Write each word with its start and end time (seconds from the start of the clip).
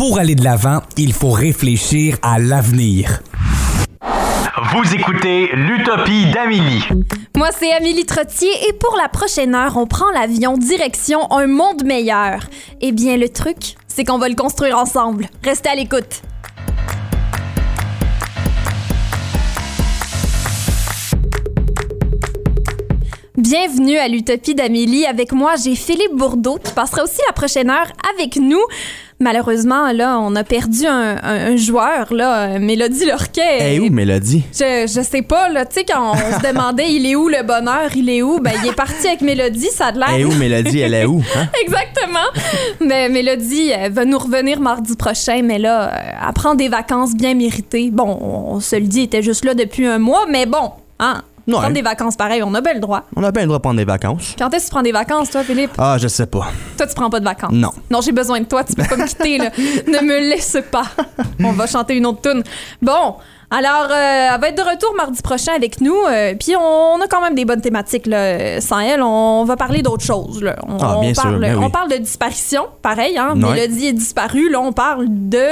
Pour 0.00 0.18
aller 0.18 0.34
de 0.34 0.42
l'avant, 0.42 0.80
il 0.96 1.12
faut 1.12 1.30
réfléchir 1.30 2.16
à 2.22 2.38
l'avenir. 2.38 3.20
Vous 4.72 4.94
écoutez 4.94 5.50
l'Utopie 5.52 6.24
d'Amélie. 6.32 6.82
Moi, 7.36 7.50
c'est 7.52 7.70
Amélie 7.70 8.06
Trottier 8.06 8.48
et 8.66 8.72
pour 8.72 8.96
la 8.96 9.10
prochaine 9.10 9.54
heure, 9.54 9.76
on 9.76 9.86
prend 9.86 10.10
l'avion 10.12 10.56
direction 10.56 11.30
un 11.30 11.46
monde 11.46 11.84
meilleur. 11.84 12.40
Eh 12.80 12.92
bien, 12.92 13.18
le 13.18 13.28
truc, 13.28 13.76
c'est 13.88 14.04
qu'on 14.04 14.16
va 14.16 14.30
le 14.30 14.36
construire 14.36 14.78
ensemble. 14.78 15.26
Restez 15.44 15.68
à 15.68 15.74
l'écoute. 15.74 16.22
Bienvenue 23.36 23.98
à 23.98 24.08
l'Utopie 24.08 24.54
d'Amélie. 24.54 25.04
Avec 25.04 25.32
moi, 25.32 25.56
j'ai 25.62 25.74
Philippe 25.74 26.14
Bourdeau 26.14 26.56
qui 26.56 26.72
passera 26.72 27.04
aussi 27.04 27.20
la 27.26 27.34
prochaine 27.34 27.68
heure 27.68 27.88
avec 28.14 28.36
nous. 28.36 28.62
Malheureusement, 29.22 29.92
là, 29.92 30.18
on 30.18 30.34
a 30.34 30.44
perdu 30.44 30.86
un, 30.86 31.16
un- 31.22 31.52
un 31.52 31.56
joueur, 31.56 32.12
là, 32.12 32.54
euh, 32.54 32.58
Mélodie 32.58 33.04
Lorquet. 33.04 33.58
Eh 33.74 33.78
où, 33.78 33.90
Mélodie? 33.90 34.44
Je, 34.52 34.86
je 34.92 35.02
sais 35.02 35.20
pas, 35.20 35.50
là, 35.50 35.66
tu 35.66 35.74
sais, 35.74 35.84
quand 35.84 36.12
on 36.12 36.14
se 36.16 36.46
demandait 36.48 36.90
il 36.90 37.04
est 37.04 37.14
où 37.16 37.28
le 37.28 37.42
bonheur, 37.42 37.90
il 37.94 38.08
est 38.08 38.22
où, 38.22 38.40
ben 38.40 38.52
il 38.64 38.70
est 38.70 38.74
parti 38.74 39.06
avec 39.06 39.20
Mélodie, 39.20 39.68
ça 39.70 39.88
a 39.88 39.92
de 39.92 39.98
l'air. 39.98 40.08
Eh 40.16 40.24
où, 40.24 40.32
Mélodie? 40.32 40.80
Elle 40.80 40.94
est 40.94 41.04
où? 41.04 41.22
Hein? 41.36 41.48
Exactement. 41.62 42.28
Mais 42.80 43.10
Mélodie 43.10 43.68
elle 43.70 43.92
va 43.92 44.06
nous 44.06 44.18
revenir 44.18 44.58
mardi 44.58 44.96
prochain, 44.96 45.42
mais 45.44 45.58
là, 45.58 45.90
euh, 45.92 46.26
elle 46.26 46.32
prend 46.32 46.54
des 46.54 46.68
vacances 46.68 47.14
bien 47.14 47.34
méritées. 47.34 47.90
Bon, 47.92 48.18
on 48.22 48.58
se 48.60 48.76
le 48.76 48.86
dit, 48.86 49.00
elle 49.00 49.04
était 49.04 49.22
juste 49.22 49.44
là 49.44 49.52
depuis 49.52 49.86
un 49.86 49.98
mois, 49.98 50.24
mais 50.30 50.46
bon, 50.46 50.70
hein, 50.98 51.22
Ouais. 51.54 51.60
prendre 51.60 51.74
des 51.74 51.82
vacances 51.82 52.16
pareil, 52.16 52.42
on 52.44 52.54
a 52.54 52.60
bien 52.60 52.74
le 52.74 52.80
droit. 52.80 53.04
On 53.16 53.22
a 53.22 53.30
bien 53.30 53.42
le 53.42 53.46
droit 53.48 53.58
de 53.58 53.62
prendre 53.62 53.78
des 53.78 53.84
vacances. 53.84 54.34
Quand 54.38 54.52
est-ce 54.54 54.64
que 54.64 54.68
tu 54.68 54.74
prends 54.74 54.82
des 54.82 54.92
vacances, 54.92 55.30
toi, 55.30 55.42
Philippe? 55.44 55.72
Ah, 55.78 55.96
je 55.98 56.08
sais 56.08 56.26
pas. 56.26 56.48
Toi, 56.76 56.86
tu 56.86 56.94
prends 56.94 57.10
pas 57.10 57.20
de 57.20 57.24
vacances? 57.24 57.52
Non. 57.52 57.70
Non, 57.90 58.00
j'ai 58.00 58.12
besoin 58.12 58.40
de 58.40 58.46
toi, 58.46 58.64
tu 58.64 58.74
peux 58.74 58.84
pas 58.84 58.96
me 58.96 59.06
quitter, 59.06 59.38
là. 59.38 59.50
Ne 59.86 60.04
me 60.06 60.18
laisse 60.30 60.56
pas. 60.70 60.84
On 61.42 61.52
va 61.52 61.66
chanter 61.66 61.96
une 61.96 62.06
autre 62.06 62.20
tune. 62.22 62.42
Bon, 62.82 63.16
alors, 63.50 63.88
euh, 63.90 64.28
elle 64.34 64.40
va 64.40 64.48
être 64.48 64.56
de 64.56 64.62
retour 64.62 64.94
mardi 64.96 65.20
prochain 65.22 65.52
avec 65.56 65.80
nous. 65.80 65.96
euh, 66.08 66.34
Puis 66.38 66.54
on 66.56 67.00
a 67.00 67.06
quand 67.08 67.20
même 67.20 67.34
des 67.34 67.44
bonnes 67.44 67.60
thématiques, 67.60 68.06
là. 68.06 68.60
Sans 68.60 68.78
elle, 68.78 69.02
on 69.02 69.44
va 69.44 69.56
parler 69.56 69.82
d'autres 69.82 70.04
choses, 70.04 70.42
là. 70.42 70.56
On, 70.68 70.76
Ah, 70.78 70.98
bien 71.00 71.10
on 71.10 71.14
sûr, 71.14 71.22
parle, 71.22 71.40
ben 71.40 71.56
oui. 71.58 71.64
on 71.64 71.70
parle 71.70 71.90
de 71.90 71.96
disparition, 71.96 72.66
pareil, 72.82 73.18
hein. 73.18 73.34
Ouais. 73.34 73.54
Mélodie 73.54 73.86
est 73.88 73.92
disparue. 73.92 74.48
Là, 74.50 74.60
on 74.60 74.72
parle 74.72 75.06
de... 75.08 75.44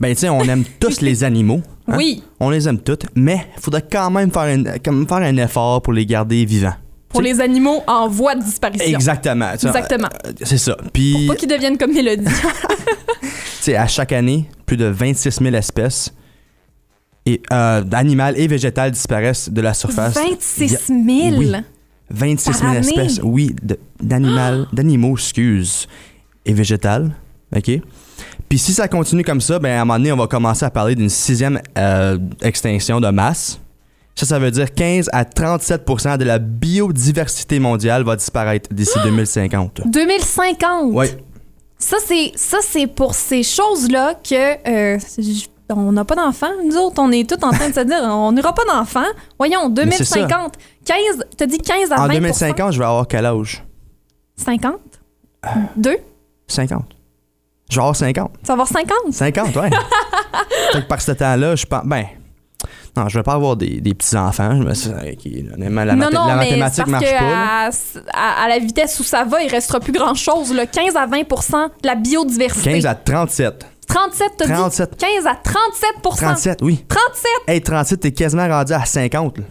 Ben, 0.00 0.12
tu 0.14 0.20
sais, 0.22 0.28
on 0.28 0.40
aime 0.42 0.64
tous 0.80 1.00
les 1.00 1.22
animaux. 1.24 1.60
Hein? 1.88 1.96
Oui, 1.96 2.22
On 2.40 2.50
les 2.50 2.68
aime 2.68 2.78
tous, 2.80 2.98
mais 3.14 3.46
il 3.56 3.60
faudrait 3.62 3.84
quand 3.90 4.10
même 4.10 4.30
faire 4.30 4.42
un, 4.42 4.78
comme 4.84 5.06
faire 5.06 5.18
un 5.18 5.36
effort 5.36 5.82
pour 5.82 5.92
les 5.92 6.06
garder 6.06 6.44
vivants. 6.44 6.74
pour 7.08 7.22
les 7.22 7.40
animaux 7.40 7.82
en 7.86 8.08
voie 8.08 8.34
de 8.34 8.42
disparition. 8.42 8.86
Exactement. 8.86 9.52
Exactement. 9.52 10.08
euh, 10.26 10.32
C'est 10.42 10.58
ça. 10.58 10.76
Puis, 10.92 11.26
Pas 11.26 11.36
qu'ils 11.36 11.48
deviennent 11.48 11.78
comme 11.78 11.92
Mélodie. 11.92 12.24
tu 13.22 13.28
sais, 13.60 13.76
à 13.76 13.86
chaque 13.86 14.12
année, 14.12 14.48
plus 14.66 14.76
de 14.76 14.86
26 14.86 15.38
000 15.42 15.54
espèces 15.54 16.12
et, 17.24 17.40
euh, 17.52 17.82
et 18.36 18.46
végétales 18.46 18.90
disparaissent 18.90 19.48
de 19.50 19.60
la 19.60 19.74
surface. 19.74 20.14
26 20.14 20.68
000. 20.88 21.36
Oui. 21.38 21.52
26 22.10 22.44
000 22.52 22.58
Par 22.60 22.70
année? 22.70 22.78
espèces, 22.80 23.20
oui, 23.22 23.54
d'animaux, 24.00 25.14
excuse, 25.16 25.88
et 26.44 26.52
végétales. 26.52 27.12
OK? 27.54 27.80
Puis 28.48 28.58
si 28.58 28.72
ça 28.72 28.88
continue 28.88 29.22
comme 29.24 29.40
ça, 29.40 29.58
ben 29.58 29.76
à 29.76 29.82
un 29.82 29.84
moment 29.84 29.98
donné, 29.98 30.12
on 30.12 30.16
va 30.16 30.26
commencer 30.26 30.64
à 30.64 30.70
parler 30.70 30.94
d'une 30.94 31.08
sixième 31.08 31.60
euh, 31.76 32.18
extinction 32.42 33.00
de 33.00 33.08
masse. 33.08 33.58
Ça, 34.14 34.24
ça 34.24 34.38
veut 34.38 34.50
dire 34.50 34.72
15 34.72 35.10
à 35.12 35.24
37% 35.24 36.16
de 36.16 36.24
la 36.24 36.38
biodiversité 36.38 37.58
mondiale 37.58 38.02
va 38.02 38.16
disparaître 38.16 38.72
d'ici 38.72 38.98
2050. 39.04 39.82
2050. 39.86 40.90
Oui, 40.92 41.06
Ça, 41.78 41.98
c'est 42.04 42.32
ça 42.34 42.58
c'est 42.62 42.86
pour 42.86 43.14
ces 43.14 43.42
choses-là 43.42 44.14
que 44.14 44.94
euh, 44.96 44.98
on 45.68 45.92
n'a 45.92 46.04
pas 46.06 46.14
d'enfants. 46.14 46.52
Nous 46.64 46.76
autres, 46.76 47.02
on 47.02 47.12
est 47.12 47.28
tous 47.28 47.44
en 47.44 47.50
train 47.50 47.68
de 47.68 47.74
se 47.74 47.80
dire 47.80 47.98
on 48.04 48.32
n'aura 48.32 48.54
pas 48.54 48.64
d'enfants. 48.64 49.04
Voyons, 49.38 49.68
Mais 49.68 49.90
c'est 49.90 50.04
ça. 50.04 50.16
2050. 50.20 50.54
15, 50.86 51.24
t'as 51.36 51.46
dit 51.46 51.58
15 51.58 51.92
à 51.92 52.00
en 52.00 52.06
20 52.06 52.14
2050, 52.14 52.72
je 52.72 52.78
vais 52.78 52.84
avoir 52.84 53.06
quel 53.06 53.26
âge? 53.26 53.62
50? 54.36 54.76
2? 55.76 55.96
50. 56.46 56.95
Je 57.70 57.74
vais 57.76 57.80
avoir 57.80 57.96
50. 57.96 58.30
Tu 58.40 58.46
vas 58.46 58.52
avoir 58.52 58.68
50? 58.68 58.90
50, 59.12 59.56
ouais. 59.56 59.70
fait 60.72 60.82
que 60.82 60.86
par 60.86 61.00
ce 61.00 61.12
temps-là, 61.12 61.56
je 61.56 61.66
pense. 61.66 61.84
Ben. 61.84 62.04
Non, 62.96 63.08
je 63.10 63.18
vais 63.18 63.22
pas 63.22 63.34
avoir 63.34 63.56
des, 63.56 63.80
des 63.82 63.92
petits-enfants. 63.92 64.56
Je 64.56 64.62
me 64.62 64.72
suis- 64.72 64.90
la, 65.84 65.94
non, 65.94 66.06
mathé- 66.06 66.14
non, 66.14 66.26
la 66.28 66.36
mais 66.36 66.44
mathématique 66.44 66.84
c'est 66.86 66.90
parce 66.92 67.04
marche 67.04 67.04
que 67.04 67.18
pas. 67.18 68.18
à, 68.18 68.40
à- 68.40 68.44
à 68.44 68.48
la 68.48 68.58
vitesse 68.58 68.98
où 69.00 69.02
ça 69.02 69.24
va, 69.24 69.42
il 69.42 69.50
restera 69.50 69.80
plus 69.80 69.92
grand-chose. 69.92 70.54
là. 70.54 70.64
15 70.66 70.96
à 70.96 71.04
20 71.06 71.18
de 71.20 71.86
la 71.86 71.94
biodiversité. 71.94 72.72
15 72.72 72.86
à 72.86 72.94
37. 72.94 73.66
37, 73.86 74.32
t'as 74.38 74.46
dit? 74.46 74.52
37. 74.52 74.96
15 74.96 75.26
à 75.26 75.34
37 75.34 75.90
37, 76.02 76.58
oui. 76.62 76.84
37! 76.88 77.30
Hey, 77.48 77.60
37, 77.60 78.00
t'es 78.00 78.12
quasiment 78.12 78.48
rendu 78.48 78.72
à 78.72 78.84
50. 78.84 79.38
là. 79.38 79.44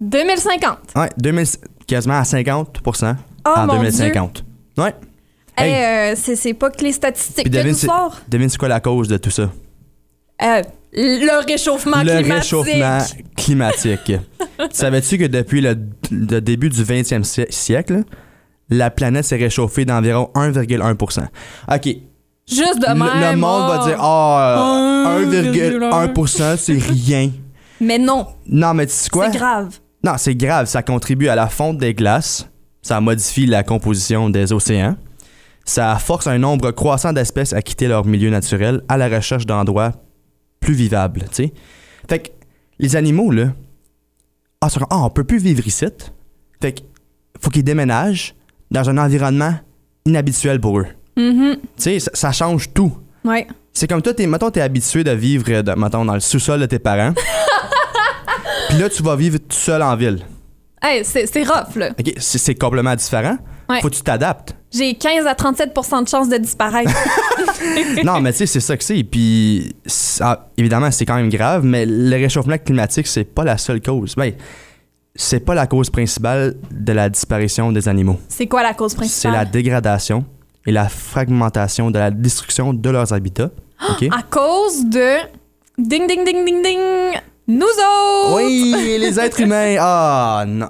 2050. 0.00 0.78
Ouais, 0.96 1.08
2000, 1.18 1.46
quasiment 1.86 2.18
à 2.18 2.24
50 2.24 2.80
Oh 2.86 3.50
en 3.56 3.66
mon 3.66 3.74
2050. 3.74 4.44
Ouais. 4.78 4.94
Hey, 5.56 5.70
Hey. 5.72 6.12
euh, 6.12 6.16
c'est 6.16 6.54
pas 6.54 6.70
que 6.70 6.82
les 6.82 6.92
statistiques 6.92 7.44
Puis 7.44 7.50
de 7.50 7.58
devine, 7.58 7.74
c'est- 7.74 7.88
devine 8.28 8.48
c'est 8.48 8.58
quoi 8.58 8.68
la 8.68 8.80
cause 8.80 9.08
de 9.08 9.16
tout 9.18 9.30
ça? 9.30 9.50
Euh, 10.42 10.62
le 10.94 11.44
réchauffement 11.46 11.98
le 12.02 12.04
climatique. 12.22 12.32
réchauffement 12.32 12.98
climatique. 13.36 14.12
Savais-tu 14.72 15.18
que 15.18 15.24
depuis 15.26 15.60
le, 15.60 15.76
le 16.10 16.40
début 16.40 16.68
du 16.68 16.82
20e 16.82 17.22
si- 17.24 17.46
siècle, 17.50 18.02
la 18.70 18.90
planète 18.90 19.24
s'est 19.24 19.36
réchauffée 19.36 19.84
d'environ 19.84 20.30
1,1% 20.34 21.22
OK. 21.70 21.96
Juste 22.48 22.80
de 22.80 22.88
Le, 22.88 22.94
même. 22.94 23.32
le 23.32 23.36
monde 23.36 23.68
va 23.68 23.80
oh. 23.82 23.86
dire 23.86 23.96
Ah, 24.00 25.18
1,1%, 25.20 26.42
1,1 26.42 26.56
c'est 26.56 26.78
rien. 26.78 27.30
Mais 27.80 27.98
non, 27.98 28.26
Non, 28.46 28.74
mais 28.74 28.86
tu 28.86 28.92
sais 28.92 29.08
quoi? 29.10 29.30
c'est 29.30 29.38
grave. 29.38 29.78
Non, 30.04 30.14
c'est 30.18 30.34
grave. 30.34 30.66
Ça 30.66 30.82
contribue 30.82 31.28
à 31.28 31.34
la 31.36 31.46
fonte 31.48 31.78
des 31.78 31.94
glaces. 31.94 32.48
Ça 32.82 33.00
modifie 33.00 33.46
la 33.46 33.62
composition 33.62 34.28
des 34.28 34.52
océans. 34.52 34.96
Ça 35.64 35.96
force 35.98 36.26
un 36.26 36.38
nombre 36.38 36.70
croissant 36.72 37.12
d'espèces 37.12 37.52
à 37.52 37.62
quitter 37.62 37.88
leur 37.88 38.04
milieu 38.04 38.30
naturel 38.30 38.82
à 38.88 38.96
la 38.96 39.08
recherche 39.08 39.46
d'endroits 39.46 39.92
plus 40.60 40.74
vivables, 40.74 41.20
tu 41.30 41.44
sais. 41.44 41.52
Fait 42.08 42.18
que 42.20 42.28
les 42.78 42.96
animaux, 42.96 43.30
là, 43.30 43.48
ah, 44.60 44.68
ah, 44.90 44.98
on 45.04 45.10
peut 45.10 45.24
plus 45.24 45.38
vivre 45.38 45.66
ici. 45.66 45.86
Fait 46.60 46.72
que 46.72 46.80
faut 47.40 47.50
qu'ils 47.50 47.64
déménagent 47.64 48.34
dans 48.70 48.88
un 48.88 48.98
environnement 48.98 49.54
inhabituel 50.04 50.60
pour 50.60 50.78
eux. 50.80 50.86
Mhm. 51.16 51.56
Tu 51.56 51.60
sais, 51.76 52.00
ça, 52.00 52.10
ça 52.14 52.32
change 52.32 52.72
tout. 52.72 52.92
Ouais. 53.24 53.46
C'est 53.72 53.88
comme 53.88 54.02
toi, 54.02 54.14
t'es, 54.14 54.26
mettons, 54.26 54.50
t'es 54.50 54.60
habitué 54.60 55.04
de 55.04 55.10
vivre, 55.12 55.62
de- 55.62 55.72
mettons, 55.78 56.04
dans 56.04 56.14
le 56.14 56.20
sous-sol 56.20 56.60
de 56.60 56.66
tes 56.66 56.78
parents. 56.78 57.12
Puis 58.68 58.78
là, 58.78 58.88
tu 58.88 59.02
vas 59.02 59.16
vivre 59.16 59.38
tout 59.38 59.56
seul 59.56 59.82
en 59.82 59.94
ville. 59.96 60.20
Hey, 60.80 61.04
c'est 61.04 61.24
rough, 61.44 61.76
là. 61.76 61.90
OK, 61.98 62.12
c'est, 62.18 62.38
c'est 62.38 62.54
complètement 62.54 62.94
différent. 62.96 63.36
Ouais. 63.68 63.80
Faut 63.80 63.88
que 63.88 63.94
tu 63.94 64.02
t'adaptes. 64.02 64.56
J'ai 64.72 64.94
15 64.94 65.26
à 65.26 65.34
37% 65.34 66.04
de 66.04 66.08
chances 66.08 66.28
de 66.28 66.36
disparaître. 66.38 66.90
non, 68.04 68.20
mais 68.20 68.32
tu 68.32 68.38
sais, 68.38 68.46
c'est 68.46 68.60
ça 68.60 68.76
que 68.76 68.82
c'est. 68.84 69.02
Puis, 69.04 69.74
ça- 69.86 70.48
évidemment, 70.56 70.90
c'est 70.90 71.04
quand 71.04 71.16
même 71.16 71.28
grave, 71.28 71.64
mais 71.64 71.84
le 71.86 72.16
réchauffement 72.16 72.56
climatique, 72.58 73.06
c'est 73.06 73.24
pas 73.24 73.44
la 73.44 73.58
seule 73.58 73.80
cause. 73.80 74.14
Ben, 74.16 74.32
c'est 75.14 75.40
pas 75.40 75.54
la 75.54 75.66
cause 75.66 75.90
principale 75.90 76.54
de 76.70 76.92
la 76.92 77.08
disparition 77.10 77.70
des 77.70 77.86
animaux. 77.88 78.18
c'est 78.28 78.46
quoi 78.46 78.62
la 78.62 78.72
cause 78.74 78.92
C'est 78.92 78.96
principale? 78.96 79.32
la 79.34 79.44
dégradation 79.44 80.24
et 80.66 80.72
la 80.72 80.88
fragmentation 80.88 81.90
de 81.90 81.98
la 81.98 82.10
destruction 82.10 82.72
de 82.72 82.90
leurs 82.90 83.12
habitats. 83.12 83.50
OK? 83.90 84.04
À 84.10 84.22
cause 84.22 84.86
de. 84.86 85.16
Ding, 85.78 86.06
ding, 86.06 86.24
ding, 86.24 86.44
ding, 86.44 86.62
ding! 86.62 86.78
Nous 87.48 87.64
autres! 87.66 88.36
Oui, 88.36 88.74
les 89.00 89.18
êtres 89.18 89.40
humains. 89.42 89.76
Ah, 89.80 90.44
non. 90.46 90.68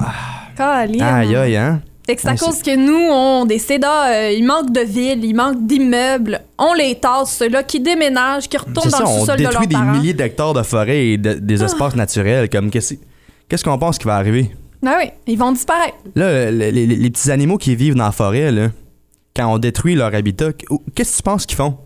Colin. 0.56 1.04
Aïe, 1.04 1.36
aïe, 1.36 1.56
hein? 1.56 1.80
Fait 2.06 2.16
que 2.16 2.22
c'est 2.22 2.28
à 2.28 2.36
cause 2.36 2.62
que 2.62 2.74
nous, 2.74 3.08
on 3.12 3.44
des 3.44 3.58
cédas, 3.60 4.12
euh, 4.12 4.32
il 4.32 4.44
manque 4.44 4.72
de 4.72 4.80
villes, 4.80 5.24
il 5.24 5.34
manque 5.34 5.64
d'immeubles. 5.66 6.40
On 6.58 6.74
les 6.74 6.96
tasse, 6.96 7.36
ceux-là 7.36 7.62
qui 7.62 7.78
déménagent, 7.78 8.48
qui 8.48 8.56
retournent 8.56 8.90
dans 8.90 8.96
ça, 8.98 9.04
le 9.04 9.08
on 9.08 9.20
sous-sol 9.20 9.36
de 9.36 9.42
leurs 9.42 9.50
détruit 9.52 9.66
des 9.68 9.74
parents. 9.76 9.92
milliers 9.92 10.12
d'hectares 10.14 10.52
de 10.54 10.62
forêts 10.62 11.06
et 11.06 11.16
de- 11.18 11.34
des 11.34 11.62
espaces 11.62 11.94
naturels. 11.94 12.48
Comme 12.48 12.70
qu'est-ce 12.70 12.96
qu'on 13.64 13.78
pense 13.78 13.98
qui 13.98 14.06
va 14.06 14.16
arriver? 14.16 14.50
Ah 14.84 14.96
oui, 14.98 15.10
ils 15.28 15.38
vont 15.38 15.52
disparaître. 15.52 15.94
Là, 16.16 16.50
le- 16.50 16.56
les, 16.58 16.72
les- 16.72 16.86
les 16.96 17.10
petits 17.10 17.30
animaux 17.30 17.56
qui 17.56 17.76
vivent 17.76 17.94
dans 17.94 18.04
la 18.06 18.10
forêt, 18.12 18.50
là, 18.50 18.68
quand 19.36 19.46
on 19.54 19.58
détruit 19.58 19.94
leur 19.94 20.12
habitat, 20.12 20.52
qu- 20.52 20.66
qu'est-ce 20.96 21.12
que 21.12 21.16
tu 21.18 21.22
penses 21.22 21.46
qu'ils 21.46 21.56
font? 21.56 21.76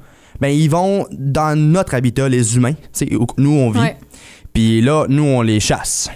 Ben, 0.41 0.49
ils 0.49 0.69
vont 0.71 1.07
dans 1.13 1.59
notre 1.59 1.95
habitat, 1.95 2.29
les 2.31 2.57
humains, 2.57 2.75
où 3.13 3.27
nous 3.37 3.51
on 3.53 3.71
vit. 3.71 3.81
Puis 4.55 4.81
là, 4.81 5.05
nous, 5.11 5.25
on 5.25 5.43
les 5.43 5.61
chasse. 5.61 6.09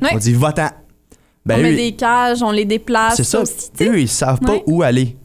Ouais. 0.00 0.08
On 0.14 0.16
dit, 0.16 0.32
va-t'en. 0.32 0.68
Ben, 1.44 1.58
on 1.58 1.62
met 1.62 1.72
eux, 1.72 1.76
des 1.76 1.92
cages, 1.92 2.42
on 2.42 2.50
les 2.52 2.64
déplace. 2.64 3.16
c'est 3.16 3.24
ça. 3.24 3.40
aussi. 3.40 3.70
Eux, 3.80 4.00
ils 4.00 4.08
savent 4.08 4.40
pas 4.40 4.52
Ouais. 4.52 4.62
où 4.66 4.82
aller. 4.82 5.16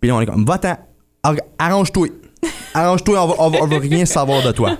Puis 0.00 0.08
là, 0.08 0.16
on 0.16 0.20
est 0.20 0.26
comme, 0.26 0.44
va-t'en. 0.44 0.76
Ar- 1.22 1.34
Arrange-toi. 1.58 2.08
arrange-toi, 2.74 3.22
on 3.22 3.26
va, 3.28 3.34
on, 3.38 3.50
va, 3.50 3.58
on 3.62 3.66
va 3.66 3.78
rien 3.78 4.04
savoir 4.06 4.42
de 4.42 4.50
toi. 4.50 4.76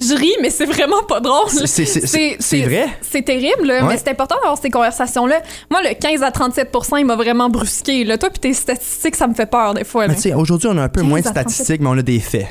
Je 0.00 0.16
ris, 0.16 0.32
mais 0.42 0.50
c'est 0.50 0.64
vraiment 0.64 1.02
pas 1.04 1.20
drôle. 1.20 1.48
C'est- 1.50 1.84
vrai? 2.64 2.88
C'est 3.02 3.22
terrible, 3.22 3.66
là, 3.66 3.82
Ouais. 3.84 3.88
mais 3.92 3.96
c'est 3.98 4.08
important 4.08 4.36
d'avoir 4.36 4.58
ces 4.58 4.70
conversations-là. 4.70 5.40
Moi, 5.70 5.80
le 5.82 5.94
15 5.94 6.22
à 6.22 6.32
37 6.32 6.74
il 6.98 7.04
m'a 7.06 7.14
vraiment 7.16 7.48
brusqué. 7.48 8.04
Là. 8.04 8.18
Toi, 8.18 8.30
puis 8.30 8.40
tes 8.40 8.54
statistiques, 8.54 9.14
ça 9.16 9.28
me 9.28 9.34
fait 9.34 9.46
peur 9.46 9.74
des 9.74 9.84
fois. 9.84 10.06
aujourd'hui, 10.34 10.68
on 10.72 10.76
a 10.78 10.82
un 10.82 10.88
peu 10.88 11.00
15 11.02 11.08
moins 11.08 11.20
de 11.20 11.28
à 11.28 11.30
37. 11.32 11.50
statistiques, 11.52 11.80
mais 11.82 11.88
on 11.90 11.98
a 11.98 12.02
des 12.02 12.20
faits. 12.20 12.48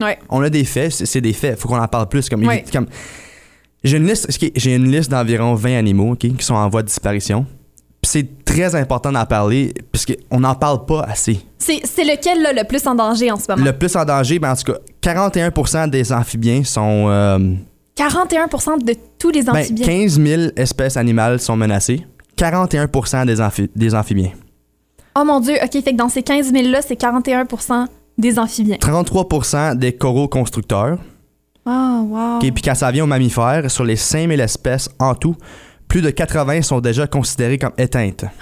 Ouais. 0.00 0.18
On 0.28 0.40
a 0.42 0.48
des 0.50 0.64
faits, 0.64 0.92
c'est 0.92 1.06
c'est 1.06 1.20
des 1.20 1.32
faits. 1.32 1.58
Faut 1.58 1.68
qu'on 1.68 1.80
en 1.80 1.88
parle 1.88 2.08
plus. 2.08 2.28
Comme, 2.28 2.46
Ouais. 2.46 2.64
comme- 2.72 2.86
j'ai 3.84 3.96
une 3.96 4.06
liste, 4.06 4.28
ok, 4.30 4.50
j'ai 4.56 4.74
une 4.74 4.90
liste 4.90 5.10
d'environ 5.10 5.54
20 5.54 5.76
animaux, 5.78 6.12
ok, 6.12 6.18
qui 6.36 6.44
sont 6.44 6.54
en 6.54 6.68
voie 6.68 6.82
de 6.82 6.88
disparition. 6.88 7.44
Puis 8.02 8.10
c'est 8.12 8.44
très 8.44 8.74
important 8.74 9.12
d'en 9.12 9.26
parler, 9.26 9.74
puisqu'on 9.92 10.40
n'en 10.40 10.54
parle 10.54 10.86
pas 10.86 11.02
assez. 11.02 11.40
C'est 11.58 11.80
c'est 11.84 12.04
lequel, 12.04 12.40
là, 12.42 12.52
le 12.54 12.64
plus 12.66 12.86
en 12.86 12.94
danger 12.94 13.30
en 13.30 13.36
ce 13.38 13.44
moment? 13.50 13.62
Le 13.64 13.72
plus 13.76 13.94
en 13.96 14.04
danger, 14.04 14.38
ben, 14.38 14.52
en 14.52 14.56
tout 14.56 14.72
cas, 14.72 14.78
41% 15.02 15.90
des 15.90 16.12
amphibiens 16.12 16.64
sont. 16.64 17.06
euh, 17.08 17.38
41 17.96 18.46
de 18.78 18.94
tous 19.18 19.28
les 19.30 19.42
ben, 19.42 19.56
amphibiens. 19.56 19.86
15 19.86 20.18
000 20.20 20.42
espèces 20.56 20.96
animales 20.96 21.40
sont 21.40 21.56
menacées. 21.56 22.06
41% 22.38 23.26
des, 23.26 23.40
amphi- 23.40 23.68
des 23.76 23.94
amphibiens. 23.94 24.30
Oh 25.14 25.24
mon 25.24 25.40
Dieu, 25.40 25.56
OK, 25.62 25.72
fait 25.72 25.82
que 25.82 25.96
dans 25.96 26.08
ces 26.08 26.22
15 26.22 26.50
000-là, 26.52 26.80
c'est 26.80 26.96
41 26.96 27.44
des 28.16 28.38
amphibiens. 28.38 28.76
33% 28.76 29.76
des 29.76 29.92
coraux 29.92 30.28
constructeurs. 30.28 30.96
Oh, 31.66 32.00
wow. 32.08 32.36
Ok, 32.36 32.52
Puis 32.52 32.62
quand 32.62 32.74
ça 32.74 32.90
vient 32.90 33.04
aux 33.04 33.08
mammifères, 33.08 33.70
sur 33.70 33.84
les 33.84 33.96
5000 33.96 34.40
espèces 34.40 34.88
en 34.98 35.14
tout, 35.14 35.36
plus 35.88 36.00
de 36.02 36.10
80 36.10 36.62
sont 36.62 36.80
déjà 36.80 37.06
considérées 37.06 37.58
comme 37.58 37.72
éteintes. 37.78 38.24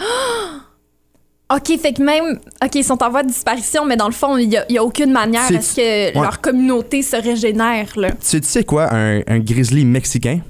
OK, 1.55 1.79
fait 1.81 1.94
que 1.94 2.03
même... 2.03 2.38
OK, 2.62 2.75
ils 2.75 2.85
sont 2.85 3.03
en 3.03 3.09
voie 3.11 3.23
de 3.23 3.29
disparition, 3.29 3.87
mais 3.87 3.97
dans 3.97 4.06
le 4.06 4.12
fond, 4.12 4.37
il 4.37 4.49
n'y 4.50 4.79
a, 4.79 4.85
aucune 4.85 5.12
manière 5.12 5.44
à 5.44 5.61
ce 5.62 5.76
que 5.76 5.81
Ouais. 5.81 6.12
leur 6.15 6.41
communauté 6.43 7.03
se 7.03 7.17
régénère, 7.17 7.88
là. 7.97 8.11
Tu 8.11 8.17
sais, 8.20 8.41
tu 8.41 8.47
sais 8.49 8.65
quoi, 8.65 8.93
un, 8.94 9.20
un 9.26 9.38
grizzly 9.38 9.85
mexicain, 9.87 10.41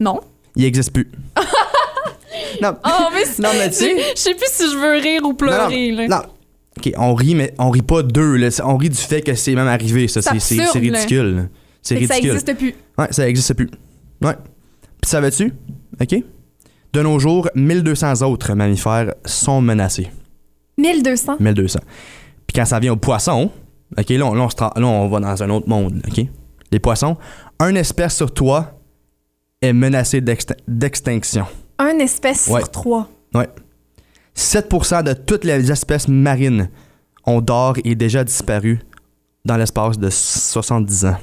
Non? 0.00 0.20
il 0.56 0.64
existe 0.64 0.92
plus. 0.92 1.08
non, 2.60 2.74
Oh, 2.84 2.90
mais 3.14 3.24
Non, 3.42 3.50
mais 3.56 3.68
tu 3.70 3.76
sais- 3.76 3.96
Je 4.16 4.20
sais 4.20 4.34
plus 4.34 4.48
si 4.50 4.64
je 4.72 4.76
veux 4.76 4.94
rire 5.00 5.22
ou 5.24 5.34
pleurer, 5.34 5.92
non, 5.92 5.98
là. 5.98 6.08
non. 6.08 6.22
Ok, 6.78 6.92
on 6.96 7.14
rit, 7.14 7.34
mais 7.36 7.54
on 7.58 7.70
rit 7.70 7.82
pas 7.82 8.02
d'eux. 8.02 8.34
là. 8.36 8.48
On 8.64 8.76
rit 8.76 8.90
du 8.90 8.96
fait 8.96 9.22
que 9.22 9.34
c'est 9.34 9.54
même 9.54 9.68
arrivé. 9.68 10.08
Ça, 10.08 10.20
C'est 10.20 10.40
c'est 10.40 10.56
c'est- 11.82 11.94
ridicule. 11.96 12.08
ça 12.08 12.14
ridicule. 12.14 12.30
existe 12.32 12.54
plus. 12.58 12.74
Ouais, 12.98 13.08
ça 13.12 13.28
existe 13.28 13.54
plus. 13.54 13.70
Ouais. 14.22 14.34
Puis 15.00 15.10
savais-tu, 15.10 15.52
ok? 16.00 16.22
De 16.92 17.02
nos 17.02 17.18
jours, 17.18 17.48
1200 17.54 18.22
autres 18.22 18.54
mammifères 18.54 19.14
sont 19.24 19.60
menacés. 19.60 20.10
1200. 20.78 21.36
1200. 21.40 21.78
Puis 22.46 22.54
quand 22.54 22.64
ça 22.64 22.78
vient 22.80 22.92
aux 22.92 22.96
poissons, 22.96 23.50
OK, 23.98 24.08
là, 24.10 24.26
on, 24.26 24.34
là, 24.34 24.42
on 24.42 24.50
se 24.50 24.56
tra- 24.56 24.78
là, 24.78 24.86
on 24.86 25.08
va 25.08 25.20
dans 25.20 25.42
un 25.42 25.50
autre 25.50 25.68
monde, 25.68 26.02
OK? 26.08 26.26
Les 26.72 26.78
poissons, 26.80 27.16
une 27.60 27.76
espèce 27.76 28.16
sur 28.16 28.32
trois 28.32 28.80
est 29.62 29.72
menacée 29.72 30.20
d'extin- 30.20 30.54
d'extinction. 30.66 31.46
Un 31.78 31.98
espèce 31.98 32.48
Ouais. 32.48 32.60
sur 32.60 32.70
trois. 32.70 33.08
7% 34.34 35.02
de 35.02 35.12
toutes 35.12 35.44
les 35.44 35.70
espèces 35.70 36.08
marines 36.08 36.70
ont 37.26 37.40
d'or 37.40 37.76
et 37.84 37.94
déjà 37.94 38.24
disparu 38.24 38.80
dans 39.44 39.56
l'espace 39.56 39.98
de 39.98 40.08
70 40.10 41.04
ans. 41.06 41.16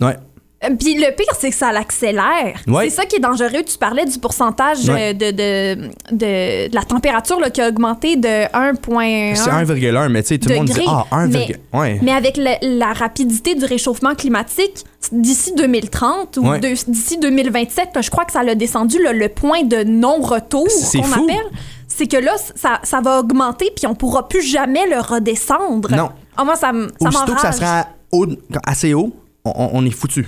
Ouais. 0.00 0.16
Euh, 0.64 0.68
Puis 0.78 0.94
le 0.94 1.14
pire, 1.14 1.26
c'est 1.38 1.50
que 1.50 1.54
ça 1.56 1.70
l'accélère. 1.70 2.54
Ouais. 2.66 2.84
C'est 2.88 2.96
ça 2.96 3.04
qui 3.04 3.16
est 3.16 3.20
dangereux. 3.20 3.62
Tu 3.66 3.76
parlais 3.78 4.06
du 4.06 4.18
pourcentage 4.18 4.88
Ouais. 4.88 5.10
euh, 5.10 5.12
de, 5.12 5.30
de, 5.30 5.88
de, 6.12 6.68
de 6.70 6.74
la 6.74 6.82
température 6.82 7.38
là, 7.38 7.50
qui 7.50 7.60
a 7.60 7.68
augmenté 7.68 8.16
de 8.16 8.26
1,1. 8.54 9.34
C'est 9.36 9.50
1,1, 9.50 10.08
mais 10.08 10.22
tu 10.22 10.28
sais, 10.28 10.38
tout 10.38 10.48
le 10.48 10.56
monde 10.56 10.64
dit. 10.66 10.80
Ah, 10.88 11.04
1, 11.10 11.26
Mais- 11.26 11.56
ouais. 11.74 11.98
Mais 12.02 12.12
avec 12.12 12.38
le- 12.38 12.78
la 12.78 12.94
rapidité 12.94 13.54
du 13.54 13.66
réchauffement 13.66 14.14
climatique, 14.14 14.84
d'ici 15.12 15.52
2030 15.54 16.38
ou 16.38 16.44
d'ici 16.88 17.18
2027, 17.18 17.90
là, 17.94 18.00
je 18.00 18.10
crois 18.10 18.24
que 18.24 18.32
ça 18.32 18.42
l'a 18.42 18.54
descendu, 18.54 19.00
là, 19.02 19.12
le 19.12 19.28
point 19.28 19.62
de 19.62 19.84
non-retour 19.84 20.68
C'est 20.70 20.98
qu'on 21.00 21.12
appelle, 21.12 21.50
c'est 21.86 22.06
que 22.06 22.16
là, 22.16 22.32
ça, 22.54 22.80
ça 22.82 23.00
va 23.02 23.20
augmenter 23.20 23.70
puis 23.76 23.86
on 23.86 23.94
pourra 23.94 24.26
plus 24.26 24.42
jamais 24.42 24.86
le 24.88 25.00
redescendre. 25.00 25.94
Non. 25.94 26.08
Ah, 26.36 26.44
moi, 26.44 26.56
ça, 26.56 26.72
ça 27.00 27.08
Aussitôt 27.08 27.34
que 27.34 27.40
ça 27.42 27.52
sera 27.52 27.86
haut- 28.10 28.26
assez 28.66 28.94
haut, 28.94 29.12
on, 29.54 29.84
est 29.84 29.90
foutu. 29.90 30.26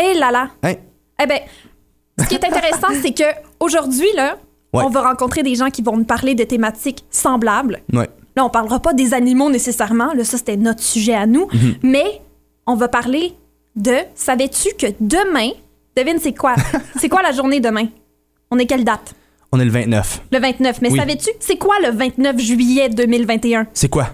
Eh 0.00 0.14
là 0.18 0.30
là. 0.30 0.50
Hein? 0.62 0.74
Eh 1.22 1.26
ben, 1.26 1.40
ce 2.18 2.26
qui 2.26 2.34
est 2.34 2.44
intéressant, 2.44 2.88
c'est 3.02 3.12
que 3.12 3.24
aujourd'hui 3.60 4.08
là, 4.14 4.36
Ouais. 4.74 4.82
on 4.84 4.90
va 4.90 5.00
rencontrer 5.00 5.42
des 5.42 5.54
gens 5.54 5.70
qui 5.70 5.80
vont 5.80 5.96
nous 5.96 6.04
parler 6.04 6.34
de 6.34 6.44
thématiques 6.44 7.02
semblables. 7.10 7.80
Ouais. 7.92 8.08
Là, 8.36 8.44
on 8.44 8.50
parlera 8.50 8.80
pas 8.80 8.92
des 8.92 9.14
animaux 9.14 9.50
nécessairement, 9.50 10.12
là, 10.12 10.24
ça 10.24 10.36
c'était 10.36 10.58
notre 10.58 10.82
sujet 10.82 11.14
à 11.14 11.26
nous, 11.26 11.48
Mhm. 11.52 11.74
mais 11.82 12.20
on 12.66 12.74
va 12.74 12.86
parler 12.88 13.32
de 13.76 13.94
savais-tu 14.14 14.74
que 14.76 14.86
demain, 15.00 15.50
devine 15.96 16.18
c'est 16.20 16.34
quoi? 16.34 16.54
C'est 17.00 17.08
quoi 17.08 17.22
la 17.22 17.32
journée 17.32 17.60
demain? 17.60 17.86
On 18.50 18.58
est 18.58 18.66
quelle 18.66 18.84
date? 18.84 19.14
On 19.52 19.58
est 19.58 19.64
le 19.64 19.70
29. 19.70 20.20
Le 20.30 20.38
29. 20.38 20.82
Mais 20.82 20.90
Oui. 20.92 20.98
savais-tu 20.98 21.30
c'est 21.40 21.56
quoi 21.56 21.74
le 21.82 21.90
29 21.90 22.38
juillet 22.38 22.90
2021 22.90 23.66
C'est 23.72 23.88
quoi? 23.88 24.08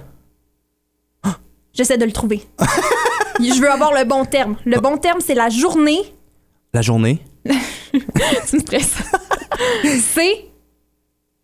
J'essaie 1.72 1.98
de 1.98 2.04
le 2.04 2.12
trouver. 2.12 2.40
Je 3.40 3.60
veux 3.60 3.70
avoir 3.70 3.92
le 3.92 4.04
bon 4.04 4.24
terme. 4.24 4.56
Le 4.64 4.78
bon 4.80 4.96
terme, 4.96 5.20
c'est 5.20 5.34
la 5.34 5.48
journée 5.48 6.00
La 6.72 6.82
journée? 6.82 7.18
tu 7.44 8.56
me 8.56 8.60
stresses. 8.60 8.94
c'est 10.12 10.46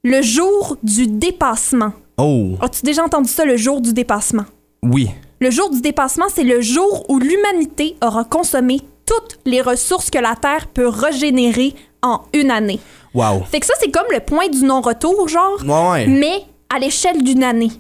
le 0.03 0.23
jour 0.23 0.77
du 0.83 1.07
dépassement. 1.07 1.93
Oh, 2.17 2.53
As-tu 2.61 2.83
déjà 2.83 3.05
entendu 3.05 3.29
ça, 3.29 3.45
le 3.45 3.57
jour 3.57 3.81
du 3.81 3.93
dépassement? 3.93 4.45
oui. 4.83 5.11
Le 5.43 5.51
jour 5.51 5.71
du 5.71 5.81
dépassement, 5.81 6.27
c'est 6.29 6.45
le 6.45 6.61
jour 6.61 7.07
où 7.09 7.19
l'humanité 7.19 7.97
aura 8.03 8.25
consommé 8.25 8.79
toutes 9.07 9.39
les 9.47 9.63
ressources 9.63 10.11
que 10.11 10.19
la 10.19 10.37
Terre 10.37 10.67
peut 10.67 10.87
régénérer 10.87 11.75
en 12.03 12.21
une 12.35 12.51
année. 12.51 12.79
Wow. 13.15 13.43
Fait 13.51 13.59
que 13.59 13.65
ça, 13.65 13.73
c'est 13.81 13.91
comme 13.91 14.05
le 14.13 14.21
point 14.21 14.49
du 14.49 14.63
non-retour, 14.65 15.29
genre, 15.29 15.57
Ouais, 15.65 15.91
ouais. 15.93 16.07
mais 16.09 16.43
à 16.69 16.79
l'échelle 16.79 17.23
d'une 17.25 17.43
année. 17.43 17.71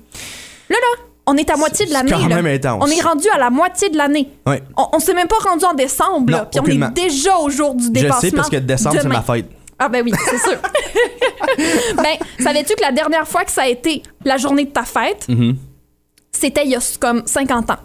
Là, 0.70 0.76
là, 0.76 1.02
on 1.32 1.36
est 1.36 1.48
à 1.50 1.56
moitié 1.56 1.86
de 1.86 1.92
l'année. 1.92 2.10
quand 2.10 2.26
là. 2.28 2.42
même 2.42 2.46
intense. 2.46 2.82
On 2.84 2.90
est 2.90 3.00
rendu 3.00 3.28
à 3.34 3.38
la 3.38 3.50
moitié 3.50 3.88
de 3.88 3.96
l'année. 3.96 4.28
Ouais. 4.46 4.62
On, 4.76 4.86
on 4.94 4.98
s'est 4.98 5.14
même 5.14 5.28
pas 5.28 5.36
rendu 5.48 5.64
en 5.64 5.74
décembre, 5.74 6.30
là, 6.32 6.38
Non, 6.38 6.46
puis 6.50 6.60
on 6.60 6.62
aucunement. 6.64 6.88
est 6.88 6.92
déjà 6.92 7.36
au 7.38 7.48
jour 7.50 7.74
du 7.74 7.84
Je 7.84 7.90
dépassement. 7.90 8.20
sais 8.20 8.30
parce 8.32 8.48
que 8.50 8.56
décembre, 8.56 8.96
c'est 8.98 9.04
demain. 9.04 9.22
ma 9.26 9.34
fête. 9.34 9.46
Ah 9.78 9.88
ben 9.88 10.02
oui, 10.04 10.12
c'est 10.26 10.38
sûr. 10.38 10.58
ben, 11.96 12.16
savais-tu 12.38 12.74
que 12.74 12.82
la 12.82 12.92
dernière 12.92 13.26
fois 13.26 13.44
que 13.44 13.50
ça 13.52 13.62
a 13.62 13.66
été 13.68 14.02
la 14.24 14.36
journée 14.36 14.64
de 14.66 14.70
ta 14.70 14.82
fête, 14.84 15.26
Mhm. 15.28 15.56
c'était 16.32 16.64
il 16.64 16.70
y 16.70 16.76
a 16.76 16.80
comme 17.00 17.22
50 17.26 17.70
ans? 17.70 17.78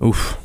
Ouf. 0.00 0.38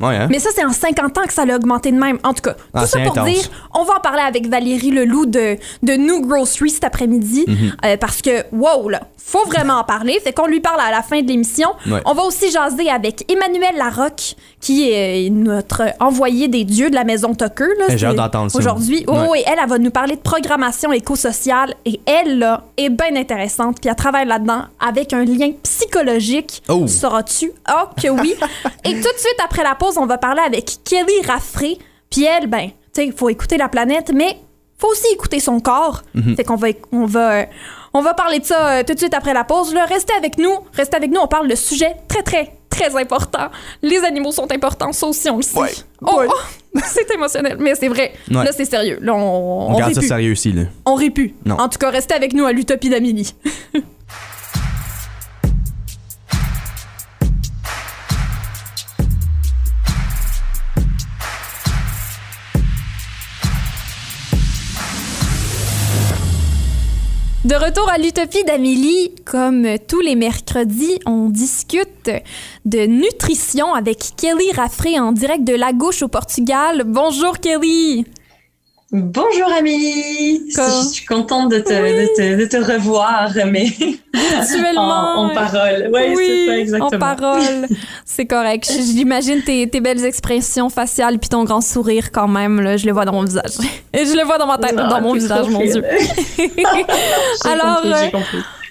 Ouais, 0.00 0.16
hein? 0.16 0.28
Mais 0.30 0.38
ça, 0.38 0.50
c'est 0.54 0.64
en 0.64 0.72
50 0.72 1.18
ans 1.18 1.22
que 1.26 1.32
ça 1.32 1.44
l'a 1.44 1.56
augmenté 1.56 1.92
de 1.92 1.98
même. 1.98 2.18
En 2.24 2.32
tout 2.32 2.42
cas, 2.42 2.54
tout 2.54 2.60
Ah, 2.74 2.86
ça 2.86 2.98
c'est 2.98 3.04
pour 3.04 3.18
intense. 3.18 3.28
dire, 3.34 3.50
on 3.74 3.84
va 3.84 3.96
en 3.96 4.00
parler 4.00 4.22
avec 4.22 4.48
Valérie 4.48 4.90
Leloup 4.90 5.26
de, 5.26 5.56
de 5.82 5.92
New 5.94 6.20
Grocery 6.26 6.70
cet 6.70 6.84
après-midi. 6.84 7.44
Mhm. 7.46 7.72
euh, 7.84 7.96
parce 7.98 8.22
que, 8.22 8.44
wow, 8.52 8.88
là, 8.88 9.00
faut 9.16 9.44
vraiment 9.46 9.74
en 9.74 9.84
parler. 9.84 10.18
Fait 10.24 10.32
qu'on 10.32 10.46
lui 10.46 10.60
parle 10.60 10.80
à 10.80 10.90
la 10.90 11.02
fin 11.02 11.20
de 11.22 11.28
l'émission. 11.28 11.68
Ouais. 11.86 12.00
On 12.06 12.14
va 12.14 12.22
aussi 12.22 12.50
jaser 12.50 12.88
avec 12.90 13.30
Emmanuel 13.30 13.76
Larocque, 13.76 14.34
qui 14.60 14.90
est 14.90 15.30
notre 15.30 15.82
envoyé 16.00 16.48
des 16.48 16.64
dieux 16.64 16.90
de 16.90 16.94
la 16.94 17.04
maison 17.04 17.34
Tucker. 17.34 17.66
Eh, 17.88 17.96
j'ai 17.98 18.06
hâte 18.06 18.16
d'entendre 18.16 18.50
ça. 18.50 18.58
Aujourd'hui. 18.58 19.04
Oh, 19.06 19.12
Ouais. 19.12 19.26
oui, 19.30 19.38
elle, 19.46 19.58
elle 19.62 19.68
va 19.68 19.78
nous 19.78 19.90
parler 19.90 20.16
de 20.16 20.20
programmation 20.20 20.90
écosociale. 20.92 21.74
Et 21.84 22.00
elle, 22.06 22.38
là, 22.38 22.64
est 22.76 22.88
bien 22.88 23.14
intéressante. 23.16 23.76
Puis 23.80 23.88
elle 23.90 23.96
travaille 23.96 24.26
là-dedans 24.26 24.62
avec 24.80 25.12
un 25.12 25.24
lien 25.24 25.52
psychologique. 25.62 26.62
Oh. 26.68 26.86
Sauras-tu? 26.86 27.52
Oh, 27.70 27.84
que 28.00 28.08
oui. 28.08 28.34
Et 28.84 28.92
tout 28.94 29.00
de 29.00 29.18
suite 29.18 29.36
après 29.44 29.62
la 29.62 29.74
pause, 29.74 29.89
on 29.98 30.06
va 30.06 30.18
parler 30.18 30.42
avec 30.44 30.70
Kelly 30.84 31.22
Raffray. 31.26 31.78
Puis 32.10 32.24
elle, 32.24 32.46
ben, 32.48 32.68
tu 32.68 32.74
sais, 32.92 33.06
il 33.06 33.12
faut 33.12 33.28
écouter 33.28 33.56
la 33.56 33.68
planète, 33.68 34.12
mais 34.14 34.36
faut 34.78 34.88
aussi 34.88 35.06
écouter 35.12 35.40
son 35.40 35.60
corps. 35.60 36.02
Mhm. 36.14 36.36
Fait 36.36 36.44
qu'on 36.44 36.56
va, 36.56 36.68
on 36.92 37.04
va, 37.06 37.46
on 37.92 38.00
va 38.02 38.14
parler 38.14 38.38
de 38.38 38.44
ça 38.44 38.68
euh, 38.78 38.82
tout 38.82 38.94
de 38.94 38.98
suite 38.98 39.14
après 39.14 39.34
la 39.34 39.44
pause. 39.44 39.72
Là, 39.74 39.84
restez 39.84 40.14
avec 40.14 40.38
nous. 40.38 40.52
Restez 40.74 40.96
avec 40.96 41.10
nous. 41.10 41.20
On 41.20 41.28
parle 41.28 41.48
de 41.48 41.54
sujets 41.54 41.96
très, 42.08 42.22
très, 42.22 42.52
très 42.70 42.96
importants. 42.96 43.48
Les 43.82 43.98
animaux 44.04 44.32
sont 44.32 44.50
importants. 44.52 44.92
Ça 44.92 45.06
aussi, 45.06 45.28
on 45.30 45.36
le 45.36 45.42
sait. 45.42 45.58
Ouais. 45.58 45.70
Oh, 46.02 46.20
Ouais. 46.20 46.26
oh, 46.28 46.78
c'est 46.86 47.10
émotionnel, 47.12 47.56
mais 47.60 47.74
c'est 47.74 47.88
vrai. 47.88 48.12
Ouais. 48.30 48.44
Là, 48.44 48.52
c'est 48.52 48.64
sérieux. 48.64 48.98
Là, 49.02 49.14
on, 49.14 49.18
On, 49.70 49.74
on 49.74 49.78
garde 49.78 49.92
ça 49.92 50.00
plus. 50.00 50.08
sérieux 50.08 50.32
aussi, 50.32 50.52
là. 50.52 50.62
On 50.86 50.96
plus. 51.10 51.34
Non. 51.44 51.56
En 51.58 51.68
tout 51.68 51.78
cas, 51.78 51.90
restez 51.90 52.14
avec 52.14 52.32
nous 52.32 52.46
à 52.46 52.52
l'Utopie 52.52 52.88
d'Amélie. 52.88 53.34
De 67.50 67.56
retour 67.56 67.90
à 67.90 67.98
l'Utopie 67.98 68.44
d'Amélie, 68.44 69.12
comme 69.24 69.66
tous 69.88 69.98
les 69.98 70.14
mercredis, 70.14 71.00
on 71.04 71.28
discute 71.30 72.08
de 72.64 72.86
nutrition 72.86 73.74
avec 73.74 73.98
Kelly 74.16 74.52
Raffray 74.54 75.00
en 75.00 75.10
direct 75.10 75.42
de 75.42 75.56
La 75.56 75.72
Gauche 75.72 76.04
au 76.04 76.06
Portugal. 76.06 76.84
Bonjour 76.86 77.40
Kelly! 77.40 78.06
Bonjour 78.92 79.46
Amélie, 79.56 80.50
Comme- 80.56 80.64
je 80.82 80.88
suis 80.88 81.06
contente 81.06 81.48
de 81.52 81.60
te, 81.60 81.68
de 81.70 82.08
te, 82.16 82.40
de 82.40 82.44
te 82.46 82.56
revoir, 82.56 83.30
mais 83.46 83.66
en, 84.76 85.26
en 85.26 85.28
parole. 85.34 85.90
Ouais, 85.92 86.12
c'est 86.16 86.46
ça 86.46 86.58
exactement. 86.58 86.86
en 86.86 86.98
parole. 87.16 87.68
C'est 88.04 88.26
correct. 88.26 88.68
J'imagine 88.68 89.42
tes, 89.42 89.68
tes 89.70 89.80
belles 89.80 90.04
expressions 90.04 90.68
faciales 90.70 91.20
puis 91.20 91.28
ton 91.28 91.44
grand 91.44 91.60
sourire 91.60 92.10
quand 92.10 92.26
même. 92.26 92.60
Là, 92.60 92.76
je 92.76 92.84
le 92.86 92.92
vois 92.92 93.04
dans 93.04 93.12
mon 93.12 93.22
visage. 93.22 93.52
Et 93.92 94.04
je 94.04 94.16
le 94.16 94.24
vois 94.24 94.38
dans 94.38 94.48
ma 94.48 94.58
tête, 94.58 94.74
Ah, 94.76 94.88
dans 94.88 95.00
mon 95.00 95.14
visage, 95.14 95.48
mon. 95.48 95.60
Dieu. 95.60 95.84
Alors, 97.44 97.82
euh. 97.84 98.18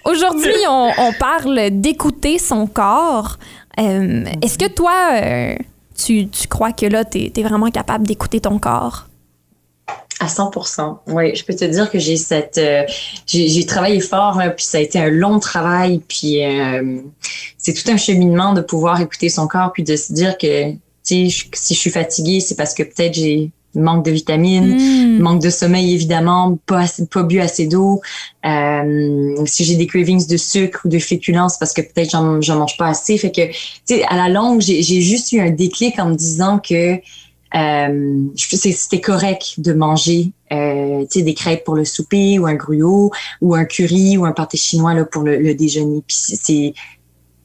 Aujourd'hui, 0.03 0.51
on, 0.67 0.91
on 0.97 1.13
parle 1.13 1.69
d'écouter 1.71 2.39
son 2.39 2.67
corps. 2.67 3.37
Euh, 3.79 4.25
Est-ce 4.41 4.57
que 4.57 4.67
toi, 4.67 5.11
euh, 5.13 5.55
tu, 5.97 6.27
tu 6.27 6.47
crois 6.49 6.73
que 6.73 6.87
là, 6.87 7.05
tu 7.05 7.31
es, 7.33 7.43
vraiment 7.43 7.69
capable 7.69 8.05
d'écouter 8.05 8.41
ton 8.41 8.59
corps? 8.59 9.05
À 10.19 10.27
100%. 10.27 10.97
Oui, 11.07 11.33
je 11.35 11.45
peux 11.45 11.55
te 11.55 11.63
dire 11.65 11.89
que 11.89 11.97
j'ai 11.97 12.17
cette, 12.17 12.57
euh, 12.57 12.83
j'ai 13.25 13.65
travaillé 13.65 14.01
fort, 14.01 14.37
là, 14.37 14.49
puis 14.49 14.65
ça 14.65 14.77
a 14.77 14.81
été 14.81 14.99
un 14.99 15.09
long 15.09 15.39
travail, 15.39 16.01
puis 16.07 16.43
euh, 16.43 16.97
c'est 17.57 17.73
tout 17.73 17.89
un 17.89 17.95
cheminement 17.97 18.51
de 18.53 18.61
pouvoir 18.61 18.99
écouter 18.99 19.29
son 19.29 19.47
corps, 19.47 19.71
puis 19.73 19.83
de 19.83 19.95
se 19.95 20.11
dire 20.11 20.37
que, 20.37 20.73
si 21.03 21.29
je 21.29 21.73
suis 21.73 21.89
fatiguée, 21.89 22.39
c'est 22.41 22.55
parce 22.55 22.73
que 22.73 22.83
peut-être 22.83 23.13
j'ai 23.13 23.51
manque 23.75 24.03
de 24.03 24.11
vitamines, 24.11 24.75
Hmm. 24.77 25.19
manque 25.19 25.41
de 25.43 25.49
sommeil 25.51 25.93
évidemment, 25.93 26.57
pas 26.65 26.79
assez- 26.79 27.05
pas 27.05 27.21
bu 27.23 27.39
assez 27.39 27.67
d'eau. 27.67 28.01
Euh, 28.45 29.35
si 29.45 29.63
j'ai 29.63 29.75
des 29.75 29.85
cravings 29.87 30.25
de 30.27 30.37
sucre 30.37 30.81
ou 30.85 30.89
de 30.89 30.97
féculents, 30.99 31.49
c'est 31.49 31.59
parce 31.59 31.73
que 31.73 31.81
peut-être 31.81 32.09
j'en 32.09 32.55
mange 32.57 32.77
pas 32.77 32.87
assez. 32.87 33.17
Fait 33.17 33.31
que, 33.31 33.47
tu 33.47 33.53
sais, 33.85 34.03
à 34.05 34.15
la 34.17 34.27
longue, 34.29 34.59
j'ai 34.61 34.81
j'ai 34.81 35.01
juste 35.01 35.31
eu 35.33 35.39
un 35.39 35.51
déclic 35.51 35.99
en 35.99 36.09
me 36.09 36.15
disant 36.15 36.57
que 36.59 36.95
euh, 37.55 38.25
c'était 38.35 39.01
correct 39.01 39.55
de 39.59 39.73
manger, 39.73 40.31
euh, 40.51 41.01
tu 41.01 41.19
sais, 41.19 41.21
des 41.23 41.33
crêpes 41.33 41.63
pour 41.63 41.75
le 41.75 41.85
souper 41.85 42.37
ou 42.37 42.45
un 42.45 42.53
gruau 42.53 43.11
ou 43.41 43.55
un 43.55 43.65
curry 43.65 44.17
ou 44.17 44.25
un 44.25 44.31
pâté 44.33 44.57
chinois 44.57 44.93
là 44.93 45.05
pour 45.05 45.23
le, 45.23 45.37
le 45.37 45.55
déjeuner. 45.55 46.03
Puis 46.05 46.73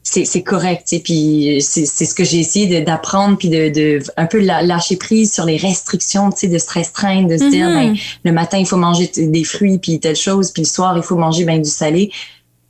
c'est 0.03 0.43
correct, 0.43 0.95
puis 1.03 1.57
c'est 1.61 1.85
c'est 1.87 2.05
ce 2.05 2.13
que 2.13 2.23
j'ai 2.23 2.39
essayé 2.39 2.81
d'apprendre 2.81 3.37
puis 3.37 3.49
de, 3.49 3.69
de 3.69 3.99
un 4.17 4.27
peu 4.27 4.39
lâcher 4.39 4.97
prise 4.97 5.33
sur 5.33 5.45
les 5.45 5.57
restrictions, 5.57 6.29
tu 6.31 6.41
sais, 6.41 6.47
de 6.47 6.59
se 6.59 6.69
restreindre, 6.69 7.27
de 7.27 7.37
se 7.37 7.49
dire 7.49 7.67
Mhm. 7.67 7.73
ben 7.73 7.95
le 8.23 8.31
matin 8.31 8.59
il 8.59 8.67
faut 8.67 8.77
manger 8.77 9.09
des 9.17 9.43
fruits 9.43 9.79
puis 9.79 9.99
telle 9.99 10.15
chose, 10.15 10.51
puis 10.51 10.61
le 10.61 10.67
soir 10.67 10.95
il 10.95 11.01
faut 11.03 11.17
manger 11.17 11.45
ben 11.45 11.59
du 11.61 11.69
salé. 11.69 12.11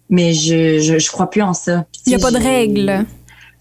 Mais 0.10 0.34
je 0.34 0.80
je, 0.80 0.98
je 1.00 1.12
crois 1.12 1.30
plus 1.30 1.42
en 1.42 1.54
ça. 1.54 1.86
Il 2.06 2.10
n'y 2.12 2.15
a 2.15 2.20
pas 2.20 2.32
de 2.32 2.38
règles. 2.38 3.06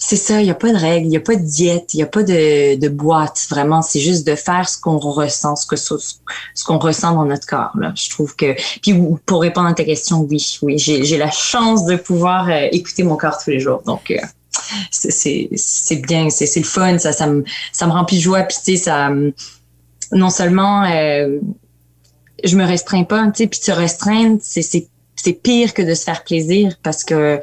C'est 0.06 0.16
ça, 0.16 0.38
il 0.42 0.44
n'y 0.44 0.50
a 0.50 0.54
pas 0.54 0.70
de 0.70 0.76
règles, 0.76 1.06
il 1.06 1.08
n'y 1.08 1.16
a 1.16 1.20
pas 1.20 1.34
de 1.34 1.42
diète, 1.42 1.94
il 1.94 1.96
n'y 1.96 2.02
a 2.02 2.06
pas 2.06 2.22
de, 2.22 2.78
de 2.78 2.88
boîte, 2.88 3.46
vraiment. 3.48 3.80
C'est 3.80 4.00
juste 4.00 4.26
de 4.26 4.34
faire 4.34 4.68
ce 4.68 4.78
qu'on 4.78 4.98
ressent, 4.98 5.56
ce 5.56 5.76
ce, 5.76 6.64
qu'on 6.64 6.78
ressent 6.78 7.14
dans 7.14 7.24
notre 7.24 7.46
corps. 7.46 7.72
Là. 7.80 7.90
Je 7.96 8.10
trouve 8.10 8.36
que. 8.36 8.54
Puis 8.82 8.94
pour 9.24 9.40
répondre 9.40 9.68
à 9.68 9.72
ta 9.72 9.82
question, 9.82 10.20
oui, 10.20 10.58
oui, 10.60 10.78
j'ai, 10.78 11.16
la 11.16 11.30
chance 11.30 11.86
de 11.86 11.96
pouvoir 11.96 12.50
euh, 12.50 12.68
écouter 12.70 13.02
mon 13.02 13.16
corps 13.16 13.38
tous 13.42 13.48
les 13.48 13.60
jours. 13.60 13.82
Donc 13.86 14.10
euh, 14.10 14.18
c'est, 14.90 15.48
c'est, 15.56 15.96
bien, 15.96 16.28
c'est, 16.28 16.44
c'est 16.44 16.60
le 16.60 16.66
fun, 16.66 16.98
ça, 16.98 17.12
ça 17.12 17.26
me 17.26 17.42
ça 17.72 17.86
me 17.86 17.92
remplit 17.92 18.18
de 18.18 18.22
joie. 18.22 18.42
Puis 18.42 18.58
tu 18.62 18.76
sais, 18.76 18.84
ça 18.84 19.10
non 20.12 20.28
seulement 20.28 20.84
euh, 20.84 21.38
je 22.44 22.56
me 22.58 22.64
restreins 22.66 23.04
pas, 23.04 23.24
tu 23.28 23.44
sais, 23.44 23.46
puis 23.46 23.58
te 23.58 23.72
restreindre, 23.72 24.38
c'est 24.42 25.32
pire 25.42 25.72
que 25.72 25.80
de 25.80 25.94
se 25.94 26.04
faire 26.04 26.24
plaisir 26.24 26.74
parce 26.82 27.04
que 27.04 27.40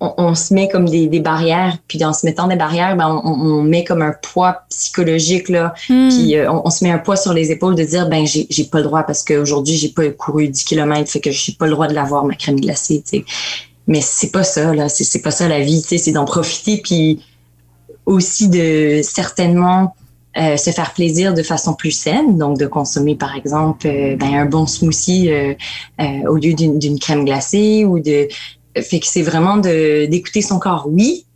on, 0.00 0.14
on 0.16 0.34
se 0.34 0.54
met 0.54 0.68
comme 0.68 0.88
des, 0.88 1.06
des 1.06 1.20
barrières, 1.20 1.76
puis 1.88 2.04
en 2.04 2.12
se 2.12 2.24
mettant 2.24 2.46
des 2.46 2.56
barrières, 2.56 2.96
ben 2.96 3.20
on, 3.24 3.30
on 3.30 3.62
met 3.62 3.84
comme 3.84 4.02
un 4.02 4.14
poids 4.22 4.62
psychologique 4.70 5.48
là, 5.48 5.74
Hmm. 5.88 6.08
puis 6.08 6.36
euh, 6.36 6.50
on, 6.50 6.62
on 6.66 6.70
se 6.70 6.84
met 6.84 6.90
un 6.90 6.98
poids 6.98 7.16
sur 7.16 7.32
les 7.32 7.50
épaules 7.50 7.74
de 7.74 7.82
dire 7.84 8.08
ben 8.08 8.26
j'ai 8.26 8.46
j'ai 8.50 8.64
pas 8.64 8.78
le 8.78 8.84
droit 8.84 9.02
parce 9.02 9.22
qu'aujourd'hui 9.24 9.76
j'ai 9.76 9.88
pas 9.88 10.08
couru 10.10 10.48
10 10.48 10.64
km, 10.64 11.10
fait 11.10 11.20
que 11.20 11.30
j'ai 11.30 11.52
pas 11.52 11.66
le 11.66 11.72
droit 11.72 11.88
de 11.88 11.94
l'avoir 11.94 12.24
ma 12.24 12.34
crème 12.34 12.60
glacée, 12.60 13.02
tu 13.04 13.18
sais. 13.18 13.24
Mais 13.86 14.00
c'est 14.00 14.30
pas 14.30 14.44
ça 14.44 14.74
là, 14.74 14.88
c'est 14.88 15.04
c'est 15.04 15.22
pas 15.22 15.30
ça 15.30 15.48
la 15.48 15.60
vie, 15.60 15.80
tu 15.82 15.88
sais, 15.88 15.98
c'est 15.98 16.12
d'en 16.12 16.24
profiter 16.24 16.80
puis 16.82 17.24
aussi 18.06 18.48
de 18.48 19.00
certainement 19.02 19.94
euh, 20.36 20.56
se 20.56 20.70
faire 20.70 20.92
plaisir 20.92 21.34
de 21.34 21.42
façon 21.42 21.74
plus 21.74 21.90
saine, 21.90 22.38
donc 22.38 22.58
de 22.58 22.66
consommer 22.66 23.16
par 23.16 23.34
exemple 23.34 23.86
euh, 23.88 24.14
ben, 24.16 24.34
un 24.34 24.44
bon 24.44 24.66
smoothie 24.66 25.30
euh, 25.30 25.54
euh, 26.00 26.04
au 26.28 26.36
lieu 26.36 26.52
d'une 26.54 26.78
d'une 26.78 26.98
crème 26.98 27.24
glacée 27.24 27.84
ou 27.84 27.98
de 27.98 28.28
fait 28.82 29.00
que 29.00 29.06
c'est 29.06 29.22
vraiment 29.22 29.56
d'écouter 29.56 30.42
son 30.42 30.58
corps, 30.58 30.88
oui, 30.90 31.26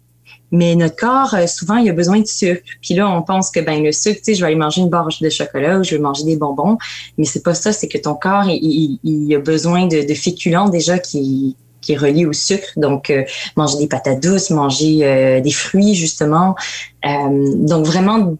mais 0.53 0.77
notre 0.77 0.97
corps 0.97 1.35
euh, 1.35 1.47
souvent 1.47 1.77
il 1.77 1.89
a 1.89 1.93
besoin 1.93 2.21
de 2.21 2.27
sucre. 2.27 2.63
Puis 2.81 2.95
là 2.95 3.09
on 3.11 3.23
pense 3.23 3.51
que 3.51 3.61
ben 3.61 3.83
le 3.83 3.91
sucre, 3.91 4.19
tu 4.19 4.25
sais, 4.25 4.35
je 4.35 4.41
vais 4.41 4.49
aller 4.49 4.57
manger 4.57 4.83
une 4.83 4.91
barre 4.91 5.09
de 5.21 5.29
chocolat 5.31 5.79
ou 5.79 5.85
je 5.85 5.97
vais 5.97 6.01
manger 6.01 6.25
des 6.25 6.37
bonbons, 6.37 6.79
mais 7.19 7.25
c'est 7.25 7.43
pas 7.43 7.55
ça, 7.55 7.73
c'est 7.73 7.89
que 7.89 7.99
ton 7.99 8.15
corps 8.15 8.45
il, 8.47 9.35
a 9.35 9.39
besoin 9.39 9.87
de, 9.87 10.15
féculents 10.15 10.69
déjà 10.69 10.99
qui 10.99 11.57
qui 11.81 11.95
est 11.95 11.97
relié 11.97 12.27
au 12.27 12.33
sucre. 12.33 12.69
Donc, 12.77 13.11
euh, 13.11 13.25
manger 13.57 13.77
des 13.79 13.89
patates 13.89 14.23
douces, 14.23 14.51
manger 14.51 15.01
euh, 15.03 15.41
des 15.41 15.51
fruits, 15.51 15.97
justement. 15.97 16.55
Donc, 17.03 17.85
vraiment, 17.85 18.37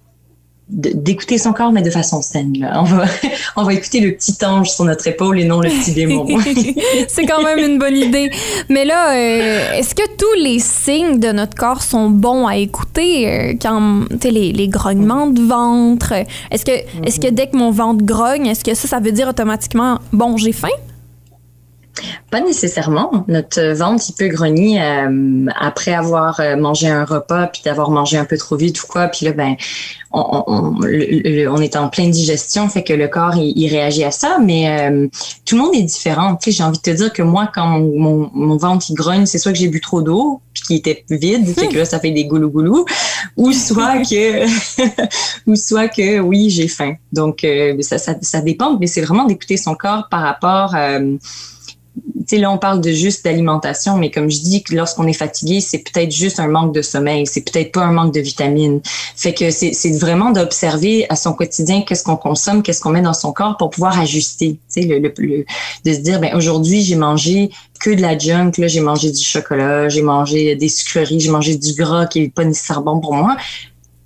d'écouter 0.69 1.39
son 1.39 1.53
corps, 1.53 1.73
mais 1.73 1.83
de 1.83 1.91
façon 1.91 2.23
saine. 2.23 2.57
là. 2.59 2.81
On, 2.81 2.85
va, 2.85 3.05
on 3.57 3.65
va 3.65 3.75
écouter 3.75 4.01
le 4.01 4.13
petit 4.13 4.37
ange 4.45 4.71
sur 4.71 4.85
notre 4.85 5.07
épaule 5.07 5.39
et 5.39 5.45
non 5.45 5.61
le 5.61 5.69
petit 5.69 5.93
démon. 5.93 6.27
c'est 7.09 7.27
quand 7.27 7.43
même 7.43 7.59
une 7.59 7.79
bonne 7.79 7.97
idée. 7.97 8.31
Mais 8.69 8.85
là, 8.85 9.13
euh, 9.13 9.73
est-ce 9.75 9.95
que 9.95 10.07
tous 10.17 10.43
les 10.43 10.59
signes 10.61 11.19
de 11.19 11.33
notre 11.33 11.55
corps 11.57 11.83
sont 11.83 12.09
bons 12.09 12.47
à 12.47 12.57
écouter 12.57 13.29
euh, 13.29 13.55
quand, 13.61 14.05
tu 14.11 14.19
sais, 14.23 14.31
les, 14.31 14.53
les 14.53 14.69
grognements 14.69 15.27
de 15.27 15.43
ventre? 15.43 16.13
Est-ce 16.51 16.65
que, 16.65 16.73
est-ce 17.07 17.21
que 17.21 17.29
dès 17.29 17.49
que 17.49 17.57
mon 17.57 17.71
ventre 17.71 18.05
grogne, 18.05 18.47
est-ce 18.47 18.65
que 18.65 18.75
ça, 18.75 18.89
ça 18.89 19.01
veut 19.01 19.13
dire 19.13 19.29
automatiquement, 19.29 19.99
bon, 20.13 20.37
j'ai 20.37 20.53
faim? 20.53 20.69
Pas 22.31 22.41
nécessairement. 22.41 23.25
Notre 23.29 23.75
ventre, 23.75 24.05
il 24.09 24.15
peut 24.15 24.29
grogner 24.29 24.83
euh, 24.83 25.47
après 25.61 25.93
avoir 25.93 26.41
euh, 26.41 26.57
mangé 26.57 26.89
un 26.89 27.05
repas, 27.05 27.49
puis 27.49 27.61
d'avoir 27.65 27.91
mangé 27.91 28.17
un 28.17 28.25
peu 28.25 28.39
trop 28.39 28.57
vite 28.57 28.83
ou 28.83 28.87
quoi. 28.87 29.09
Puis 29.09 29.27
là, 29.27 29.33
ben, 29.33 29.57
on, 30.13 31.61
est 31.61 31.77
en 31.77 31.89
pleine 31.89 32.11
digestion, 32.11 32.69
fait 32.69 32.83
que 32.83 32.95
le 32.95 33.09
corps, 33.09 33.35
il, 33.37 33.69
réagit 33.69 34.05
à 34.05 34.11
ça. 34.11 34.39
Mais 34.43 34.91
euh, 34.91 35.09
tout 35.45 35.57
le 35.57 35.63
monde 35.63 35.75
est 35.75 35.83
différent. 35.83 36.37
Tu 36.37 36.51
sais, 36.51 36.57
j'ai 36.57 36.65
envie 36.65 36.79
de 36.79 36.83
te 36.83 36.91
dire 36.91 37.13
que 37.13 37.23
moi, 37.23 37.51
quand 37.55 37.67
mon, 37.79 38.57
ventre, 38.57 38.87
il 38.89 38.95
grogne, 38.95 39.27
c'est 39.27 39.39
soit 39.39 39.53
que 39.53 39.59
j'ai 39.59 39.69
bu 39.69 39.81
trop 39.81 40.01
d'eau, 40.01 40.41
puis 40.55 40.63
qu'il 40.63 40.77
était 40.77 41.05
vide, 41.11 41.47
fait 41.55 41.69
que 41.69 41.77
là, 41.77 41.85
ça 41.85 42.01
fait 42.01 42.11
des 42.11 42.25
goulou-goulou, 42.25 42.87
ou 43.37 43.53
soit 43.53 43.99
que, 43.99 44.47
ou 45.47 45.57
soit 45.57 45.89
que, 45.89 46.21
oui, 46.21 46.49
j'ai 46.49 46.69
faim. 46.69 46.95
Donc, 47.13 47.45
euh, 47.45 47.77
ça, 47.81 47.99
ça, 47.99 48.15
ça 48.23 48.41
dépend, 48.41 48.79
mais 48.79 48.87
c'est 48.87 49.03
vraiment 49.03 49.25
d'écouter 49.25 49.59
son 49.59 49.75
corps 49.75 50.09
par 50.11 50.23
rapport... 50.23 50.75
là, 52.33 52.51
on 52.51 52.59
parle 52.59 52.81
de 52.81 52.91
juste 52.91 53.25
d'alimentation, 53.25 53.97
mais 53.97 54.11
comme 54.11 54.31
je 54.31 54.41
dis, 54.41 54.65
lorsqu'on 54.71 55.07
est 55.07 55.13
fatigué, 55.13 55.61
c'est 55.61 55.79
peut-être 55.79 56.11
juste 56.11 56.41
un 56.41 56.49
manque 56.49 56.75
de 56.75 56.83
sommeil, 56.83 57.27
c'est 57.27 57.41
peut-être 57.41 57.73
pas 57.73 57.83
un 57.83 57.93
manque 57.93 58.15
de 58.15 58.21
vitamines. 58.21 58.81
Fait 59.17 59.35
que 59.35 59.51
c'est 59.51 59.73
c'est 59.73 59.93
vraiment 59.93 60.31
d'observer 60.31 61.07
à 61.09 61.17
son 61.17 61.33
quotidien 61.33 61.83
qu'est-ce 61.83 62.05
qu'on 62.05 62.17
consomme, 62.17 62.63
qu'est-ce 62.63 62.81
qu'on 62.81 62.91
met 62.91 63.03
dans 63.03 63.15
son 63.15 63.33
corps 63.33 63.57
pour 63.57 63.71
pouvoir 63.71 63.99
ajuster. 63.99 64.59
Tu 64.73 64.83
sais, 64.83 64.87
le, 64.87 64.99
le, 64.99 65.13
le- 65.19 65.45
de 65.85 65.93
se 65.93 65.99
dire, 65.99 66.21
ben 66.21 66.35
aujourd'hui, 66.37 66.83
j'ai 66.83 66.97
mangé 66.97 67.51
que 67.81 67.91
de 67.91 68.01
la 68.01 68.17
junk, 68.17 68.53
là, 68.59 68.69
j'ai 68.69 68.81
mangé 68.81 69.11
du 69.11 69.23
chocolat, 69.23 69.89
j'ai 69.89 70.03
mangé 70.03 70.55
des 70.57 70.69
sucreries, 70.69 71.21
j'ai 71.21 71.31
mangé 71.31 71.57
du 71.57 71.75
gras 71.75 72.07
qui 72.07 72.21
est 72.21 72.29
pas 72.35 72.45
nécessairement 72.45 72.95
bon 72.95 73.01
pour 73.01 73.15
moi. 73.15 73.37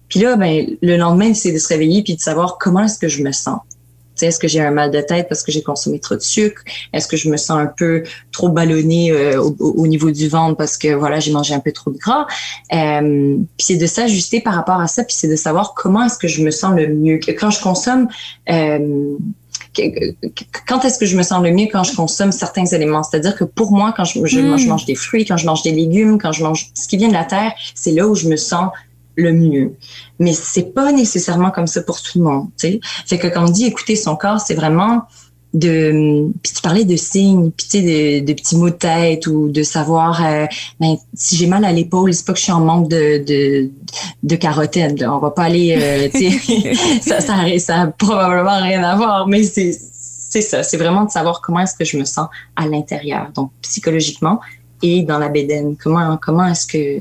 Puis 0.08 0.20
là, 0.20 0.36
ben, 0.36 0.66
le 0.82 0.96
lendemain, 0.96 1.34
c'est 1.34 1.52
de 1.52 1.58
se 1.58 1.68
réveiller 1.68 2.02
puis 2.02 2.14
de 2.14 2.20
savoir 2.20 2.58
comment 2.58 2.84
est-ce 2.84 2.98
que 2.98 3.08
je 3.08 3.22
me 3.22 3.32
sens. 3.32 3.58
Est-ce 4.22 4.38
que 4.38 4.48
j'ai 4.48 4.60
un 4.60 4.70
mal 4.70 4.90
de 4.90 5.00
tête 5.00 5.28
parce 5.28 5.42
que 5.42 5.52
j'ai 5.52 5.62
consommé 5.62 5.98
trop 6.00 6.14
de 6.14 6.20
sucre? 6.20 6.62
Est-ce 6.92 7.06
que 7.08 7.16
je 7.16 7.28
me 7.28 7.36
sens 7.36 7.58
un 7.58 7.66
peu 7.66 8.02
trop 8.32 8.48
ballonnée 8.48 9.10
euh, 9.12 9.40
au, 9.42 9.54
au- 9.60 9.74
au 9.82 9.86
niveau 9.86 10.10
du 10.10 10.28
ventre 10.28 10.56
parce 10.56 10.76
que 10.78 10.94
voilà, 10.94 11.20
j'ai 11.20 11.32
mangé 11.32 11.54
un 11.54 11.60
peu 11.60 11.72
trop 11.72 11.90
de 11.90 11.98
gras? 11.98 12.26
Euh, 12.72 13.36
puis 13.56 13.66
c'est 13.66 13.76
de 13.76 13.86
s'ajuster 13.86 14.40
par 14.40 14.54
rapport 14.54 14.80
à 14.80 14.86
ça, 14.86 15.04
puis 15.04 15.14
c'est 15.18 15.28
de 15.28 15.36
savoir 15.36 15.74
comment 15.74 16.04
est-ce 16.04 16.18
que 16.18 16.28
je 16.28 16.42
me 16.42 16.50
sens 16.50 16.74
le 16.74 16.88
mieux. 16.88 17.18
Quand 17.38 17.50
je 17.50 17.60
consomme, 17.60 18.08
euh, 18.50 19.16
quand 20.66 20.84
est-ce 20.84 20.98
que 20.98 21.06
je 21.06 21.16
me 21.16 21.22
sens 21.22 21.42
le 21.42 21.50
mieux 21.52 21.66
quand 21.70 21.84
je 21.84 21.94
consomme 21.94 22.32
certains 22.32 22.64
éléments? 22.66 23.02
C'est-à-dire 23.02 23.36
que 23.36 23.44
pour 23.44 23.72
moi, 23.72 23.92
quand 23.96 24.04
je, 24.04 24.24
je, 24.24 24.40
Mm. 24.40 24.58
je 24.58 24.68
mange 24.68 24.84
des 24.86 24.94
fruits, 24.94 25.24
quand 25.24 25.36
je 25.36 25.46
mange 25.46 25.62
des 25.62 25.72
légumes, 25.72 26.18
quand 26.18 26.32
je 26.32 26.42
mange 26.42 26.68
ce 26.74 26.88
qui 26.88 26.96
vient 26.96 27.08
de 27.08 27.12
la 27.12 27.24
terre, 27.24 27.52
c'est 27.74 27.92
là 27.92 28.06
où 28.06 28.14
je 28.14 28.28
me 28.28 28.36
sens 28.36 28.70
le 29.16 29.32
mieux. 29.32 29.74
Mais 30.18 30.32
c'est 30.32 30.74
pas 30.74 30.92
nécessairement 30.92 31.50
comme 31.50 31.66
ça 31.66 31.82
pour 31.82 32.00
tout 32.00 32.18
le 32.18 32.24
monde, 32.24 32.48
tu 32.58 32.68
sais. 32.68 32.80
Fait 33.06 33.18
que 33.18 33.26
quand 33.26 33.44
on 33.44 33.50
dit 33.50 33.66
écouter 33.66 33.96
son 33.96 34.16
corps, 34.16 34.40
c'est 34.40 34.54
vraiment 34.54 35.06
de 35.56 36.28
puis 36.42 36.52
tu 36.54 36.60
parlais 36.60 36.84
de 36.84 36.96
signes 36.96 37.50
puis 37.50 37.66
tu 37.66 37.78
sais 37.78 38.20
de, 38.20 38.26
de 38.26 38.32
petits 38.34 38.56
mots 38.56 38.68
de 38.68 38.74
tête 38.74 39.26
ou 39.26 39.48
de 39.48 39.62
savoir 39.62 40.24
euh, 40.24 40.46
ben, 40.80 40.96
si 41.14 41.36
j'ai 41.36 41.46
mal 41.46 41.64
à 41.64 41.72
l'épaule 41.72 42.12
c'est 42.12 42.26
pas 42.26 42.32
que 42.34 42.38
je 42.38 42.44
suis 42.44 42.52
en 42.52 42.60
manque 42.60 42.90
de 42.90 43.24
de, 44.22 45.00
là. 45.00 45.14
on 45.14 45.18
va 45.18 45.30
pas 45.30 45.44
aller 45.44 45.74
euh, 45.78 46.08
ça, 47.00 47.20
ça 47.20 47.80
a 47.80 47.86
probablement 47.86 48.60
rien 48.60 48.82
à 48.82 48.96
voir 48.96 49.26
mais 49.28 49.44
c'est 49.44 49.72
c'est 49.72 50.42
ça 50.42 50.62
c'est 50.62 50.76
vraiment 50.76 51.04
de 51.04 51.10
savoir 51.10 51.40
comment 51.40 51.60
est-ce 51.60 51.74
que 51.74 51.84
je 51.84 51.96
me 51.96 52.04
sens 52.04 52.28
à 52.56 52.66
l'intérieur 52.66 53.30
donc 53.34 53.50
psychologiquement 53.62 54.40
et 54.82 55.02
dans 55.04 55.18
la 55.18 55.28
bédaine 55.28 55.76
comment 55.82 56.18
comment 56.20 56.46
est-ce 56.46 56.66
que 56.66 57.00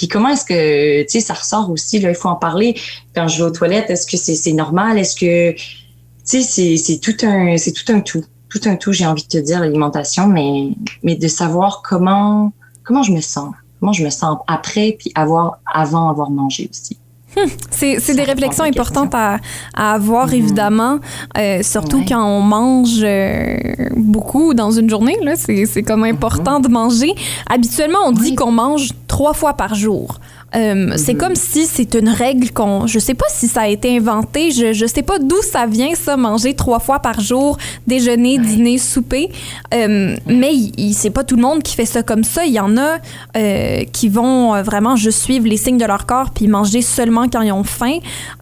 puis 0.00 0.08
comment 0.08 0.30
est-ce 0.30 0.46
que, 0.46 1.02
tu 1.02 1.10
sais, 1.10 1.20
ça 1.20 1.34
ressort 1.34 1.70
aussi, 1.70 1.98
là, 1.98 2.08
il 2.08 2.14
faut 2.14 2.30
en 2.30 2.34
parler. 2.34 2.74
Quand 3.14 3.28
je 3.28 3.36
vais 3.36 3.50
aux 3.50 3.52
toilettes, 3.52 3.90
est-ce 3.90 4.06
que 4.06 4.16
c'est 4.16 4.34
c'est 4.34 4.54
normal? 4.54 4.96
Est-ce 4.96 5.14
que, 5.14 5.52
tu 5.52 6.42
sais, 6.42 6.78
c'est 6.78 6.98
tout 7.00 7.16
un, 7.22 7.58
c'est 7.58 7.72
tout 7.72 7.92
un 7.92 8.00
tout, 8.00 8.24
tout 8.48 8.62
un 8.64 8.76
tout. 8.76 8.94
J'ai 8.94 9.04
envie 9.04 9.24
de 9.24 9.28
te 9.28 9.36
dire 9.36 9.60
l'alimentation, 9.60 10.26
mais 10.26 10.70
mais 11.02 11.16
de 11.16 11.28
savoir 11.28 11.82
comment 11.82 12.50
comment 12.82 13.02
je 13.02 13.12
me 13.12 13.20
sens, 13.20 13.52
comment 13.78 13.92
je 13.92 14.02
me 14.02 14.08
sens 14.08 14.38
après, 14.46 14.96
puis 14.98 15.12
avoir 15.14 15.58
avant 15.70 16.08
avoir 16.08 16.30
mangé 16.30 16.70
aussi. 16.70 16.96
C'est 17.70 18.14
des 18.14 18.22
réflexions 18.22 18.64
importantes 18.64 19.14
à, 19.14 19.38
à 19.74 19.92
avoir, 19.92 20.28
mm-hmm. 20.28 20.36
évidemment, 20.36 20.98
euh, 21.38 21.62
surtout 21.62 22.04
quand 22.06 22.24
on 22.24 22.40
mange 22.40 23.00
euh, 23.02 23.56
beaucoup 23.96 24.54
dans 24.54 24.70
une 24.70 24.90
journée. 24.90 25.18
C'est 25.36 25.82
comme 25.82 26.04
important 26.04 26.58
mm-hmm. 26.58 26.64
de 26.64 26.68
manger. 26.68 27.14
Habituellement, 27.48 27.98
on 28.06 28.12
dit 28.12 28.34
qu'on 28.34 28.52
mange 28.52 28.90
trois 29.06 29.32
fois 29.32 29.54
par 29.54 29.74
jour. 29.74 30.18
Euh, 30.56 30.94
c'est 30.96 31.14
mhm. 31.14 31.20
comme 31.20 31.34
si 31.36 31.66
c'est 31.66 31.94
une 31.94 32.08
règle 32.08 32.50
qu'on. 32.50 32.86
Je 32.86 32.98
sais 32.98 33.14
pas 33.14 33.26
si 33.28 33.46
ça 33.46 33.62
a 33.62 33.68
été 33.68 33.96
inventé. 33.96 34.50
Je, 34.50 34.72
je 34.72 34.86
sais 34.86 35.02
pas 35.02 35.18
d'où 35.18 35.40
ça 35.42 35.66
vient, 35.66 35.94
ça, 35.94 36.16
manger 36.16 36.54
trois 36.54 36.80
fois 36.80 36.98
par 36.98 37.20
jour, 37.20 37.56
déjeuner, 37.86 38.38
dîner, 38.38 38.78
souper. 38.78 39.30
Euh, 39.74 40.16
mais 40.26 40.52
c'est 40.92 41.10
pas 41.10 41.24
tout 41.24 41.36
le 41.36 41.42
monde 41.42 41.62
qui 41.62 41.76
fait 41.76 41.86
ça 41.86 42.02
comme 42.02 42.24
ça. 42.24 42.44
Il 42.44 42.52
y 42.52 42.60
en 42.60 42.76
a 42.76 42.98
euh, 43.36 43.84
qui 43.92 44.08
vont 44.08 44.60
vraiment 44.62 44.96
juste 44.96 45.22
suivre 45.22 45.46
les 45.46 45.56
signes 45.56 45.78
de 45.78 45.84
leur 45.84 46.06
corps 46.06 46.30
puis 46.30 46.48
manger 46.48 46.82
seulement 46.82 47.19
quand 47.28 47.42
ils 47.42 47.52
ont 47.52 47.64
faim. 47.64 47.98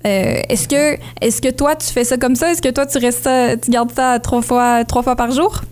Euh, 0.06 0.40
est-ce 0.49 0.68
que, 0.68 1.50
toi, 1.50 1.76
tu 1.76 1.87
fais 1.88 2.04
ça 2.04 2.16
comme 2.16 2.37
ça? 2.37 2.50
Est-ce 2.52 2.62
que 2.62 2.68
toi, 2.70 2.87
tu 2.87 2.99
restes, 2.99 3.28
tu 3.62 3.70
gardes 3.70 3.92
ça 3.92 4.18
trois 4.18 4.42
fois, 4.42 4.85
trois 4.85 5.02
fois 5.02 5.16
par 5.16 5.30
jour? 5.30 5.62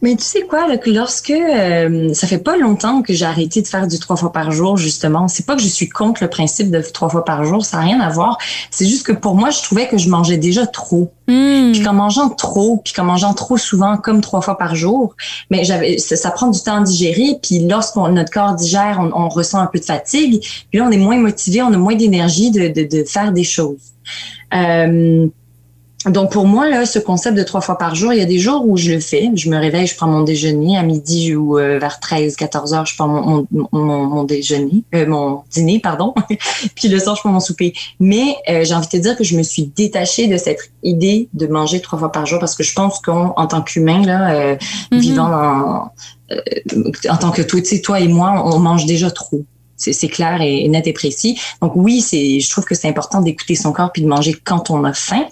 Mais 0.00 0.14
tu 0.14 0.22
sais 0.22 0.42
quoi, 0.42 0.66
lorsque 0.86 1.30
euh, 1.30 2.14
ça 2.14 2.26
fait 2.28 2.38
pas 2.38 2.56
longtemps 2.56 3.02
que 3.02 3.12
j'ai 3.12 3.24
arrêté 3.24 3.62
de 3.62 3.66
faire 3.66 3.88
du 3.88 3.98
trois 3.98 4.16
fois 4.16 4.32
par 4.32 4.52
jour, 4.52 4.76
justement, 4.76 5.26
c'est 5.26 5.44
pas 5.44 5.56
que 5.56 5.62
je 5.62 5.66
suis 5.66 5.88
contre 5.88 6.22
le 6.22 6.30
principe 6.30 6.70
de 6.70 6.80
trois 6.80 7.08
fois 7.08 7.24
par 7.24 7.44
jour, 7.44 7.64
ça 7.64 7.78
n'a 7.78 7.82
rien 7.84 8.00
à 8.00 8.08
voir. 8.08 8.38
C'est 8.70 8.86
juste 8.86 9.04
que 9.04 9.12
pour 9.12 9.34
moi, 9.34 9.50
je 9.50 9.60
trouvais 9.60 9.88
que 9.88 9.98
je 9.98 10.08
mangeais 10.08 10.36
déjà 10.36 10.66
trop. 10.66 11.12
Hmm. 11.26 11.72
Puis 11.72 11.82
qu'en 11.82 11.94
mangeant 11.94 12.30
trop, 12.30 12.80
puis 12.82 12.92
qu'en 12.92 13.04
mangeant 13.04 13.34
trop 13.34 13.56
souvent, 13.56 13.96
comme 13.96 14.20
trois 14.20 14.40
fois 14.40 14.56
par 14.56 14.76
jour, 14.76 15.16
mais 15.50 15.64
j'avais 15.64 15.98
ça, 15.98 16.30
prend 16.30 16.46
du 16.46 16.62
temps 16.62 16.76
à 16.76 16.82
digérer. 16.82 17.38
Puis 17.42 17.66
lorsqu'on 17.66 18.08
notre 18.08 18.30
corps 18.30 18.54
digère, 18.54 19.00
on, 19.14 19.28
ressent 19.28 19.58
un 19.58 19.66
peu 19.66 19.78
de 19.78 19.84
fatigue. 19.84 20.40
Puis 20.70 20.78
là, 20.78 20.86
on 20.88 20.90
est 20.90 20.96
moins 20.96 21.18
motivé, 21.18 21.60
on 21.60 21.72
a 21.72 21.76
moins 21.76 21.96
d'énergie 21.96 22.50
de, 22.50 22.68
de, 22.68 22.84
de, 22.84 23.04
faire 23.04 23.32
des 23.32 23.44
choses. 23.44 23.92
Euh, 24.54 25.26
donc 26.10 26.32
pour 26.32 26.46
moi 26.46 26.68
là, 26.68 26.86
ce 26.86 26.98
concept 26.98 27.36
de 27.36 27.42
trois 27.42 27.60
fois 27.60 27.78
par 27.78 27.94
jour, 27.94 28.12
il 28.12 28.18
y 28.18 28.22
a 28.22 28.26
des 28.26 28.38
jours 28.38 28.66
où 28.66 28.76
je 28.76 28.92
le 28.92 29.00
fais. 29.00 29.30
Je 29.34 29.50
me 29.50 29.56
réveille, 29.56 29.86
je 29.86 29.96
prends 29.96 30.06
mon 30.06 30.22
déjeuner 30.22 30.76
à 30.76 30.82
midi 30.82 31.34
ou 31.34 31.58
euh, 31.58 31.78
vers 31.78 32.00
13, 32.00 32.36
14 32.36 32.74
heures, 32.74 32.86
je 32.86 32.94
prends 32.94 33.08
mon, 33.08 33.46
mon, 33.72 34.06
mon, 34.06 34.24
déjeuner, 34.24 34.84
euh, 34.94 35.06
mon 35.06 35.42
dîner, 35.50 35.80
pardon. 35.80 36.14
Puis 36.74 36.88
le 36.88 36.98
soir, 36.98 37.16
je 37.16 37.20
prends 37.20 37.32
mon 37.32 37.40
souper. 37.40 37.72
Mais 38.00 38.36
euh, 38.48 38.64
j'ai 38.64 38.74
envie 38.74 38.86
de 38.86 38.92
te 38.92 38.96
dire 38.96 39.16
que 39.16 39.24
je 39.24 39.36
me 39.36 39.42
suis 39.42 39.66
détachée 39.66 40.26
de 40.26 40.36
cette 40.36 40.70
idée 40.82 41.28
de 41.34 41.46
manger 41.46 41.80
trois 41.80 41.98
fois 41.98 42.12
par 42.12 42.26
jour 42.26 42.38
parce 42.38 42.54
que 42.54 42.62
je 42.62 42.74
pense 42.74 43.00
qu'en 43.00 43.46
tant 43.46 43.62
qu'humain 43.62 44.04
là, 44.04 44.54
mm-hmm. 44.54 44.98
vivant 44.98 45.28
dans 45.28 45.90
en 47.08 47.16
tant 47.16 47.30
que 47.30 47.42
toi, 47.42 47.60
tu 47.60 47.66
sais, 47.66 47.80
toi 47.80 48.00
et 48.00 48.08
moi, 48.08 48.42
on 48.44 48.58
mange 48.58 48.84
déjà 48.84 49.10
trop. 49.10 49.44
C'est 49.78 50.08
clair 50.08 50.42
et, 50.42 50.68
net 50.68 50.86
et 50.86 50.92
précis. 50.92 51.40
Donc 51.62 51.72
oui, 51.76 52.00
c'est, 52.00 52.40
je 52.40 52.50
trouve 52.50 52.64
que 52.64 52.74
c'est 52.74 52.88
important 52.88 53.20
d'écouter 53.20 53.54
son 53.54 53.72
corps 53.72 53.92
puis 53.92 54.02
de 54.02 54.08
manger 54.08 54.34
quand 54.44 54.70
on 54.70 54.84
a 54.84 54.92
faim. 54.92 55.24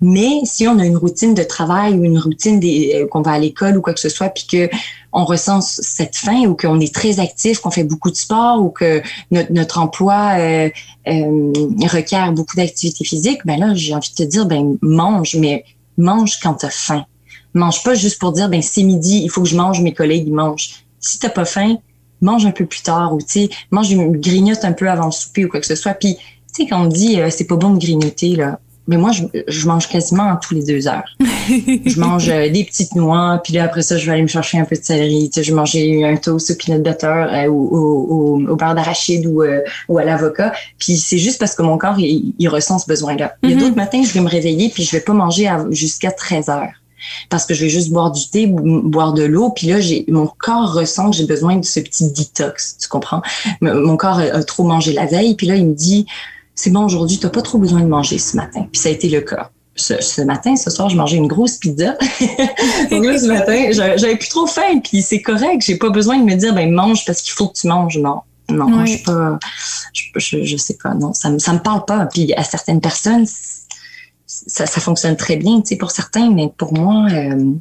Mais 0.00 0.40
si 0.44 0.66
on 0.66 0.78
a 0.80 0.84
une 0.84 0.96
routine 0.96 1.34
de 1.34 1.44
travail 1.44 1.94
ou 1.94 2.04
une 2.04 2.18
routine 2.18 2.60
euh, 2.64 3.06
qu'on 3.06 3.22
va 3.22 3.32
à 3.32 3.38
l'école 3.38 3.76
ou 3.76 3.80
quoi 3.80 3.94
que 3.94 4.00
ce 4.00 4.08
soit, 4.08 4.28
puis 4.28 4.46
que 4.50 4.68
on 5.12 5.24
ressent 5.24 5.60
cette 5.60 6.16
faim 6.16 6.44
ou 6.46 6.56
qu'on 6.56 6.80
est 6.80 6.92
très 6.92 7.20
actif, 7.20 7.60
qu'on 7.60 7.70
fait 7.70 7.84
beaucoup 7.84 8.10
de 8.10 8.16
sport 8.16 8.60
ou 8.60 8.70
que 8.70 9.02
notre, 9.30 9.52
notre 9.52 9.78
emploi 9.78 10.34
euh, 10.38 10.70
euh, 11.06 11.52
requiert 11.90 12.32
beaucoup 12.32 12.56
d'activité 12.56 13.04
physique, 13.04 13.40
ben 13.44 13.60
là, 13.60 13.74
j'ai 13.74 13.94
envie 13.94 14.10
de 14.10 14.14
te 14.14 14.28
dire, 14.28 14.46
ben 14.46 14.76
mange, 14.82 15.36
mais 15.36 15.64
mange 15.98 16.40
quand 16.42 16.54
tu 16.54 16.66
as 16.66 16.70
faim. 16.70 17.04
Mange 17.54 17.82
pas 17.84 17.94
juste 17.94 18.18
pour 18.18 18.32
dire, 18.32 18.48
ben 18.48 18.62
c'est 18.62 18.82
midi, 18.82 19.20
il 19.22 19.30
faut 19.30 19.42
que 19.42 19.48
je 19.48 19.56
mange, 19.56 19.80
mes 19.80 19.92
collègues 19.92 20.32
mangent. 20.32 20.84
Si 20.98 21.18
t'as 21.18 21.28
pas 21.28 21.44
faim, 21.44 21.76
mange 22.22 22.46
un 22.46 22.50
peu 22.50 22.66
plus 22.66 22.82
tard 22.82 23.14
ou 23.14 23.18
tu 23.18 23.26
sais, 23.28 23.50
mange 23.70 23.90
une 23.90 24.16
grignote 24.16 24.64
un 24.64 24.72
peu 24.72 24.88
avant 24.88 25.06
le 25.06 25.12
souper 25.12 25.44
ou 25.44 25.48
quoi 25.48 25.60
que 25.60 25.66
ce 25.66 25.74
soit. 25.74 25.94
Puis, 25.94 26.16
tu 26.16 26.22
sais, 26.62 26.66
quand 26.68 26.82
on 26.82 26.86
dit 26.86 27.20
euh, 27.20 27.28
c'est 27.30 27.46
pas 27.46 27.56
bon 27.56 27.70
de 27.70 27.78
grignoter, 27.78 28.36
là, 28.36 28.58
mais 28.88 28.96
moi, 28.96 29.12
je, 29.12 29.22
je 29.46 29.66
mange 29.68 29.88
quasiment 29.88 30.36
tous 30.36 30.54
les 30.54 30.64
deux 30.64 30.88
heures. 30.88 31.04
je 31.20 32.00
mange 32.00 32.28
euh, 32.28 32.50
des 32.50 32.64
petites 32.64 32.96
noix, 32.96 33.40
puis 33.44 33.52
là, 33.52 33.64
après 33.64 33.82
ça, 33.82 33.96
je 33.96 34.06
vais 34.06 34.12
aller 34.12 34.22
me 34.22 34.28
chercher 34.28 34.58
un 34.58 34.64
peu 34.64 34.76
de 34.76 34.82
céleri. 34.82 35.30
Tu 35.30 35.34
sais, 35.34 35.44
je 35.44 35.54
mangeais 35.54 36.02
un 36.04 36.16
toast 36.16 36.50
au 36.50 36.54
peanut 36.54 36.82
butter 36.82 37.06
euh, 37.06 37.46
ou 37.46 37.68
au, 37.76 38.40
au, 38.48 38.56
beurre 38.56 38.74
d'arachide 38.74 39.24
ou, 39.26 39.44
ou 39.88 39.98
à 39.98 40.04
l'avocat. 40.04 40.52
Puis 40.78 40.96
c'est 40.96 41.18
juste 41.18 41.38
parce 41.38 41.54
que 41.54 41.62
mon 41.62 41.78
corps, 41.78 41.98
il, 41.98 42.34
il 42.38 42.48
ressent 42.48 42.80
ce 42.80 42.86
besoin-là. 42.86 43.36
Il 43.42 43.50
y 43.50 43.52
a 43.52 43.56
mm-hmm. 43.56 43.60
d'autres 43.60 43.76
matins, 43.76 44.02
je 44.04 44.12
vais 44.12 44.20
me 44.20 44.28
réveiller, 44.28 44.68
puis 44.68 44.82
je 44.82 44.90
vais 44.90 45.00
pas 45.00 45.12
manger 45.12 45.48
jusqu'à 45.70 46.10
13 46.10 46.48
heures 46.48 46.81
parce 47.28 47.46
que 47.46 47.54
je 47.54 47.62
vais 47.62 47.68
juste 47.68 47.90
boire 47.90 48.10
du 48.10 48.28
thé, 48.28 48.46
boire 48.46 49.12
de 49.12 49.22
l'eau, 49.22 49.50
puis 49.50 49.68
là, 49.68 49.80
j'ai 49.80 50.04
mon 50.08 50.26
corps 50.26 50.72
ressent 50.74 51.10
que 51.10 51.16
j'ai 51.16 51.26
besoin 51.26 51.56
de 51.56 51.64
ce 51.64 51.80
petit 51.80 52.10
détox, 52.12 52.78
tu 52.78 52.88
comprends? 52.88 53.22
Mon 53.60 53.96
corps 53.96 54.18
a, 54.18 54.42
trop 54.44 54.64
mangé 54.64 54.92
la 54.92 55.06
veille, 55.06 55.34
puis 55.34 55.46
là, 55.46 55.56
il 55.56 55.66
me 55.66 55.74
dit, 55.74 56.06
c'est 56.54 56.70
bon, 56.70 56.84
aujourd'hui, 56.84 57.18
tu 57.18 57.26
n'as 57.26 57.30
pas 57.30 57.42
trop 57.42 57.58
besoin 57.58 57.80
de 57.80 57.86
manger 57.86 58.18
ce 58.18 58.36
matin. 58.36 58.66
Puis 58.70 58.80
ça 58.80 58.88
a 58.88 58.92
été 58.92 59.08
le 59.08 59.20
cas. 59.20 59.50
Ce, 59.74 60.20
matin, 60.20 60.54
ce 60.54 60.70
soir, 60.70 60.90
je 60.90 60.96
mangeais 60.96 61.16
une 61.16 61.26
grosse 61.26 61.56
pizza. 61.56 61.92
Donc 62.90 63.04
là, 63.04 63.18
ce 63.18 63.26
matin, 63.26 63.70
j'avais 63.72 64.16
plus 64.16 64.28
trop 64.28 64.46
faim, 64.46 64.80
puis 64.84 65.00
c'est 65.00 65.22
correct. 65.22 65.62
J'ai 65.66 65.76
pas 65.76 65.88
besoin 65.88 66.18
de 66.18 66.24
me 66.24 66.34
dire, 66.34 66.54
ben 66.54 66.70
mange 66.70 67.04
parce 67.06 67.22
qu'il 67.22 67.32
faut 67.32 67.48
que 67.48 67.58
tu 67.58 67.68
manges. 67.68 67.98
Non, 67.98 68.20
non, 68.50 68.84
je, 68.84 68.96
je, 70.44 70.56
sais 70.56 70.76
pas. 70.82 70.94
Non, 70.94 71.14
ça 71.14 71.30
me, 71.30 71.38
ça 71.38 71.52
me 71.52 71.58
parle 71.58 71.84
pas. 71.84 72.06
Puis 72.06 72.32
à 72.34 72.44
certaines 72.44 72.80
personnes, 72.80 73.26
ça, 74.46 74.66
ça 74.66 74.80
fonctionne 74.80 75.16
très 75.16 75.36
bien, 75.36 75.60
tu 75.60 75.68
sais, 75.68 75.76
pour 75.76 75.90
certains, 75.90 76.30
mais 76.30 76.52
pour 76.56 76.72
moi, 76.72 77.06
euh, 77.10 77.52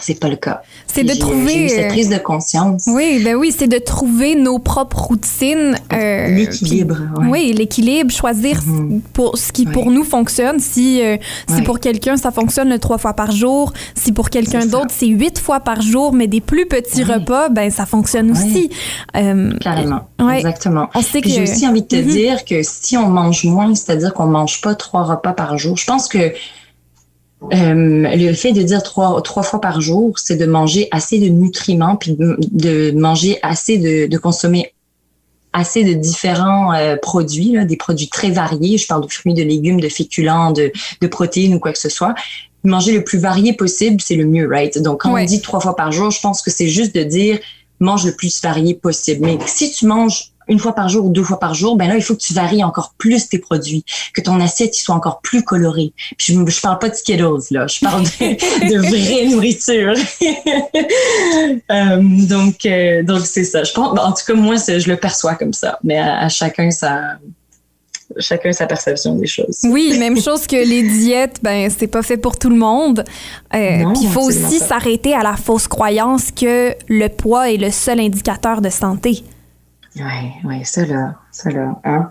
c'est 0.00 0.20
pas 0.20 0.28
le 0.28 0.36
cas. 0.36 0.62
C'est 0.86 1.04
de 1.04 1.14
trouver 1.14 1.68
cette 1.68 1.86
euh, 1.86 1.88
prise 1.88 2.08
de 2.08 2.18
conscience. 2.18 2.84
Oui, 2.86 3.22
ben 3.24 3.34
oui, 3.34 3.54
c'est 3.56 3.66
de 3.66 3.78
trouver 3.78 4.34
nos 4.34 4.58
propres 4.58 4.98
routines. 4.98 5.76
Euh, 5.92 6.28
l'équilibre. 6.28 6.96
Oui, 7.28 7.52
l'équilibre, 7.52 8.12
choisir 8.12 8.60
mhm. 8.64 9.00
pour 9.12 9.38
ce 9.38 9.52
qui 9.52 9.66
pour 9.66 9.90
nous 9.90 10.04
fonctionne. 10.04 10.58
Si 10.58 11.02
euh, 11.02 11.16
si 11.48 11.62
pour 11.62 11.80
quelqu'un 11.80 12.16
ça 12.16 12.30
fonctionne 12.30 12.68
le 12.68 12.78
trois 12.78 12.98
fois 12.98 13.14
par 13.14 13.30
jour, 13.30 13.72
si 13.94 14.12
pour 14.12 14.30
quelqu'un 14.30 14.66
d'autre 14.66 14.90
c'est 14.90 15.06
huit 15.06 15.38
fois 15.38 15.60
par 15.60 15.80
jour, 15.82 16.12
mais 16.12 16.26
des 16.26 16.40
plus 16.40 16.66
petits 16.66 17.04
repas, 17.04 17.48
ben 17.48 17.70
ça 17.70 17.86
fonctionne 17.86 18.30
aussi. 18.30 18.70
Carrément. 19.12 20.08
Exactement. 20.32 20.88
J'ai 21.24 21.42
aussi 21.42 21.66
envie 21.66 21.82
de 21.82 21.86
te 21.86 21.96
mhm. 21.96 22.06
dire 22.06 22.44
que 22.44 22.62
si 22.62 22.96
on 22.96 23.08
mange 23.08 23.44
moins, 23.44 23.74
c'est-à-dire 23.74 24.12
qu'on 24.14 24.26
mange 24.26 24.60
pas 24.60 24.74
trois 24.74 25.04
repas 25.04 25.32
par 25.32 25.58
jour, 25.58 25.76
je 25.76 25.86
pense 25.86 26.08
que 26.08 26.32
euh, 27.52 28.16
le 28.16 28.32
fait 28.32 28.52
de 28.52 28.62
dire 28.62 28.82
trois, 28.82 29.20
trois 29.22 29.42
fois 29.42 29.60
par 29.60 29.80
jour, 29.80 30.18
c'est 30.18 30.36
de 30.36 30.46
manger 30.46 30.88
assez 30.90 31.18
de 31.18 31.28
nutriments, 31.28 31.96
puis 31.96 32.16
de, 32.18 32.92
manger 32.92 33.38
assez 33.42 33.78
de, 33.78 34.06
de, 34.06 34.18
consommer 34.18 34.72
assez 35.52 35.84
de 35.84 35.94
différents 35.94 36.72
euh, 36.74 36.96
produits, 36.96 37.52
là, 37.52 37.64
des 37.64 37.76
produits 37.76 38.08
très 38.08 38.30
variés. 38.30 38.78
Je 38.78 38.86
parle 38.86 39.06
de 39.06 39.12
fruits, 39.12 39.34
de 39.34 39.42
légumes, 39.42 39.80
de 39.80 39.88
féculents, 39.88 40.52
de, 40.52 40.72
de 41.00 41.06
protéines 41.06 41.54
ou 41.54 41.58
quoi 41.58 41.72
que 41.72 41.78
ce 41.78 41.88
soit. 41.88 42.14
Manger 42.64 42.92
le 42.92 43.04
plus 43.04 43.18
varié 43.18 43.52
possible, 43.52 44.00
c'est 44.00 44.16
le 44.16 44.26
mieux, 44.26 44.48
right? 44.48 44.80
Donc, 44.82 45.02
quand 45.02 45.14
on 45.14 45.24
dit 45.24 45.40
trois 45.40 45.60
fois 45.60 45.76
par 45.76 45.92
jour, 45.92 46.10
je 46.10 46.20
pense 46.20 46.42
que 46.42 46.50
c'est 46.50 46.68
juste 46.68 46.94
de 46.94 47.02
dire 47.02 47.38
mange 47.78 48.06
le 48.06 48.12
plus 48.12 48.42
varié 48.42 48.74
possible. 48.74 49.24
Mais 49.24 49.38
si 49.46 49.70
tu 49.70 49.86
manges 49.86 50.32
une 50.48 50.58
fois 50.58 50.74
par 50.74 50.88
jour 50.88 51.06
ou 51.06 51.10
deux 51.10 51.24
fois 51.24 51.38
par 51.38 51.54
jour, 51.54 51.76
ben 51.76 51.88
là, 51.88 51.96
il 51.96 52.02
faut 52.02 52.14
que 52.14 52.20
tu 52.20 52.34
varies 52.34 52.62
encore 52.62 52.94
plus 52.98 53.28
tes 53.28 53.38
produits, 53.38 53.84
que 54.14 54.20
ton 54.20 54.40
assiette 54.40 54.78
il 54.78 54.82
soit 54.82 54.94
encore 54.94 55.20
plus 55.20 55.42
coloré. 55.42 55.92
Puis 56.16 56.34
je, 56.34 56.50
je 56.50 56.60
parle 56.60 56.78
pas 56.78 56.88
de 56.88 56.94
Skittles, 56.94 57.46
là, 57.50 57.66
je 57.66 57.80
parle 57.80 58.02
de, 58.02 58.68
de 58.72 58.78
vraie 58.78 59.26
nourriture. 59.26 59.94
euh, 61.70 62.26
donc, 62.26 62.66
euh, 62.66 63.02
donc 63.02 63.26
c'est 63.26 63.44
ça. 63.44 63.64
Je 63.64 63.72
pense, 63.72 63.98
en 63.98 64.12
tout 64.12 64.24
cas, 64.26 64.34
moi, 64.34 64.56
je 64.56 64.88
le 64.88 64.96
perçois 64.96 65.34
comme 65.34 65.52
ça, 65.52 65.78
mais 65.82 65.98
à, 65.98 66.28
chacun 66.28 66.70
sa 66.70 67.18
chacun 68.18 68.52
sa 68.52 68.66
perception 68.66 69.16
des 69.16 69.26
choses. 69.26 69.60
Oui, 69.64 69.96
même 69.98 70.20
chose 70.20 70.46
que 70.46 70.56
les 70.56 70.82
diètes, 70.84 71.38
ben 71.42 71.68
c'est 71.76 71.88
pas 71.88 72.02
fait 72.02 72.16
pour 72.16 72.38
tout 72.38 72.50
le 72.50 72.56
monde. 72.56 73.04
Euh, 73.52 73.84
Puis 73.92 74.02
il 74.02 74.08
faut 74.08 74.22
aussi 74.22 74.58
s'arrêter 74.60 75.12
à 75.14 75.22
la 75.22 75.36
fausse 75.36 75.66
croyance 75.66 76.30
que 76.30 76.74
le 76.88 77.08
poids 77.08 77.50
est 77.50 77.56
le 77.56 77.70
seul 77.70 77.98
indicateur 77.98 78.60
de 78.60 78.70
santé. 78.70 79.24
Oui, 79.98 80.02
ouais, 80.44 80.64
ça 80.64 80.84
là, 80.84 81.14
ça 81.30 81.50
là. 81.50 81.80
Hein? 81.84 82.10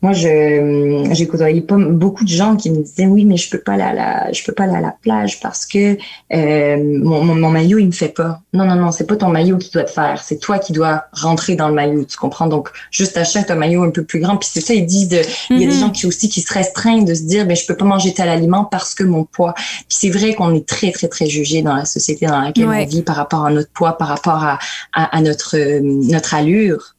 Moi, 0.00 0.14
je 0.14 1.06
j'ai 1.12 1.26
côtoyé 1.26 1.60
pas 1.60 1.76
beaucoup 1.76 2.24
de 2.24 2.28
gens 2.28 2.56
qui 2.56 2.70
me 2.70 2.82
disaient 2.82 3.06
oui, 3.06 3.26
mais 3.26 3.36
je 3.36 3.50
peux 3.50 3.58
pas 3.58 3.72
aller 3.72 3.82
à 3.82 3.92
la, 3.92 4.32
je 4.32 4.42
peux 4.42 4.52
pas 4.52 4.64
aller 4.64 4.76
à 4.76 4.80
la 4.80 4.94
plage 5.02 5.40
parce 5.40 5.66
que 5.66 5.98
euh, 6.32 6.76
mon, 7.02 7.24
mon, 7.24 7.50
maillot 7.50 7.78
il 7.78 7.86
me 7.86 7.92
fait 7.92 8.08
pas. 8.08 8.40
Non, 8.54 8.64
non, 8.64 8.76
non, 8.76 8.90
c'est 8.90 9.06
pas 9.06 9.16
ton 9.16 9.28
maillot 9.28 9.58
qui 9.58 9.70
doit 9.70 9.84
te 9.84 9.90
faire, 9.90 10.22
c'est 10.22 10.38
toi 10.38 10.58
qui 10.58 10.72
dois 10.72 11.04
rentrer 11.12 11.56
dans 11.56 11.68
le 11.68 11.74
maillot, 11.74 12.04
tu 12.04 12.16
comprends? 12.16 12.46
Donc 12.46 12.70
juste 12.90 13.18
achète 13.18 13.50
un 13.50 13.56
maillot 13.56 13.82
un 13.82 13.90
peu 13.90 14.02
plus 14.02 14.20
grand. 14.20 14.38
Puis 14.38 14.48
c'est 14.50 14.62
ça, 14.62 14.72
ils 14.72 14.86
disent 14.86 15.08
de, 15.08 15.20
il 15.50 15.60
y 15.60 15.64
a 15.64 15.66
des 15.68 15.74
mm-hmm. 15.74 15.80
gens 15.80 15.90
qui 15.90 16.06
aussi 16.06 16.30
qui 16.30 16.40
se 16.40 16.54
restreignent 16.54 17.04
de 17.04 17.14
se 17.14 17.24
dire 17.24 17.46
ben 17.46 17.56
je 17.56 17.66
peux 17.66 17.76
pas 17.76 17.84
manger 17.84 18.14
tel 18.14 18.30
aliment 18.30 18.64
parce 18.64 18.94
que 18.94 19.04
mon 19.04 19.24
poids. 19.24 19.52
Puis 19.56 19.86
c'est 19.90 20.10
vrai 20.10 20.34
qu'on 20.34 20.54
est 20.54 20.66
très 20.66 20.90
très 20.90 21.08
très 21.08 21.26
jugé 21.26 21.60
dans 21.60 21.74
la 21.74 21.84
société 21.84 22.26
dans 22.26 22.40
laquelle 22.40 22.68
on 22.68 22.86
vit 22.86 23.02
par 23.02 23.16
rapport 23.16 23.44
à 23.44 23.50
notre 23.50 23.70
poids, 23.72 23.98
par 23.98 24.08
rapport 24.08 24.42
à, 24.42 24.58
à, 24.94 25.16
à 25.16 25.20
notre 25.20 25.56
notre 25.80 26.34
allure 26.34 26.94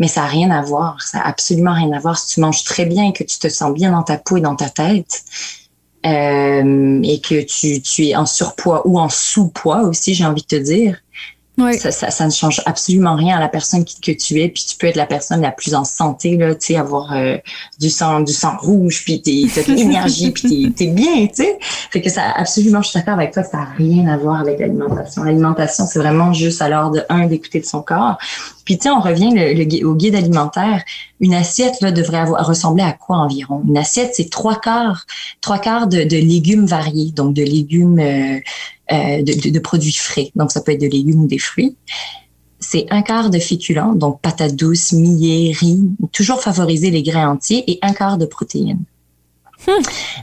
mais 0.00 0.08
ça 0.08 0.22
n'a 0.22 0.26
rien 0.26 0.50
à 0.50 0.62
voir. 0.62 1.00
Ça 1.02 1.18
n'a 1.18 1.26
absolument 1.26 1.74
rien 1.74 1.92
à 1.92 2.00
voir. 2.00 2.18
Si 2.18 2.34
tu 2.34 2.40
manges 2.40 2.64
très 2.64 2.86
bien 2.86 3.10
et 3.10 3.12
que 3.12 3.22
tu 3.22 3.38
te 3.38 3.48
sens 3.48 3.72
bien 3.72 3.92
dans 3.92 4.02
ta 4.02 4.16
peau 4.16 4.38
et 4.38 4.40
dans 4.40 4.56
ta 4.56 4.70
tête, 4.70 5.22
euh, 6.06 7.00
et 7.04 7.20
que 7.20 7.42
tu, 7.42 7.82
tu 7.82 8.06
es 8.06 8.16
en 8.16 8.24
surpoids 8.24 8.82
ou 8.86 8.98
en 8.98 9.10
sous-poids 9.10 9.82
aussi, 9.82 10.14
j'ai 10.14 10.24
envie 10.24 10.40
de 10.40 10.46
te 10.46 10.56
dire, 10.56 10.96
Oui. 11.58 11.78
ça, 11.78 11.92
ça, 11.92 12.10
ça 12.10 12.24
ne 12.24 12.30
change 12.30 12.62
absolument 12.64 13.14
rien 13.14 13.36
à 13.36 13.40
la 13.40 13.48
personne 13.50 13.84
qui, 13.84 14.00
que 14.00 14.12
tu 14.12 14.40
es. 14.40 14.48
Puis 14.48 14.64
tu 14.66 14.76
peux 14.78 14.86
être 14.86 14.96
la 14.96 15.04
personne 15.04 15.42
la 15.42 15.52
plus 15.52 15.74
en 15.74 15.84
santé, 15.84 16.38
là, 16.38 16.54
tu 16.54 16.68
sais, 16.68 16.76
avoir 16.76 17.12
euh, 17.12 17.36
du 17.78 17.90
sang, 17.90 18.20
du 18.20 18.32
sang 18.32 18.56
rouge, 18.58 19.02
puis 19.04 19.20
t'es, 19.20 19.42
t'as 19.54 19.70
de 19.70 19.76
l'énergie, 19.76 20.30
puis 20.30 20.72
t'es, 20.72 20.86
t'es 20.86 20.90
bien, 20.90 21.26
tu 21.26 21.44
sais. 21.44 21.58
Fait 21.90 22.00
que 22.00 22.08
ça, 22.08 22.22
absolument, 22.34 22.80
je 22.80 22.88
suis 22.88 22.98
d'accord 22.98 23.14
avec 23.14 23.34
toi, 23.34 23.42
ça 23.42 23.58
n'a 23.58 23.68
rien 23.76 24.06
à 24.08 24.16
voir 24.16 24.40
avec 24.40 24.58
l'alimentation. 24.60 25.24
L'alimentation, 25.24 25.86
c'est 25.86 25.98
vraiment 25.98 26.32
juste 26.32 26.62
alors 26.62 26.90
de 26.90 27.02
un 27.10 27.26
d'écouter 27.26 27.60
de 27.60 27.66
son 27.66 27.82
corps. 27.82 28.16
Puis 28.70 28.78
tu 28.78 28.84
sais, 28.84 28.90
on 28.90 29.00
revient 29.00 29.32
le, 29.34 29.52
le 29.52 29.64
gui- 29.64 29.82
au 29.82 29.96
guide 29.96 30.14
alimentaire. 30.14 30.84
Une 31.18 31.34
assiette 31.34 31.80
là 31.80 31.90
devrait 31.90 32.18
avoir, 32.18 32.46
ressembler 32.46 32.84
à 32.84 32.92
quoi 32.92 33.16
environ? 33.16 33.64
Une 33.66 33.76
assiette, 33.76 34.12
c'est 34.14 34.30
trois 34.30 34.60
quarts, 34.60 35.06
trois 35.40 35.58
quarts 35.58 35.88
de, 35.88 36.04
de 36.04 36.16
légumes 36.16 36.66
variés, 36.66 37.10
donc 37.10 37.34
de 37.34 37.42
légumes. 37.42 37.98
euh, 37.98 38.38
euh, 38.92 39.22
de, 39.22 39.40
de- 39.40 39.50
de 39.50 39.58
produits 39.58 39.92
frais. 39.92 40.30
Donc, 40.36 40.52
ça 40.52 40.60
peut 40.60 40.70
être 40.70 40.80
de 40.80 40.86
légumes 40.86 41.22
ou 41.22 41.26
des 41.26 41.38
fruits. 41.38 41.76
C'est 42.60 42.86
un 42.90 43.02
quart 43.02 43.30
de 43.30 43.40
féculents, 43.40 43.94
donc 43.94 44.20
patates 44.20 44.54
douces, 44.54 44.92
millet, 44.92 45.52
riz, 45.52 45.80
toujours 46.12 46.40
favoriser 46.40 46.92
les 46.92 47.02
grains 47.02 47.28
entiers 47.28 47.68
et 47.70 47.80
un 47.82 47.92
quart 47.92 48.18
de 48.18 48.26
protéines. 48.26 48.84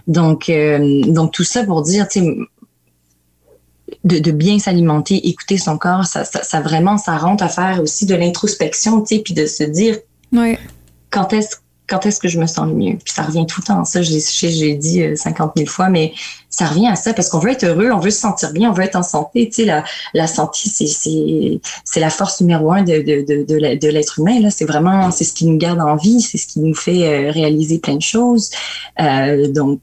Donc, 0.08 0.50
euh, 0.50 1.02
donc 1.04 1.34
tout 1.34 1.44
ça 1.44 1.64
pour 1.66 1.82
dire, 1.82 2.08
tu 2.08 2.22
sais, 2.22 2.38
de, 4.08 4.20
de 4.20 4.32
bien 4.32 4.58
s'alimenter, 4.60 5.28
écouter 5.28 5.58
son 5.58 5.78
corps, 5.78 6.06
ça, 6.06 6.24
ça, 6.26 6.44
ça 6.44 6.62
vraiment, 6.62 6.98
ça 6.98 7.18
rentre 7.18 7.44
à 7.44 7.50
faire 7.50 7.82
aussi 7.82 8.06
de 8.06 8.16
l'introspection, 8.16 9.02
tu 9.02 9.16
sais, 9.18 9.22
puis 9.22 9.34
de 9.34 9.46
se 9.46 9.64
dire 9.64 9.98
Oui. 10.32 10.58
quand 11.12 11.34
est-ce 11.34 11.58
quand 11.90 12.06
est-ce 12.06 12.20
que 12.20 12.28
je 12.28 12.38
me 12.38 12.48
sens 12.48 12.68
le 12.68 12.74
mieux? 12.74 12.98
Puis 13.02 13.14
ça 13.14 13.22
revient 13.24 13.46
tout 13.48 13.62
le 13.62 13.66
temps. 13.68 13.86
Ça, 13.86 14.02
je 14.02 14.12
l'ai- 14.12 14.20
je 14.20 14.26
sais, 14.26 14.50
j'ai 14.50 14.74
dit 14.76 15.02
euh, 15.04 15.16
50 15.16 15.54
000 15.56 15.70
fois, 15.70 15.88
mais 15.88 16.12
ça 16.50 16.66
revient 16.66 16.88
à 16.90 16.98
ça 16.98 17.14
parce 17.14 17.30
qu'on 17.30 17.40
veut 17.40 17.52
être 17.52 17.64
heureux, 17.64 17.92
on 17.94 18.00
veut 18.00 18.10
se 18.10 18.20
sentir 18.20 18.52
bien, 18.52 18.70
on 18.70 18.74
veut 18.74 18.84
être 18.84 18.98
en 18.98 19.04
santé. 19.04 19.48
Tu 19.48 19.62
sais, 19.62 19.64
la, 19.66 19.86
la 20.14 20.28
santé, 20.28 20.60
c'est 20.70 20.86
c'est 20.86 21.62
c'est 21.86 22.02
la 22.02 22.10
force 22.10 22.42
numéro 22.42 22.74
un 22.74 22.84
de 22.84 22.98
de 23.04 23.22
de, 23.46 23.76
de 23.80 23.88
l'être 23.88 24.20
humain. 24.20 24.38
Là, 24.42 24.50
c'est 24.50 24.66
vraiment 24.66 25.12
c'est 25.12 25.24
ce 25.24 25.32
qui 25.34 25.46
nous 25.46 25.58
garde 25.58 25.80
en 25.80 25.96
vie, 25.96 26.20
c'est 26.20 26.38
ce 26.38 26.48
qui 26.48 26.60
nous 26.60 26.76
fait 26.76 27.04
euh, 27.08 27.32
réaliser 27.32 27.80
plein 27.80 27.96
de 27.96 28.02
choses. 28.02 28.50
Euh, 29.00 29.48
donc 29.48 29.80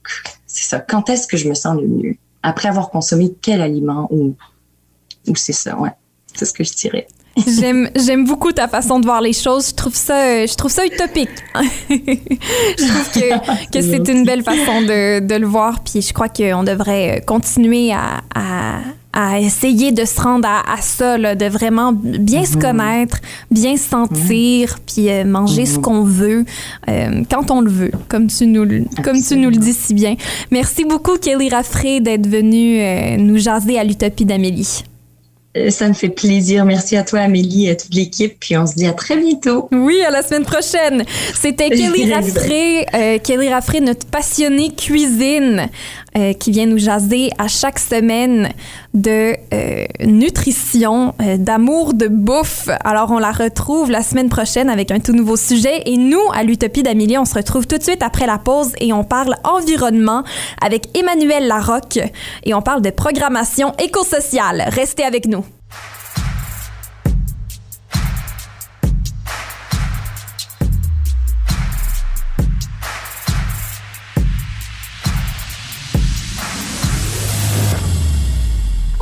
c'est 0.46 0.68
ça. 0.68 0.80
Quand 0.80 1.08
est-ce 1.08 1.26
que 1.26 1.38
je 1.38 1.48
me 1.48 1.54
sens 1.54 1.74
le 1.80 1.87
mieux? 1.87 2.16
Après 2.46 2.68
avoir 2.68 2.90
consommé 2.90 3.35
quel 3.42 3.61
aliment 3.61 4.07
ou 4.11 4.37
ou 5.26 5.37
c'est 5.37 5.52
ça, 5.52 5.78
ouais. 5.78 5.90
C'est 6.35 6.44
ce 6.44 6.52
que 6.52 6.64
je 6.64 6.72
dirais. 6.74 7.07
J'aime, 7.61 7.90
j'aime 7.96 8.26
beaucoup 8.26 8.52
ta 8.52 8.68
façon 8.68 9.00
de 9.00 9.07
voir 9.07 9.20
les 9.20 9.33
choses. 9.33 9.70
Je 9.70 9.74
trouve 9.74 9.94
ça, 9.94 10.16
euh, 10.16 10.46
je 10.46 10.54
trouve 10.54 10.70
ça 10.70 10.87
utopique. 10.87 11.30
je 11.90 12.87
trouve 12.87 13.11
que, 13.12 13.70
que 13.72 13.83
c'est 13.83 14.09
une 14.09 14.24
belle 14.24 14.44
façon 14.44 14.83
de, 14.83 15.18
de 15.18 15.35
le 15.35 15.46
voir. 15.46 15.83
Puis 15.83 16.00
je 16.02 16.12
crois 16.12 16.28
qu'on 16.28 16.62
devrait 16.62 17.24
continuer 17.26 17.92
à, 17.92 18.20
à, 18.35 18.78
à 19.16 19.38
essayer 19.38 19.92
de 19.92 20.05
se 20.05 20.20
rendre 20.20 20.48
à, 20.48 20.74
à 20.74 20.83
ça, 20.83 21.16
là, 21.16 21.37
de 21.37 21.46
vraiment 21.46 21.92
bien 21.94 22.44
se 22.44 22.57
connaître, 22.57 23.18
bien 23.50 23.77
se 23.77 23.88
sentir, 23.88 24.79
puis 24.85 25.09
euh, 25.09 25.24
manger 25.24 25.66
ce 25.66 25.79
qu'on 25.79 26.03
veut 26.03 26.44
euh, 26.88 27.22
quand 27.31 27.50
on 27.53 27.61
le 27.61 27.70
veut, 27.70 27.92
comme 28.09 28.27
tu 28.27 28.46
nous, 28.48 28.64
le- 28.64 28.85
comme 29.05 29.22
tu 29.22 29.37
nous 29.37 29.50
le 29.50 29.57
dis 29.57 29.72
si 29.72 29.94
bien. 29.94 30.16
Merci 30.50 30.85
beaucoup, 30.85 31.16
Kelly 31.16 31.48
Raffray, 31.48 32.00
d'être 32.00 32.27
venue 32.27 32.81
euh, 32.81 33.16
nous 33.18 33.38
jaser 33.38 33.79
à 33.79 33.85
l'Utopie 33.85 34.24
d'Amélie. 34.24 34.83
Ça 35.68 35.87
me 35.87 35.92
fait 35.94 36.09
plaisir. 36.09 36.64
Merci 36.64 36.96
à 36.96 37.05
toi, 37.05 37.20
Amélie, 37.20 37.66
et 37.66 37.70
à 37.70 37.77
toute 37.77 37.94
l'équipe. 37.94 38.35
Puis 38.40 38.57
on 38.57 38.66
se 38.66 38.74
dit 38.74 38.87
à 38.88 38.92
très 38.92 39.16
bientôt. 39.16 39.68
Oui, 39.70 40.00
à 40.05 40.11
la 40.11 40.24
semaine 40.24 40.42
prochaine. 40.42 41.05
C'était 41.33 41.70
Kelly 41.70 42.12
Raffray, 42.12 42.85
euh, 42.92 43.18
Kelly 43.22 43.48
Raffray, 43.50 43.81
notre 43.81 44.05
passionnée 44.07 44.72
cuisine, 44.74 45.68
euh, 46.16 46.33
qui 46.33 46.53
vient 46.53 46.66
nous 46.66 46.79
jaser 46.79 47.31
à 47.38 47.48
chaque 47.48 47.81
semaine 47.81 48.50
de 48.94 49.35
euh, 49.53 49.85
nutrition, 50.00 51.12
euh, 51.20 51.37
d'amour 51.37 51.92
de 51.92 52.07
bouffe. 52.07 52.68
Alors, 52.85 53.11
on 53.11 53.18
la 53.18 53.33
retrouve 53.33 53.90
la 53.90 54.03
semaine 54.03 54.29
prochaine 54.29 54.70
avec 54.70 54.92
un 54.92 55.00
tout 55.00 55.12
nouveau 55.12 55.37
sujet. 55.37 55.83
Et 55.87 55.96
nous, 55.96 56.22
à 56.33 56.44
l'Utopie 56.44 56.85
d'Amélie, 56.85 57.18
on 57.18 57.24
se 57.24 57.35
retrouve 57.35 57.66
tout 57.66 57.79
de 57.79 57.83
suite 57.83 58.03
après 58.03 58.27
la 58.27 58.38
pause 58.38 58.74
et 58.81 58.92
on 58.92 59.03
parle 59.03 59.35
environnement 59.42 60.22
avec 60.64 60.96
Emmanuel 60.96 61.48
Larocque 61.48 61.98
et 62.44 62.55
on 62.55 62.62
parle 62.62 62.83
de 62.83 62.90
programmation 62.90 63.72
écosociale. 63.83 64.64
Restez 64.68 65.03
avec 65.03 65.27
nous. 65.27 65.44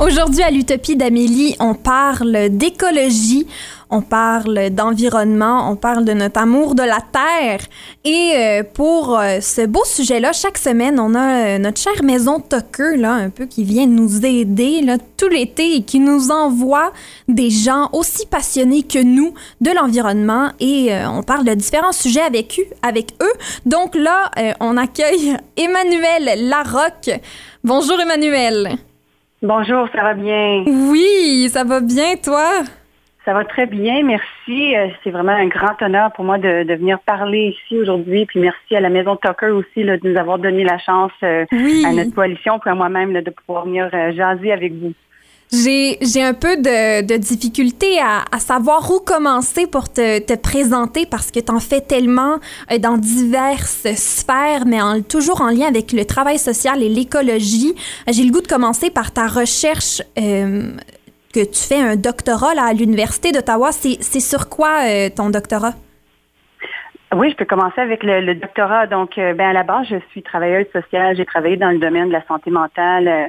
Aujourd'hui, 0.05 0.43
à 0.43 0.51
l'Utopie 0.51 0.97
d'Amélie, 0.97 1.55
on 1.61 1.75
parle 1.75 2.49
d'écologie, 2.49 3.47
on 3.89 4.01
parle 4.01 4.69
d'environnement, 4.71 5.71
on 5.71 5.77
parle 5.77 6.03
de 6.03 6.11
notre 6.11 6.41
amour 6.41 6.75
de 6.75 6.83
la 6.83 6.97
Terre. 6.99 7.61
Et 8.03 8.33
euh, 8.35 8.63
pour 8.63 9.17
euh, 9.17 9.39
ce 9.39 9.65
beau 9.65 9.85
sujet-là, 9.85 10.33
chaque 10.33 10.57
semaine, 10.57 10.99
on 10.99 11.15
a 11.15 11.45
euh, 11.45 11.57
notre 11.57 11.79
chère 11.79 12.03
maison 12.03 12.41
Tucker, 12.41 12.97
là, 12.97 13.13
un 13.13 13.29
peu, 13.29 13.45
qui 13.45 13.63
vient 13.63 13.87
nous 13.87 14.25
aider 14.25 14.81
là, 14.81 14.97
tout 15.15 15.29
l'été 15.29 15.77
et 15.77 15.83
qui 15.83 16.01
nous 16.01 16.31
envoie 16.31 16.91
des 17.29 17.49
gens 17.49 17.87
aussi 17.93 18.25
passionnés 18.25 18.83
que 18.83 19.01
nous 19.01 19.33
de 19.61 19.71
l'environnement. 19.71 20.49
Et 20.59 20.89
on 21.07 21.23
parle 21.23 21.45
de 21.45 21.53
différents 21.53 21.93
sujets 21.93 22.23
avec 22.23 22.59
eux. 22.59 22.75
Avec 22.81 23.13
eux. 23.21 23.33
Donc 23.65 23.95
là, 23.95 24.31
on 24.59 24.75
accueille 24.75 25.37
Emmanuel 25.55 26.49
Larocque. 26.49 27.21
Bonjour 27.63 27.97
Emmanuel. 28.01 28.77
Bonjour, 29.43 29.89
ça 29.93 30.01
va 30.03 30.13
bien? 30.13 30.63
Oui, 30.65 31.49
ça 31.49 31.65
va 31.65 31.81
bien, 31.81 32.15
toi? 32.23 32.61
Ça 33.25 33.33
va 33.33 33.43
très 33.43 33.65
bien, 33.65 34.01
merci. 34.03 34.75
Euh, 34.75 34.87
C'est 35.03 35.09
vraiment 35.11 35.33
un 35.33 35.47
grand 35.47 35.81
honneur 35.81 36.11
pour 36.13 36.23
moi 36.25 36.37
de, 36.37 36.63
de 36.63 36.73
venir 36.75 36.99
parler 36.99 37.53
ici 37.55 37.77
aujourd'hui. 37.77 38.25
Puis 38.25 38.39
merci 38.39 38.73
à 38.75 38.79
la 38.79 38.89
Maison 38.89 39.17
Tucker 39.17 39.47
aussi 39.51 39.83
là, 39.83 39.97
de 39.97 40.09
nous 40.09 40.17
avoir 40.17 40.39
donné 40.39 40.63
la 40.63 40.77
chance 40.77 41.11
euh, 41.23 41.45
Oui. 41.51 41.83
à 41.85 41.91
notre 41.93 42.13
coalition, 42.15 42.59
puis 42.59 42.69
à 42.69 42.75
moi-même 42.75 43.11
là, 43.11 43.21
de 43.21 43.29
pouvoir 43.31 43.65
venir 43.65 43.89
euh, 43.93 44.11
jaser 44.13 44.51
avec 44.53 44.73
vous. 44.73 44.93
J'ai, 45.55 46.23
un 46.23 46.33
peu 46.33 46.57
de, 46.57 47.05
de 47.05 47.15
difficulté 47.15 47.99
à, 47.99 48.25
à 48.31 48.39
savoir 48.39 48.89
où 48.89 48.99
commencer 48.99 49.67
pour 49.67 49.87
te, 49.87 50.19
te 50.19 50.33
présenter 50.33 51.05
parce 51.05 51.29
que 51.29 51.39
tu 51.39 51.51
en 51.51 51.59
fais 51.59 51.79
tellement 51.81 52.39
euh, 52.71 52.79
dans 52.79 52.97
diverses 52.97 53.85
sphères, 53.93 54.65
mais 54.65 54.81
en- 54.81 55.01
toujours 55.03 55.41
en 55.41 55.49
lien 55.49 55.67
avec 55.67 55.91
le 55.91 56.05
travail 56.05 56.39
social 56.39 56.81
et 56.81 56.89
l'écologie. 56.89 57.75
J'ai 58.11 58.23
le 58.23 58.31
goût 58.31 58.41
de 58.41 58.47
commencer 58.47 58.89
par 58.89 59.11
ta 59.11 59.27
recherche. 59.27 60.01
euh, 60.17 60.71
que 61.33 61.43
tu 61.43 61.63
fais 61.63 61.81
un 61.81 61.95
doctorat 61.95 62.53
là, 62.53 62.65
à 62.65 62.73
l'Université 62.73 63.31
d'Ottawa. 63.31 63.71
C'est, 63.71 64.19
sur 64.19 64.49
quoi 64.49 64.85
euh, 64.85 65.09
ton 65.09 65.31
doctorat? 65.31 65.73
Oui, 67.15 67.31
je 67.31 67.35
peux 67.35 67.45
commencer 67.45 67.81
avec 67.81 68.03
le, 68.03 68.21
le 68.21 68.35
doctorat. 68.35 68.85
Donc, 68.85 69.17
euh, 69.17 69.33
ben 69.33 69.47
à 69.49 69.53
la 69.53 69.63
base, 69.63 69.87
je 69.89 69.95
suis 70.11 70.21
travailleuse 70.21 70.67
sociale. 70.71 71.15
J'ai 71.17 71.25
travaillé 71.25 71.57
dans 71.57 71.71
le 71.71 71.79
domaine 71.79 72.09
de 72.09 72.13
la 72.13 72.23
santé 72.27 72.51
mentale 72.51 73.07
euh, 73.07 73.23
euh, 73.23 73.27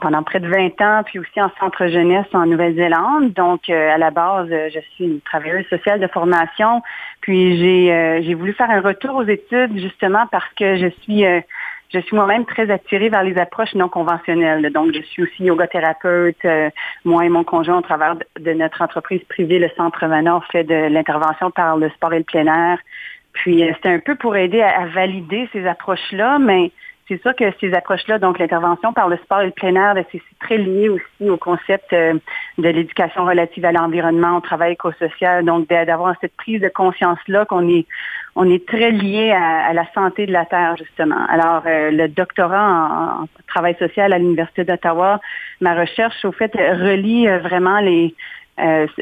pendant 0.00 0.22
près 0.22 0.40
de 0.40 0.48
20 0.48 0.80
ans, 0.80 1.02
puis 1.04 1.18
aussi 1.18 1.40
en 1.40 1.50
centre 1.60 1.86
jeunesse 1.88 2.26
en 2.32 2.46
Nouvelle-Zélande. 2.46 3.32
Donc, 3.34 3.68
euh, 3.68 3.94
à 3.94 3.98
la 3.98 4.10
base, 4.10 4.48
euh, 4.50 4.70
je 4.72 4.80
suis 4.94 5.04
une 5.04 5.20
travailleuse 5.20 5.66
sociale 5.68 6.00
de 6.00 6.06
formation. 6.06 6.82
Puis, 7.20 7.58
j'ai 7.58 7.92
euh, 7.92 8.22
j'ai 8.22 8.34
voulu 8.34 8.52
faire 8.54 8.70
un 8.70 8.80
retour 8.80 9.16
aux 9.16 9.24
études 9.24 9.78
justement 9.78 10.26
parce 10.30 10.48
que 10.54 10.76
je 10.76 10.88
suis 11.02 11.26
euh, 11.26 11.40
je 11.94 12.00
suis 12.00 12.16
moi-même 12.16 12.44
très 12.44 12.70
attirée 12.70 13.08
vers 13.08 13.22
les 13.22 13.38
approches 13.38 13.74
non 13.74 13.88
conventionnelles. 13.88 14.70
Donc, 14.72 14.92
je 14.92 15.00
suis 15.02 15.22
aussi 15.22 15.44
yogathérapeute. 15.44 16.44
Euh, 16.44 16.70
moi 17.04 17.24
et 17.24 17.28
mon 17.28 17.44
conjoint, 17.44 17.78
au 17.78 17.82
travers 17.82 18.16
de, 18.16 18.52
notre 18.52 18.82
entreprise 18.82 19.22
privée, 19.28 19.60
le 19.60 19.70
Centre 19.76 20.06
Manor, 20.06 20.44
fait 20.50 20.64
de 20.64 20.88
l'intervention 20.88 21.50
par 21.52 21.76
le 21.76 21.88
sport 21.90 22.12
et 22.12 22.18
le 22.18 22.24
plein 22.24 22.46
air. 22.46 22.78
Puis, 23.32 23.62
euh, 23.62 23.72
c'était 23.74 23.90
un 23.90 24.00
peu 24.00 24.16
pour 24.16 24.36
aider 24.36 24.60
à, 24.60 24.82
à 24.82 24.86
valider 24.86 25.48
ces 25.52 25.66
approches-là, 25.66 26.38
mais 26.38 26.72
c'est 27.06 27.20
sûr 27.20 27.36
que 27.36 27.44
ces 27.60 27.74
approches-là, 27.74 28.18
donc 28.18 28.38
l'intervention 28.38 28.92
par 28.94 29.08
le 29.08 29.16
sport 29.18 29.42
et 29.42 29.46
le 29.46 29.50
plein 29.50 29.74
air, 29.74 29.94
ben, 29.94 30.04
c'est 30.10 30.22
très 30.40 30.56
lié 30.56 30.88
aussi 30.88 31.28
au 31.28 31.36
concept 31.36 31.92
euh, 31.92 32.14
de 32.56 32.68
l'éducation 32.68 33.26
relative 33.26 33.64
à 33.66 33.72
l'environnement, 33.72 34.38
au 34.38 34.40
travail 34.40 34.72
éco-social, 34.72 35.44
donc 35.44 35.68
d'a- 35.68 35.84
d'avoir 35.84 36.14
cette 36.20 36.34
prise 36.36 36.60
de 36.60 36.68
conscience-là 36.68 37.44
qu'on 37.44 37.68
est 37.68 37.86
on 38.36 38.50
est 38.50 38.66
très 38.66 38.90
lié 38.90 39.30
à, 39.30 39.72
la 39.74 39.86
santé 39.92 40.26
de 40.26 40.32
la 40.32 40.44
Terre, 40.44 40.76
justement. 40.76 41.24
Alors, 41.28 41.62
euh, 41.66 41.92
le 41.92 42.08
doctorat 42.08 43.20
en, 43.20 43.28
travail 43.46 43.76
social 43.78 44.12
à 44.12 44.18
l'Université 44.18 44.64
d'Ottawa, 44.64 45.20
ma 45.60 45.74
recherche, 45.74 46.24
au 46.24 46.32
fait, 46.32 46.52
relie 46.52 47.28
euh, 47.28 47.38
vraiment 47.38 47.78
les... 47.78 48.14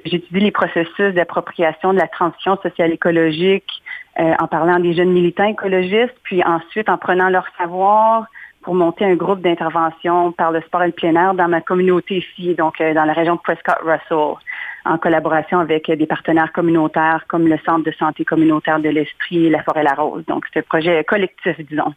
J'étudie 0.06 0.40
les 0.40 0.50
processus 0.50 1.12
d'appropriation 1.12 1.92
de 1.92 1.98
la 1.98 2.08
transition 2.08 2.56
sociale 2.62 2.90
écologique 2.90 3.82
euh, 4.18 4.35
en 4.38 4.46
parlant 4.46 4.79
des 4.79 4.94
jeunes 4.94 5.12
militants 5.12 5.44
écologistes, 5.44 6.14
puis 6.22 6.42
ensuite 6.44 6.88
en 6.88 6.98
prenant 6.98 7.29
leur 7.29 7.46
savoir 7.57 8.27
pour 8.62 8.75
monter 8.75 9.05
un 9.05 9.16
groupe 9.16 9.40
d'intervention 9.40 10.33
par 10.33 10.53
le 10.53 10.61
sport 10.62 10.83
et 10.83 10.87
le 10.87 10.92
plein 10.92 11.14
air 11.16 11.35
dans 11.35 11.48
ma 11.48 11.61
communauté 11.61 12.18
ici, 12.18 12.55
donc 12.55 12.81
euh, 12.81 12.94
dans 12.94 13.05
la 13.05 13.12
région 13.12 13.35
de 13.37 13.40
Prescott-Russell 13.40 14.37
en 14.85 14.98
collaboration 14.98 15.61
avec 15.61 15.90
des 15.90 16.07
partenaires 16.07 16.53
communautaires 16.53 17.25
comme 17.29 17.46
le 17.46 17.59
Centre 17.64 17.85
de 17.85 17.92
santé 17.92 18.25
communautaire 18.25 18.81
de 18.81 18.88
l'Esprit 18.88 19.46
et 19.46 19.51
la 19.51 19.62
Forêt-la-Rose. 19.62 20.25
Donc, 20.27 20.44
c'est 20.53 20.61
un 20.61 20.62
projet 20.62 21.05
collectif, 21.05 21.57
disons. 21.68 21.94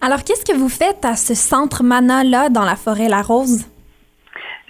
Alors, 0.00 0.22
qu'est-ce 0.24 0.44
que 0.44 0.56
vous 0.56 0.68
faites 0.68 1.04
à 1.04 1.16
ce 1.16 1.34
centre 1.34 1.82
Mana-là 1.82 2.48
dans 2.48 2.64
la 2.64 2.76
forêt 2.76 3.08
La 3.08 3.22
Rose? 3.22 3.66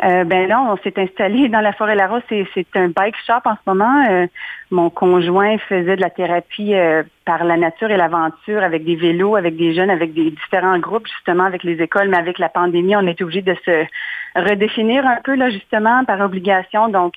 Euh, 0.05 0.25
ben 0.25 0.47
là, 0.47 0.61
on 0.61 0.77
s'est 0.79 0.99
installé 0.99 1.49
dans 1.49 1.61
la 1.61 1.73
forêt 1.73 1.95
La 1.95 2.07
Rose. 2.07 2.23
C'est 2.29 2.67
un 2.75 2.89
bike 2.89 3.17
shop 3.27 3.41
en 3.47 3.55
ce 3.55 3.61
moment. 3.67 4.07
Euh, 4.11 4.27
mon 4.71 4.91
conjoint 4.91 5.57
faisait 5.59 5.97
de 5.97 6.01
la 6.01 6.11
thérapie 6.11 6.75
euh, 6.75 7.03
par 7.25 7.45
la 7.45 7.57
nature 7.57 7.91
et 7.91 7.97
l'aventure 7.97 8.63
avec 8.63 8.85
des 8.85 8.97
vélos, 8.97 9.37
avec 9.37 9.57
des 9.57 9.75
jeunes, 9.75 9.89
avec 9.89 10.13
des 10.13 10.31
différents 10.31 10.79
groupes, 10.79 11.07
justement, 11.07 11.45
avec 11.45 11.63
les 11.63 11.81
écoles. 11.81 12.09
Mais 12.09 12.19
avec 12.19 12.39
la 12.39 12.51
pandémie, 12.51 12.95
on 12.95 13.07
est 13.07 13.21
obligé 13.23 13.41
de 13.41 13.57
se 13.65 13.87
redéfinir 14.35 15.07
un 15.07 15.19
peu, 15.25 15.35
là, 15.35 15.49
justement, 15.49 16.05
par 16.05 16.21
obligation. 16.21 16.89
Donc, 16.89 17.15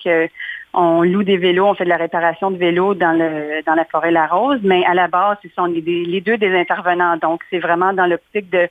on 0.72 1.02
loue 1.02 1.22
des 1.22 1.36
vélos, 1.36 1.66
on 1.66 1.74
fait 1.74 1.84
de 1.84 1.90
la 1.90 1.96
réparation 1.96 2.50
de 2.50 2.56
vélos 2.56 2.94
dans 2.94 3.12
le 3.12 3.62
dans 3.66 3.74
la 3.74 3.84
forêt 3.84 4.10
La 4.10 4.26
Rose. 4.26 4.60
Mais 4.62 4.86
à 4.86 4.94
la 4.94 5.08
base, 5.08 5.36
ce 5.42 5.48
sont 5.50 5.66
les, 5.66 5.82
les 5.82 6.20
deux 6.22 6.38
des 6.38 6.58
intervenants. 6.58 7.18
Donc, 7.18 7.42
c'est 7.50 7.58
vraiment 7.58 7.92
dans 7.92 8.06
l'optique 8.06 8.48
de 8.48 8.68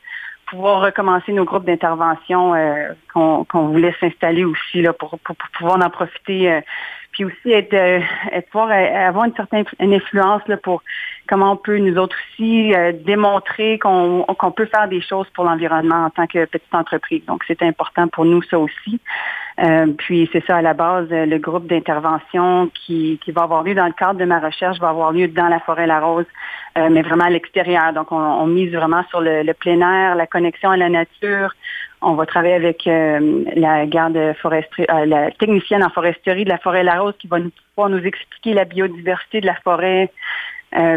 pouvoir 0.50 0.82
recommencer 0.82 1.32
nos 1.32 1.46
groupes 1.46 1.66
d'intervention 1.66 2.56
euh, 2.56 2.94
qu'on 3.14 3.68
voulait 3.68 3.96
s'installer 4.00 4.44
aussi 4.44 4.82
là 4.82 4.94
pour, 4.94 5.20
pour, 5.20 5.36
pouvoir 5.58 5.80
en 5.84 5.90
profiter 5.90 6.52
euh, 6.52 6.62
puis 7.20 7.26
aussi 7.26 7.52
être, 7.52 7.74
euh, 7.74 8.00
être 8.32 8.50
pouvoir 8.50 8.72
avoir 8.72 9.26
une 9.26 9.36
certaine 9.36 9.66
influence 9.80 10.42
là, 10.48 10.56
pour 10.58 10.84
comment 11.28 11.52
on 11.52 11.58
peut 11.58 11.78
nous 11.78 11.98
autres 11.98 12.16
aussi 12.32 12.74
démontrer 13.04 13.78
qu'on 13.78 14.24
qu'on 14.24 14.52
peut 14.52 14.66
faire 14.66 14.88
des 14.88 15.02
choses 15.02 15.28
pour 15.34 15.44
l'environnement 15.44 16.06
en 16.06 16.10
tant 16.10 16.28
que 16.28 16.46
petite 16.46 16.74
entreprise. 16.74 17.24
Donc 17.26 17.44
c'est 17.48 17.62
important 17.62 18.08
pour 18.08 18.26
nous 18.26 18.42
ça 18.44 18.58
aussi. 18.58 19.00
Euh, 19.62 19.88
puis 19.98 20.30
c'est 20.32 20.46
ça 20.46 20.58
à 20.58 20.62
la 20.62 20.74
base, 20.74 21.08
le 21.10 21.38
groupe 21.38 21.68
d'intervention 21.68 22.72
qui, 22.74 23.20
qui 23.24 23.32
va 23.32 23.44
avoir 23.44 23.64
lieu 23.64 23.76
dans 23.76 23.88
le 23.88 23.94
cadre 23.94 24.18
de 24.18 24.26
ma 24.26 24.40
recherche 24.40 24.80
va 24.80 24.90
avoir 24.90 25.12
lieu 25.12 25.28
dans 25.28 25.50
la 25.50 25.60
forêt 25.60 25.86
La 25.86 26.00
Rose, 26.00 26.26
euh, 26.78 26.88
mais 26.90 27.02
vraiment 27.02 27.26
à 27.26 27.30
l'extérieur. 27.30 27.92
Donc 27.94 28.12
on, 28.12 28.16
on, 28.16 28.48
mise 28.48 28.72
vraiment 28.72 29.04
sur 29.10 29.20
le, 29.20 29.44
le, 29.44 29.54
plein 29.54 29.82
air, 29.82 30.16
la 30.16 30.28
connexion 30.28 30.72
à 30.72 30.78
la 30.78 30.88
nature. 30.88 31.54
On 32.02 32.14
va 32.14 32.26
travailler 32.26 32.56
avec 32.56 32.88
euh, 32.88 33.44
la 33.56 33.86
garde 33.86 34.18
foresterie, 34.42 34.86
la 35.06 35.32
technicienne 35.32 35.84
en 35.84 35.90
foresterie 35.90 36.46
de 36.46 36.50
la 36.50 36.58
forêt 36.58 36.84
La 36.84 37.00
Rose 37.00 37.16
qui 37.20 37.28
va 37.28 37.40
nous 37.40 37.52
pouvoir 37.76 37.90
nous 37.90 38.04
expliquer 38.06 38.54
la 38.54 38.66
biodiversité 38.66 39.42
de 39.42 39.46
la 39.46 39.56
forêt. 39.56 40.12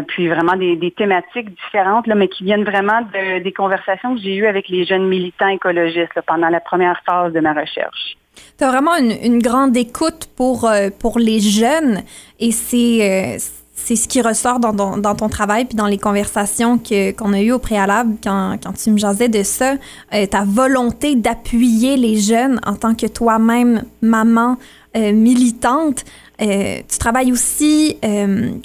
puis 0.07 0.27
vraiment 0.27 0.55
des, 0.55 0.91
thématiques 0.91 1.49
différentes, 1.49 2.07
mais 2.07 2.27
qui 2.27 2.43
viennent 2.43 2.63
vraiment 2.63 3.01
de, 3.01 3.39
des 3.39 3.51
conversations 3.51 4.15
que 4.15 4.21
j'ai 4.21 4.35
eues 4.35 4.45
avec 4.45 4.69
les 4.69 4.85
jeunes 4.85 5.07
militants 5.07 5.47
écologistes 5.47 6.19
pendant 6.27 6.49
la 6.49 6.59
première 6.59 7.01
phase 7.05 7.33
de 7.33 7.39
ma 7.39 7.53
recherche. 7.53 8.15
Tu 8.57 8.65
vraiment 8.65 8.95
une, 8.95 9.11
une, 9.23 9.39
grande 9.39 9.75
écoute 9.75 10.29
pour, 10.35 10.65
euh, 10.65 10.89
pour 10.99 11.19
les 11.19 11.39
jeunes 11.39 12.03
et 12.39 12.51
c'est, 12.51 13.01
euh, 13.01 13.37
c'est 13.75 13.95
ce 13.95 14.07
qui 14.07 14.21
ressort 14.21 14.59
dans, 14.59 15.15
ton 15.15 15.29
travail 15.29 15.65
puis 15.65 15.75
dans 15.75 15.87
les 15.87 15.97
conversations 15.97 16.77
que, 16.77 17.11
qu'on 17.11 17.33
a 17.33 17.41
eues 17.41 17.51
au 17.51 17.59
préalable 17.59 18.15
quand, 18.23 18.57
tu 18.81 18.91
me 18.91 18.97
jasais 18.97 19.29
de 19.29 19.43
ça. 19.43 19.73
Euh, 20.13 20.25
ta 20.27 20.43
volonté 20.43 21.15
d'appuyer 21.15 21.97
les 21.97 22.19
jeunes 22.19 22.59
en 22.65 22.75
tant 22.75 22.95
que 22.95 23.07
toi-même 23.07 23.83
maman 24.01 24.57
militante. 24.95 26.05
tu 26.39 26.97
travailles 26.99 27.31
aussi 27.31 27.97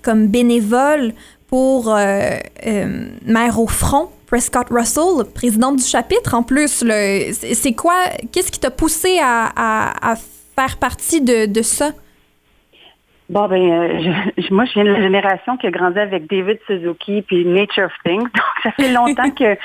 comme 0.04 0.26
bénévole 0.26 1.14
pour 1.46 1.94
Mère 1.96 3.58
au 3.58 3.66
front 3.66 4.10
Prescott 4.28 4.66
Russell, 4.70 5.24
présidente 5.32 5.76
du 5.76 5.84
chapitre 5.84 6.34
en 6.34 6.42
plus. 6.42 6.84
C'est 7.54 7.72
quoi, 7.72 7.94
qu'est-ce 8.30 8.52
qui 8.52 8.60
t'a 8.60 8.70
poussé 8.70 9.18
à, 9.22 10.14
faire 10.54 10.76
partie 10.76 11.22
de, 11.22 11.62
ça? 11.62 11.92
Bon, 13.28 13.46
ben, 13.46 13.60
euh, 13.60 14.12
moi, 14.50 14.64
je 14.64 14.72
viens 14.72 14.84
de 14.84 14.90
la 14.90 15.02
génération 15.02 15.56
qui 15.58 15.66
a 15.66 15.70
grandi 15.70 15.98
avec 15.98 16.28
David 16.28 16.58
Suzuki 16.66 17.22
puis 17.22 17.44
Nature 17.44 17.84
of 17.84 17.92
Things. 18.04 18.22
Donc, 18.22 18.32
ça 18.62 18.70
fait 18.72 18.92
longtemps 18.92 19.30
que 19.30 19.56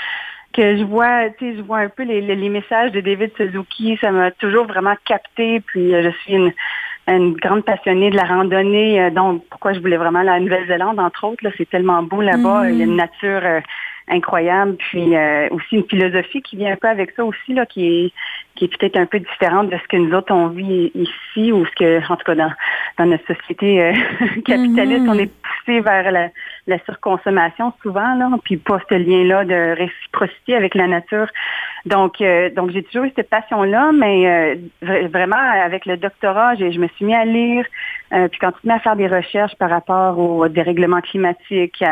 que 0.54 0.78
je 0.78 0.84
vois, 0.84 1.32
tu 1.32 1.50
sais, 1.50 1.58
je 1.58 1.64
vois 1.64 1.80
un 1.80 1.90
peu 1.90 2.04
les, 2.04 2.50
messages 2.50 2.92
de 2.92 3.02
David 3.02 3.32
Suzuki. 3.36 3.98
Ça 4.00 4.12
m'a 4.12 4.30
toujours 4.30 4.68
vraiment 4.68 4.94
capté. 5.04 5.62
Puis, 5.62 5.96
euh, 5.96 6.04
je 6.04 6.10
suis 6.20 6.36
une, 7.08 7.34
grande 7.34 7.66
passionnée 7.66 8.12
de 8.12 8.16
la 8.16 8.26
randonnée. 8.26 9.02
Euh, 9.02 9.10
donc, 9.10 9.44
pourquoi 9.50 9.74
je 9.74 9.80
voulais 9.80 9.98
vraiment 9.98 10.22
la 10.22 10.40
Nouvelle-Zélande, 10.40 11.00
entre 11.00 11.24
autres. 11.24 11.44
Là, 11.44 11.50
c'est 11.58 11.68
tellement 11.68 12.04
beau 12.04 12.22
là-bas. 12.22 12.70
Il 12.70 12.78
y 12.78 12.82
a 12.82 12.86
une 12.86 12.94
mm. 12.94 12.98
nature 12.98 13.62
incroyable. 14.08 14.76
Puis 14.78 15.16
euh, 15.16 15.48
aussi 15.52 15.78
une 15.78 15.88
philosophie 15.88 16.42
qui 16.42 16.58
vient 16.58 16.74
un 16.74 16.76
peu 16.76 16.88
avec 16.88 17.12
ça 17.12 17.26
aussi, 17.26 17.54
là, 17.54 17.66
qui 17.66 17.88
est, 17.88 18.12
qui 18.56 18.66
est 18.66 18.78
peut-être 18.78 18.98
un 18.98 19.06
peu 19.06 19.20
différente 19.20 19.70
de 19.70 19.78
ce 19.78 19.88
que 19.88 19.98
nous 19.98 20.14
autres 20.14 20.34
on 20.34 20.48
vit 20.48 20.92
ici, 20.94 21.52
ou 21.52 21.66
ce 21.66 21.72
que, 21.72 22.12
en 22.12 22.16
tout 22.16 22.24
cas, 22.26 22.36
dans, 22.36 22.52
dans 22.98 23.06
notre 23.06 23.26
société 23.26 23.82
euh, 23.82 23.94
capitaliste, 24.46 25.06
on 25.08 25.16
mm-hmm. 25.16 25.22
est 25.22 25.32
poussé 25.42 25.80
vers 25.82 26.12
la, 26.12 26.30
la, 26.68 26.80
surconsommation 26.86 27.74
souvent, 27.82 28.16
là, 28.16 28.30
puis 28.44 28.58
pas 28.58 28.80
ce 28.90 28.96
lien-là 28.96 29.46
de 29.46 29.76
réciprocité 29.78 30.56
avec 30.56 30.76
la 30.76 30.88
nature. 30.88 31.28
Donc, 31.86 32.22
euh, 32.22 32.50
donc 32.50 32.72
j'ai 32.72 32.84
toujours 32.84 33.06
eu 33.06 33.12
cette 33.16 33.30
passion-là, 33.30 33.92
mais 33.92 34.58
vraiment, 34.82 35.36
avec 35.38 35.86
le 35.86 35.98
doctorat, 35.98 36.56
je 36.56 36.80
me 36.80 36.88
suis 36.90 37.06
mis 37.06 37.16
à 37.16 37.26
lire, 37.26 37.66
euh, 38.14 38.28
puis 38.28 38.40
continuer 38.40 38.74
à 38.74 38.80
faire 38.80 38.96
des 38.96 39.08
recherches 39.08 39.56
par 39.56 39.70
rapport 39.70 40.20
au 40.20 40.48
dérèglement 40.48 41.02
climatique, 41.02 41.84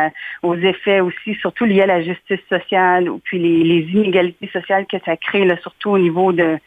aux 0.42 0.56
effets 0.56 1.00
aussi, 1.00 1.34
surtout 1.36 1.64
liés 1.64 1.82
à 1.82 1.86
la 1.86 2.02
justice 2.02 2.40
sociale, 2.48 3.08
puis 3.24 3.38
les, 3.38 3.82
inégalités 3.92 4.48
sociales 4.52 4.86
que 4.86 4.96
ça 5.04 5.16
crée, 5.16 5.44
là, 5.44 5.56
surtout 5.58 5.90
au 5.90 5.98
niveau 5.98 6.32
de, 6.32 6.58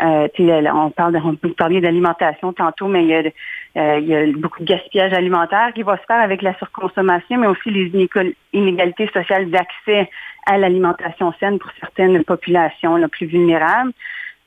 euh, 0.00 0.28
on 0.72 0.90
parle, 0.90 1.14
de, 1.14 1.18
on 1.18 1.34
peut 1.34 1.54
d'alimentation 1.58 2.52
tantôt, 2.52 2.88
mais 2.88 3.02
il 3.02 3.08
y, 3.08 3.14
a, 3.14 3.18
euh, 3.18 3.30
il 3.76 4.04
y, 4.06 4.14
a, 4.14 4.26
beaucoup 4.32 4.60
de 4.60 4.66
gaspillage 4.66 5.12
alimentaire 5.12 5.72
qui 5.74 5.82
va 5.82 5.96
se 5.96 6.02
faire 6.06 6.20
avec 6.20 6.42
la 6.42 6.54
surconsommation, 6.58 7.38
mais 7.38 7.46
aussi 7.46 7.70
les 7.70 8.08
inégalités 8.52 9.08
sociales 9.12 9.50
d'accès 9.50 10.10
à 10.46 10.58
l'alimentation 10.58 11.32
saine 11.38 11.58
pour 11.58 11.70
certaines 11.78 12.24
populations 12.24 12.96
là, 12.96 13.08
plus 13.08 13.26
vulnérables. 13.26 13.92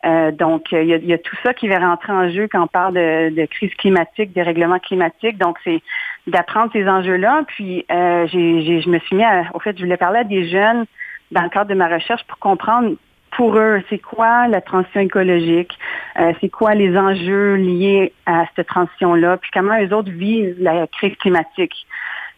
Euh, 0.05 0.31
donc, 0.31 0.71
il 0.73 0.87
y, 0.87 1.13
a, 1.13 1.17
tout 1.17 1.35
ça 1.43 1.53
qui 1.53 1.69
va 1.69 1.79
rentrer 1.79 2.11
en 2.11 2.29
jeu 2.29 2.49
quand 2.51 2.63
on 2.63 2.67
parle 2.67 2.93
de, 2.95 3.45
crise 3.45 3.73
climatique, 3.75 4.33
de 4.33 4.41
règlement 4.41 4.79
climatique. 4.79 5.37
Donc, 5.37 5.57
c'est 5.63 5.81
d'apprendre 6.27 6.71
ces 6.73 6.87
enjeux-là. 6.87 7.43
Puis, 7.47 7.85
euh, 7.89 8.27
je 8.27 8.89
me 8.89 8.99
suis 8.99 9.15
mis 9.15 9.23
à, 9.23 9.45
au 9.53 9.59
fait, 9.59 9.77
je 9.77 9.83
voulais 9.83 9.97
parler 9.97 10.19
à 10.19 10.23
des 10.25 10.49
jeunes 10.49 10.85
dans 11.31 11.41
le 11.41 11.49
cadre 11.49 11.69
de 11.69 11.75
ma 11.75 11.87
recherche 11.87 12.23
pour 12.25 12.37
comprendre 12.39 12.95
pour 13.35 13.57
eux, 13.57 13.81
c'est 13.89 13.99
quoi 13.99 14.47
la 14.47 14.61
transition 14.61 15.01
écologique, 15.01 15.77
euh, 16.19 16.33
c'est 16.39 16.49
quoi 16.49 16.75
les 16.75 16.97
enjeux 16.97 17.55
liés 17.55 18.13
à 18.25 18.45
cette 18.55 18.67
transition-là, 18.67 19.37
puis 19.37 19.49
comment 19.53 19.79
eux 19.81 19.93
autres 19.93 20.11
vivent 20.11 20.55
la 20.59 20.87
crise 20.87 21.15
climatique? 21.17 21.85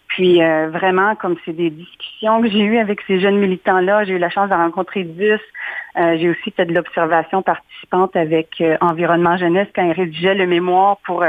Puis 0.08 0.42
euh, 0.42 0.70
vraiment, 0.70 1.16
comme 1.16 1.36
c'est 1.44 1.54
des 1.54 1.70
discussions 1.70 2.42
que 2.42 2.50
j'ai 2.50 2.62
eues 2.62 2.78
avec 2.78 3.02
ces 3.08 3.20
jeunes 3.20 3.38
militants-là, 3.38 4.06
j'ai 4.06 4.14
eu 4.14 4.18
la 4.18 4.30
chance 4.30 4.50
de 4.50 4.56
rencontrer 4.56 5.04
10. 5.04 5.32
Euh, 5.98 6.18
j'ai 6.18 6.30
aussi 6.30 6.52
fait 6.52 6.66
de 6.66 6.74
l'observation 6.74 7.42
participante 7.42 8.16
avec 8.16 8.62
euh, 8.62 8.78
Environnement 8.80 9.36
Jeunesse 9.36 9.68
quand 9.76 9.84
ils 9.84 9.92
rédigeaient 9.92 10.36
le 10.36 10.48
mémoire 10.48 10.98
pour 11.06 11.26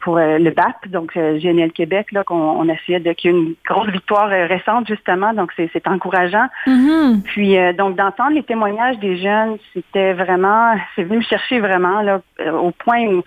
pour 0.00 0.18
le 0.18 0.50
BAP, 0.50 0.88
donc 0.88 1.14
GNL 1.14 1.72
Québec, 1.72 2.12
là, 2.12 2.24
qu'on 2.24 2.34
on 2.34 2.68
essayait 2.68 3.00
de 3.00 3.12
qu'il 3.12 3.30
y 3.30 3.34
ait 3.34 3.38
une 3.38 3.54
grosse 3.64 3.90
victoire 3.90 4.28
récente, 4.28 4.88
justement, 4.88 5.32
donc 5.32 5.52
c'est 5.56 5.86
encourageant. 5.86 6.46
Mm-hmm. 6.66 7.22
Puis 7.22 7.56
donc 7.76 7.96
d'entendre 7.96 8.32
les 8.32 8.42
témoignages 8.42 8.98
des 8.98 9.16
jeunes, 9.18 9.58
c'était 9.72 10.12
vraiment, 10.14 10.74
c'est 10.96 11.04
venu 11.04 11.18
me 11.18 11.22
chercher 11.22 11.60
vraiment 11.60 12.02
là, 12.02 12.20
au 12.54 12.72
point 12.72 13.06
où 13.06 13.22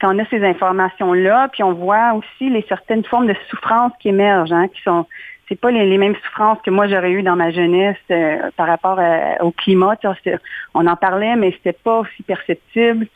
quand 0.00 0.14
on 0.14 0.18
a 0.18 0.26
ces 0.26 0.44
informations-là, 0.44 1.48
puis 1.52 1.62
on 1.62 1.72
voit 1.72 2.12
aussi 2.14 2.50
les 2.50 2.64
certaines 2.68 3.04
formes 3.04 3.26
de 3.26 3.36
souffrance 3.48 3.92
qui 4.00 4.08
émergent, 4.08 4.52
hein, 4.52 4.68
qui 4.68 4.82
sont 4.82 5.06
c'est 5.48 5.60
pas 5.60 5.70
les, 5.70 5.98
mêmes 5.98 6.16
souffrances 6.24 6.58
que 6.64 6.70
moi 6.70 6.88
j'aurais 6.88 7.12
eues 7.12 7.22
dans 7.22 7.36
ma 7.36 7.52
jeunesse 7.52 7.96
euh, 8.10 8.50
par 8.56 8.66
rapport 8.66 8.98
au 9.40 9.52
climat. 9.52 9.94
On 10.74 10.86
en 10.86 10.96
parlait, 10.96 11.36
mais 11.36 11.52
c'était 11.52 11.72
pas 11.72 12.00
aussi 12.00 12.22
perceptible. 12.24 13.06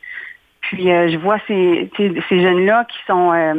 Puis 0.71 0.89
euh, 0.89 1.11
je 1.11 1.17
vois 1.17 1.39
ces, 1.49 1.91
ces 1.97 2.41
jeunes-là 2.41 2.87
qui 2.89 2.99
sont 3.05 3.33
euh, 3.33 3.55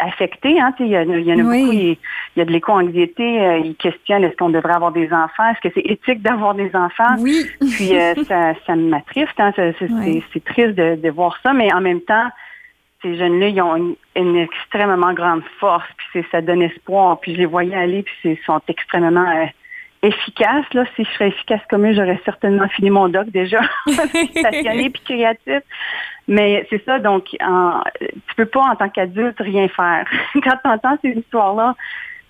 affectés. 0.00 0.60
Hein, 0.60 0.74
il 0.80 0.88
y, 0.88 0.98
en 0.98 1.08
a, 1.08 1.16
y 1.16 1.42
beaucoup. 1.42 1.72
Il 1.72 1.96
y 2.36 2.40
a 2.40 2.44
de 2.44 2.50
l'éco-anxiété. 2.50 3.60
ils 3.64 3.76
questionnent 3.76 4.24
est-ce 4.24 4.36
qu'on 4.36 4.50
devrait 4.50 4.74
avoir 4.74 4.90
des 4.90 5.06
enfants 5.12 5.48
Est-ce 5.52 5.60
que 5.60 5.72
c'est 5.74 5.88
éthique 5.88 6.22
d'avoir 6.22 6.56
des 6.56 6.74
enfants? 6.74 7.14
Oui. 7.20 7.46
Puis 7.60 7.92
ça, 8.26 8.54
ça 8.66 8.74
m'attriste. 8.74 9.38
Hein, 9.38 9.52
c'est 9.56 10.44
triste 10.44 10.74
de, 10.74 10.96
de, 10.96 11.10
voir 11.10 11.38
ça, 11.44 11.52
mais 11.52 11.72
en 11.72 11.80
même 11.80 12.00
temps, 12.00 12.30
ces 13.00 13.16
jeunes-là, 13.16 13.46
ils 13.46 13.62
ont 13.62 13.96
une, 14.16 14.36
extrêmement 14.36 15.12
grande 15.12 15.42
force, 15.60 15.86
puis 16.12 16.24
ça 16.32 16.40
donne 16.40 16.62
espoir. 16.62 17.20
Puis 17.20 17.34
je 17.34 17.38
les 17.38 17.46
voyais 17.46 17.76
aller, 17.76 18.02
puis 18.02 18.32
ils 18.32 18.44
sont 18.44 18.60
extrêmement 18.66 19.48
euh, 20.04 20.08
efficaces. 20.08 20.72
Là. 20.72 20.84
Si 20.94 21.04
je 21.04 21.10
serais 21.10 21.28
efficace 21.28 21.60
comme 21.68 21.86
eux, 21.86 21.94
j'aurais 21.94 22.20
certainement 22.24 22.68
fini 22.68 22.90
mon 22.90 23.08
doc 23.08 23.28
déjà. 23.30 23.60
Passionné 24.42 24.90
puis 24.90 25.02
créatif. 25.04 25.62
Mais 26.28 26.66
c'est 26.70 26.84
ça, 26.84 26.98
donc 26.98 27.28
en, 27.40 27.82
tu 28.00 28.34
peux 28.36 28.46
pas 28.46 28.60
en 28.60 28.76
tant 28.76 28.88
qu'adulte 28.88 29.38
rien 29.38 29.68
faire. 29.68 30.06
Quand 30.34 30.58
tu 30.64 30.70
entends 30.70 30.98
ces 31.02 31.10
histoires-là, 31.10 31.76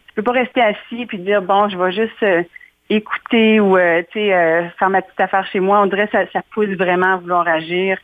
tu 0.08 0.14
peux 0.14 0.22
pas 0.22 0.32
rester 0.32 0.60
assis 0.60 1.06
puis 1.06 1.18
dire 1.18 1.42
bon, 1.42 1.68
je 1.68 1.78
vais 1.78 1.92
juste 1.92 2.22
euh, 2.22 2.42
écouter 2.90 3.60
ou 3.60 3.76
euh, 3.76 4.02
faire 4.12 4.90
ma 4.90 5.02
petite 5.02 5.20
affaire 5.20 5.46
chez 5.46 5.60
moi. 5.60 5.80
On 5.80 5.86
dirait 5.86 6.06
que 6.06 6.12
ça, 6.12 6.30
ça 6.32 6.42
pousse 6.52 6.68
vraiment 6.68 7.14
à 7.14 7.16
vouloir 7.16 7.46
agir. 7.48 7.98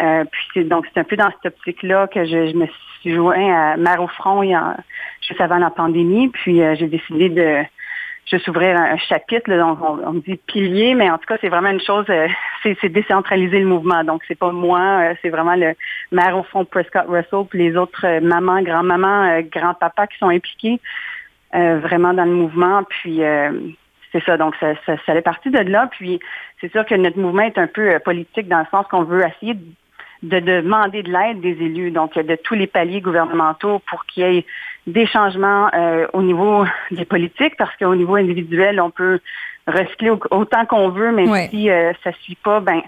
Euh, 0.00 0.24
puis 0.30 0.42
c'est 0.54 0.64
donc 0.64 0.86
c'est 0.92 1.00
un 1.00 1.04
peu 1.04 1.16
dans 1.16 1.30
cette 1.30 1.54
optique-là 1.54 2.06
que 2.08 2.24
je, 2.24 2.56
me 2.56 2.66
suis 3.00 3.14
joint 3.14 3.72
à 3.72 3.76
Mère 3.76 4.00
au 4.00 4.06
front 4.06 4.42
il 4.42 4.50
y 4.50 4.54
a, 4.54 4.76
juste 5.26 5.40
avant 5.40 5.58
la 5.58 5.70
pandémie. 5.70 6.28
Puis 6.28 6.62
euh, 6.62 6.74
j'ai 6.78 6.86
décidé 6.86 7.28
de 7.28 7.62
juste 8.30 8.48
ouvrir 8.48 8.76
un, 8.76 8.96
chapitre, 8.96 9.50
donc 9.56 9.78
on, 9.82 10.12
me 10.12 10.20
dit 10.20 10.38
pilier, 10.46 10.94
mais 10.94 11.10
en 11.10 11.18
tout 11.18 11.26
cas, 11.26 11.36
c'est 11.40 11.48
vraiment 11.48 11.70
une 11.70 11.80
chose, 11.80 12.06
c'est 12.62 12.88
décentraliser 12.88 13.60
le 13.60 13.66
mouvement. 13.66 14.04
Donc, 14.04 14.22
c'est 14.28 14.38
pas 14.38 14.52
moi, 14.52 15.14
c'est 15.22 15.30
vraiment 15.30 15.54
le 15.54 15.74
maire 16.12 16.36
au 16.36 16.42
fond 16.42 16.64
Prescott 16.64 17.06
Russell, 17.08 17.46
puis 17.48 17.58
les 17.58 17.76
autres 17.76 18.20
mamans, 18.20 18.62
grand-mamans, 18.62 19.40
grand-papas 19.52 20.06
qui 20.08 20.18
sont 20.18 20.28
impliqués 20.28 20.80
vraiment 21.52 22.12
dans 22.12 22.24
le 22.24 22.32
mouvement. 22.32 22.82
Puis 22.84 23.20
c'est 24.12 24.24
ça, 24.24 24.36
donc 24.36 24.54
ça, 24.60 24.74
ça, 24.86 24.96
ça 25.04 25.12
fait 25.12 25.22
partie 25.22 25.50
de 25.50 25.58
là. 25.58 25.88
Puis 25.90 26.20
c'est 26.60 26.70
sûr 26.70 26.84
que 26.84 26.94
notre 26.94 27.18
mouvement 27.18 27.42
est 27.42 27.58
un 27.58 27.66
peu 27.66 27.98
politique 28.00 28.48
dans 28.48 28.60
le 28.60 28.66
sens 28.70 28.86
qu'on 28.88 29.04
veut 29.04 29.22
essayer 29.26 29.56
de 30.22 30.40
de 30.40 30.60
demander 30.60 31.02
de 31.02 31.12
l'aide 31.12 31.40
des 31.40 31.62
élus, 31.62 31.90
donc 31.90 32.14
de 32.18 32.36
tous 32.36 32.54
les 32.54 32.66
paliers 32.66 33.00
gouvernementaux 33.00 33.80
pour 33.88 34.04
qu'il 34.06 34.24
y 34.24 34.38
ait 34.38 34.46
des 34.88 35.06
changements 35.06 35.70
euh, 35.74 36.06
au 36.12 36.22
niveau 36.22 36.64
des 36.90 37.04
politiques, 37.04 37.56
parce 37.56 37.74
qu'au 37.76 37.94
niveau 37.94 38.16
individuel, 38.16 38.80
on 38.80 38.90
peut 38.90 39.20
recycler 39.66 40.10
autant 40.30 40.64
qu'on 40.66 40.88
veut, 40.88 41.12
mais 41.12 41.48
si 41.48 41.70
euh, 41.70 41.92
ça 42.02 42.10
ne 42.10 42.14
suit 42.16 42.38
pas, 42.42 42.60
ben 42.60 42.82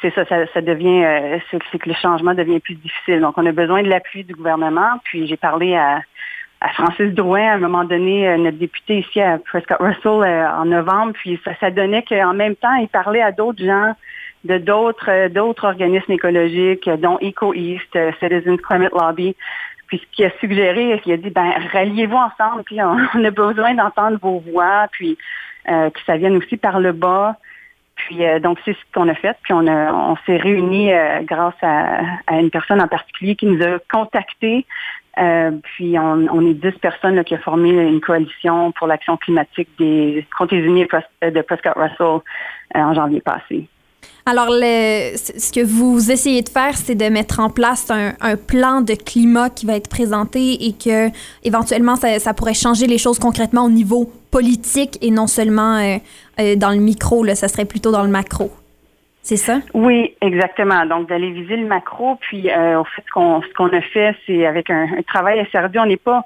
c'est 0.00 0.14
ça, 0.14 0.24
ça, 0.26 0.60
devient, 0.62 1.04
euh, 1.04 1.38
c'est 1.50 1.78
que 1.78 1.88
le 1.88 1.94
changement 1.94 2.32
devient 2.32 2.60
plus 2.60 2.76
difficile. 2.76 3.20
Donc, 3.20 3.36
on 3.36 3.44
a 3.44 3.52
besoin 3.52 3.82
de 3.82 3.88
l'appui 3.88 4.24
du 4.24 4.34
gouvernement. 4.34 4.98
Puis, 5.04 5.26
j'ai 5.26 5.36
parlé 5.36 5.74
à, 5.74 6.00
à 6.62 6.68
Francis 6.70 7.12
Drouin, 7.12 7.46
à 7.46 7.54
un 7.56 7.58
moment 7.58 7.84
donné, 7.84 8.38
notre 8.38 8.56
député 8.56 9.00
ici 9.00 9.20
à 9.20 9.36
Prescott 9.36 9.76
Russell 9.80 10.48
en 10.56 10.64
novembre, 10.64 11.12
puis 11.12 11.38
ça, 11.44 11.50
ça 11.60 11.70
donnait 11.70 12.02
qu'en 12.04 12.32
même 12.32 12.56
temps, 12.56 12.74
il 12.76 12.88
parlait 12.88 13.20
à 13.20 13.32
d'autres 13.32 13.62
gens 13.62 13.92
de 14.44 14.58
d'autres 14.58 15.10
euh, 15.10 15.28
d'autres 15.28 15.64
organismes 15.66 16.12
écologiques, 16.12 16.88
dont 16.88 17.18
EcoEast, 17.20 17.94
euh, 17.96 18.12
Citizens 18.20 18.56
Climate 18.56 18.92
Lobby. 18.92 19.36
Puis 19.86 20.02
ce 20.16 20.24
a 20.24 20.30
suggéré, 20.40 21.00
il 21.04 21.12
a 21.12 21.16
dit 21.16 21.30
ben 21.30 21.52
ralliez-vous 21.72 22.16
ensemble, 22.16 22.62
puis 22.64 22.78
on, 23.14 23.24
a 23.24 23.30
besoin 23.30 23.74
d'entendre 23.74 24.18
vos 24.20 24.40
voix, 24.40 24.86
puis 24.90 25.18
euh, 25.68 25.90
que 25.90 26.00
ça 26.06 26.16
vienne 26.16 26.36
aussi 26.36 26.56
par 26.56 26.80
le 26.80 26.92
bas. 26.92 27.36
Puis 27.94 28.20
donc 28.40 28.58
c'est 28.64 28.72
ce 28.72 28.78
qu'on 28.94 29.06
a 29.08 29.14
fait. 29.14 29.36
Puis 29.42 29.52
on 29.52 29.66
a 29.66 29.92
on 29.92 30.16
s'est 30.26 30.38
réunis 30.38 30.90
grâce 31.24 31.54
à, 31.60 32.00
à, 32.26 32.40
une 32.40 32.50
personne 32.50 32.80
en 32.80 32.88
particulier 32.88 33.36
qui 33.36 33.46
nous 33.46 33.62
a 33.62 33.78
contactés. 33.92 34.64
puis 35.14 35.98
on, 35.98 36.26
on, 36.32 36.40
est 36.50 36.54
dix 36.54 36.76
personnes 36.80 37.16
là, 37.16 37.22
qui 37.22 37.34
ont 37.34 37.38
formé 37.38 37.68
une 37.68 38.00
coalition 38.00 38.72
pour 38.72 38.86
l'action 38.86 39.18
climatique 39.18 39.68
des 39.78 40.26
Comtés 40.36 40.56
unis 40.56 40.88
de 41.22 41.42
Prescott 41.42 41.74
Russell 41.76 42.22
en 42.74 42.94
janvier 42.94 43.20
passé. 43.20 43.68
Alors, 44.24 44.48
le, 44.50 45.16
ce 45.16 45.52
que 45.52 45.64
vous 45.64 46.12
essayez 46.12 46.42
de 46.42 46.48
faire, 46.48 46.76
c'est 46.76 46.94
de 46.94 47.08
mettre 47.08 47.40
en 47.40 47.50
place 47.50 47.90
un, 47.90 48.36
plan 48.36 48.80
de 48.80 48.94
climat 48.94 49.50
qui 49.50 49.66
va 49.66 49.74
être 49.74 49.90
présenté 49.90 50.66
et 50.66 50.72
que 50.72 51.08
éventuellement, 51.42 51.96
ça, 51.96 52.34
pourrait 52.34 52.54
changer 52.54 52.86
les 52.86 52.98
choses 52.98 53.18
concrètement 53.18 53.64
au 53.64 53.70
niveau 53.70 54.10
politique 54.30 54.96
et 55.02 55.10
non 55.10 55.26
seulement 55.26 55.76
euh, 55.76 55.96
euh, 56.40 56.56
dans 56.56 56.70
le 56.70 56.78
micro, 56.78 57.24
là, 57.24 57.34
ça 57.34 57.48
serait 57.48 57.64
plutôt 57.64 57.90
dans 57.90 58.04
le 58.04 58.08
macro. 58.08 58.50
C'est 59.22 59.36
ça? 59.36 59.60
Oui, 59.74 60.14
exactement. 60.20 60.84
Donc, 60.86 61.08
d'aller 61.08 61.30
viser 61.30 61.56
le 61.56 61.66
macro. 61.66 62.16
Puis, 62.20 62.50
euh, 62.50 62.80
au 62.80 62.84
fait, 62.84 63.02
ce 63.06 63.12
qu'on, 63.54 63.68
a 63.68 63.80
fait, 63.80 64.16
c'est 64.26 64.46
avec 64.46 64.70
un, 64.70 64.86
travail 65.06 65.44
travail 65.48 65.78
On 65.78 65.86
n'est 65.86 65.96
pas, 65.96 66.24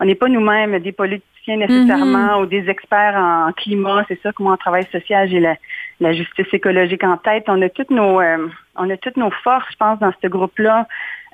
on 0.00 0.04
n'est 0.04 0.14
pas 0.14 0.28
nous-mêmes 0.28 0.78
des 0.78 0.92
politiciens 0.92 1.56
nécessairement 1.56 2.38
mm-hmm. 2.38 2.42
ou 2.42 2.46
des 2.46 2.68
experts 2.68 3.16
en 3.16 3.52
climat. 3.52 4.04
C'est 4.08 4.20
ça, 4.22 4.32
comment 4.32 4.52
on 4.52 4.56
travaille 4.56 4.86
social. 4.92 5.28
J'ai 5.28 5.40
la, 5.40 5.56
la 6.00 6.12
justice 6.12 6.46
écologique 6.52 7.04
en 7.04 7.16
tête. 7.16 7.44
On 7.48 7.60
a 7.62 7.68
toutes 7.68 7.90
nos, 7.90 8.20
euh, 8.20 8.48
on 8.76 8.88
a 8.90 8.96
toutes 8.96 9.16
nos 9.16 9.30
forces, 9.30 9.66
je 9.70 9.76
pense, 9.76 9.98
dans 9.98 10.12
ce 10.22 10.28
groupe-là. 10.28 10.86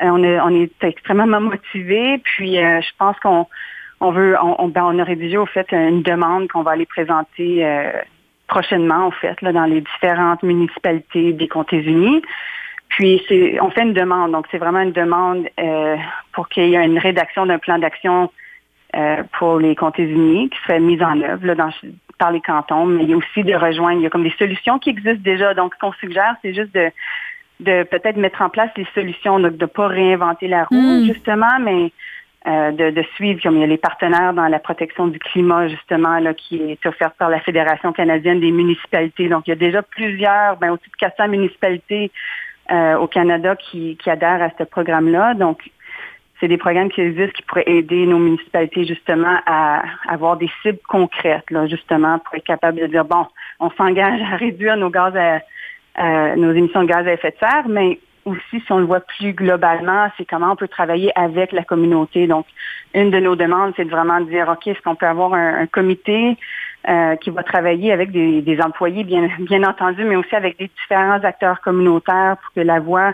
Euh, 0.03 0.07
on, 0.07 0.23
est, 0.23 0.41
on 0.41 0.51
est 0.51 0.73
extrêmement 0.83 1.41
motivés. 1.41 2.19
Puis, 2.19 2.59
euh, 2.59 2.81
je 2.81 2.91
pense 2.99 3.19
qu'on 3.21 3.47
on 4.01 4.11
veut, 4.11 4.37
on, 4.41 4.69
ben, 4.69 4.85
on, 4.85 4.99
a 4.99 5.05
rédigé 5.05 5.37
au 5.37 5.47
fait 5.47 5.71
une 5.73 6.03
demande 6.03 6.49
qu'on 6.49 6.63
va 6.63 6.73
aller 6.73 6.87
présenter 6.87 7.67
prochainement, 8.49 9.07
au 9.07 9.11
fait, 9.11 9.41
là, 9.41 9.53
dans 9.53 9.65
les 9.65 9.81
différentes 9.81 10.43
municipalités 10.43 11.33
des 11.33 11.49
Comtés-Unis. 11.49 12.23
Puis, 12.89 13.23
c'est, 13.29 13.59
on 13.61 13.71
fait 13.71 13.83
une 13.83 13.95
demande. 13.95 14.33
Donc, 14.33 14.47
c'est 14.51 14.59
vraiment 14.59 14.81
une 14.81 14.93
demande 14.93 15.49
pour 16.33 16.49
qu'il 16.49 16.69
y 16.69 16.75
ait 16.75 16.85
une 16.85 16.99
rédaction 16.99 17.47
d'un 17.47 17.59
plan 17.59 17.79
d'action 17.79 18.31
pour 19.39 19.59
les 19.59 19.75
Comtés-Unis 19.75 20.51
qui 20.51 20.59
serait 20.63 20.81
mise 20.81 21.03
en 21.03 21.21
œuvre 21.21 21.47
là, 21.47 21.55
dans, 21.55 21.71
par 22.19 22.31
les 22.31 22.41
cantons, 22.41 22.87
mais 22.87 23.05
il 23.05 23.11
y 23.11 23.15
a 23.15 23.17
aussi 23.17 23.43
de 23.43 23.55
rejoindre, 23.55 24.01
il 24.01 24.05
y 24.05 24.07
a 24.07 24.11
comme 24.11 24.23
des 24.23 24.35
solutions 24.39 24.79
qui 24.79 24.91
existent 24.91 25.23
déjà. 25.23 25.55
Donc, 25.55 25.75
ce 25.75 25.81
qu'on 25.81 25.93
suggère, 25.95 26.37
c'est 26.43 26.55
juste 26.55 26.75
de, 26.75 26.91
de 27.61 27.83
peut-être 27.85 28.17
mettre 28.17 28.43
en 28.43 28.49
place 28.49 28.71
les 28.77 28.87
solutions, 28.95 29.41
donc 29.41 29.57
de 29.57 29.65
ne 29.65 29.67
pas 29.67 29.89
réinventer 29.89 30.49
la 30.49 30.65
roue, 30.65 30.77
hmm. 30.77 31.07
justement, 31.07 31.59
mais 31.61 31.93
euh, 32.47 32.73
de, 32.73 32.91
de, 32.91 33.03
suivre, 33.15 33.41
comme 33.43 33.57
il 33.57 33.61
y 33.61 33.65
a 33.65 33.67
les 33.67 33.79
partenaires 33.79 34.35
dans 34.35 34.49
la 34.49 34.59
protection 34.59 35.07
du 35.07 35.19
climat, 35.19 35.69
justement, 35.69 36.19
là, 36.19 36.35
qui 36.35 36.57
est 36.57 36.87
offerte 36.87 37.15
par 37.19 37.31
la 37.31 37.41
Fédération 37.41 37.93
canadienne 37.93 38.41
des 38.41 38.53
municipalités. 38.53 39.29
Donc, 39.29 39.47
il 39.47 39.51
y 39.51 39.55
a 39.55 39.57
déjà 39.57 39.83
plusieurs, 39.83 40.57
ben, 40.59 40.71
au-dessus 40.71 40.91
de 40.91 40.97
400 40.97 41.29
municipalités 41.29 42.11
euh, 42.71 42.97
au 42.97 43.07
Canada 43.07 43.57
qui, 43.57 43.97
qui 43.97 44.11
adhèrent 44.11 44.43
à 44.43 44.51
ce 44.59 44.65
programme-là. 44.65 45.35
Donc, 45.35 45.71
c'est 46.41 46.49
des 46.49 46.59
programmes 46.59 46.91
qui 46.91 47.01
existent 47.01 47.33
qui 47.35 47.43
pourraient 47.43 47.65
aider 47.67 48.07
nos 48.07 48.19
municipalités 48.19 48.85
justement 48.85 49.39
à 49.47 49.83
avoir 50.09 50.37
des 50.37 50.51
cibles 50.63 50.81
concrètes, 50.89 51.51
là, 51.51 51.67
justement, 51.67 52.19
pour 52.19 52.35
être 52.35 52.45
capable 52.45 52.81
de 52.81 52.87
dire, 52.87 53.05
bon, 53.05 53.27
on 53.61 53.71
s'engage 53.71 54.21
à 54.21 54.37
réduire 54.37 54.77
nos 54.77 54.91
gaz 54.91 55.15
à, 55.17 56.37
nos 56.37 56.53
émissions 56.53 56.83
de 56.83 56.89
gaz 56.89 57.07
à 57.07 57.13
effet 57.13 57.31
de 57.31 57.37
serre, 57.39 57.69
mais 57.69 58.01
aussi, 58.25 58.61
si 58.65 58.73
on 58.73 58.79
le 58.79 58.87
voit 58.87 59.01
plus 59.01 59.33
globalement, 59.33 60.11
c'est 60.17 60.25
comment 60.25 60.53
on 60.53 60.57
peut 60.57 60.69
travailler 60.69 61.13
avec 61.15 61.53
la 61.53 61.63
communauté. 61.63 62.27
Donc, 62.27 62.47
une 62.95 63.11
de 63.11 63.21
nos 63.21 63.37
demandes, 63.37 63.75
c'est 63.77 63.85
de 63.85 63.91
vraiment 63.91 64.21
dire, 64.23 64.49
OK, 64.49 64.67
est-ce 64.67 64.81
qu'on 64.81 64.97
peut 64.97 65.07
avoir 65.07 65.35
un, 65.35 65.67
comité 65.67 66.37
euh, 66.89 67.17
qui 67.17 67.31
va 67.31 67.43
travailler 67.43 67.93
avec 67.93 68.11
des, 68.13 68.41
des, 68.41 68.61
employés, 68.61 69.05
bien, 69.05 69.29
bien 69.41 69.63
entendu, 69.63 70.05
mais 70.05 70.17
aussi 70.17 70.35
avec 70.35 70.59
des 70.59 70.69
différents 70.69 71.23
acteurs 71.23 71.61
communautaires 71.61 72.37
pour 72.39 72.53
que 72.55 72.61
la 72.61 72.81
voix 72.81 73.13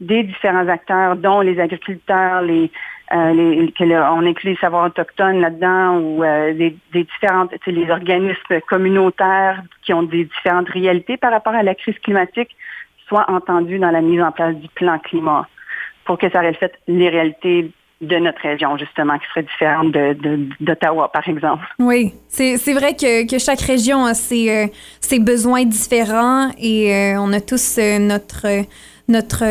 des 0.00 0.22
différents 0.22 0.68
acteurs, 0.68 1.16
dont 1.16 1.40
les 1.40 1.60
agriculteurs, 1.60 2.42
les, 2.42 2.70
euh, 3.12 3.32
les 3.32 3.96
on 3.96 4.26
inclut 4.26 4.50
les 4.50 4.56
savoirs 4.56 4.86
autochtones 4.86 5.40
là-dedans 5.40 5.98
ou 5.98 6.24
euh, 6.24 6.54
des, 6.54 6.76
différentes, 6.94 7.52
les 7.66 7.90
organismes 7.90 8.60
communautaires 8.68 9.62
qui 9.82 9.92
ont 9.92 10.02
des 10.02 10.24
différentes 10.24 10.68
réalités 10.68 11.16
par 11.16 11.32
rapport 11.32 11.54
à 11.54 11.62
la 11.62 11.74
crise 11.74 11.98
climatique 11.98 12.56
soient 13.08 13.28
entendus 13.28 13.78
dans 13.78 13.90
la 13.90 14.00
mise 14.00 14.22
en 14.22 14.32
place 14.32 14.54
du 14.56 14.68
plan 14.68 14.98
climat 14.98 15.46
pour 16.04 16.18
que 16.18 16.30
ça 16.30 16.40
reflète 16.40 16.78
les 16.86 17.08
réalités 17.08 17.70
de 18.00 18.16
notre 18.16 18.40
région, 18.40 18.78
justement, 18.78 19.18
qui 19.18 19.26
serait 19.28 19.42
différente 19.42 19.92
d'Ottawa, 20.60 21.06
de, 21.06 21.12
par 21.12 21.28
exemple. 21.28 21.66
Oui, 21.78 22.14
c'est 22.28 22.72
vrai 22.72 22.94
que, 22.94 23.28
que, 23.28 23.38
chaque 23.38 23.60
région 23.60 24.06
a 24.06 24.14
ses, 24.14 24.50
euh, 24.50 24.66
ses 25.00 25.18
besoins 25.18 25.64
différents 25.64 26.50
et 26.58 26.94
euh, 26.94 27.20
on 27.20 27.32
a 27.34 27.40
tous 27.40 27.78
notre 27.98 28.46
notre, 29.10 29.44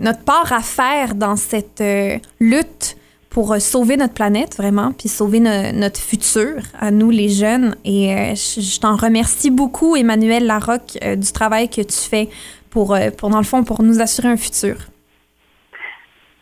notre 0.00 0.24
part 0.24 0.52
à 0.52 0.60
faire 0.60 1.14
dans 1.14 1.36
cette 1.36 1.80
euh, 1.80 2.18
lutte 2.40 2.96
pour 3.30 3.52
euh, 3.52 3.58
sauver 3.58 3.96
notre 3.96 4.14
planète, 4.14 4.56
vraiment, 4.56 4.92
puis 4.92 5.08
sauver 5.08 5.40
notre 5.40 6.00
futur, 6.00 6.62
à 6.78 6.90
nous 6.90 7.10
les 7.10 7.28
jeunes. 7.28 7.76
Et 7.84 8.14
euh, 8.14 8.34
je, 8.34 8.80
t'en 8.80 8.96
remercie 8.96 9.50
beaucoup, 9.50 9.96
Emmanuel 9.96 10.46
Larocque, 10.46 10.98
du 11.02 11.32
travail 11.32 11.68
que 11.68 11.82
tu 11.82 12.08
fais 12.08 12.28
pour, 12.70 12.96
pour, 13.18 13.30
dans 13.30 13.38
le 13.38 13.44
fond, 13.44 13.62
pour 13.64 13.82
nous 13.82 14.00
assurer 14.00 14.28
un 14.28 14.36
futur. 14.36 14.76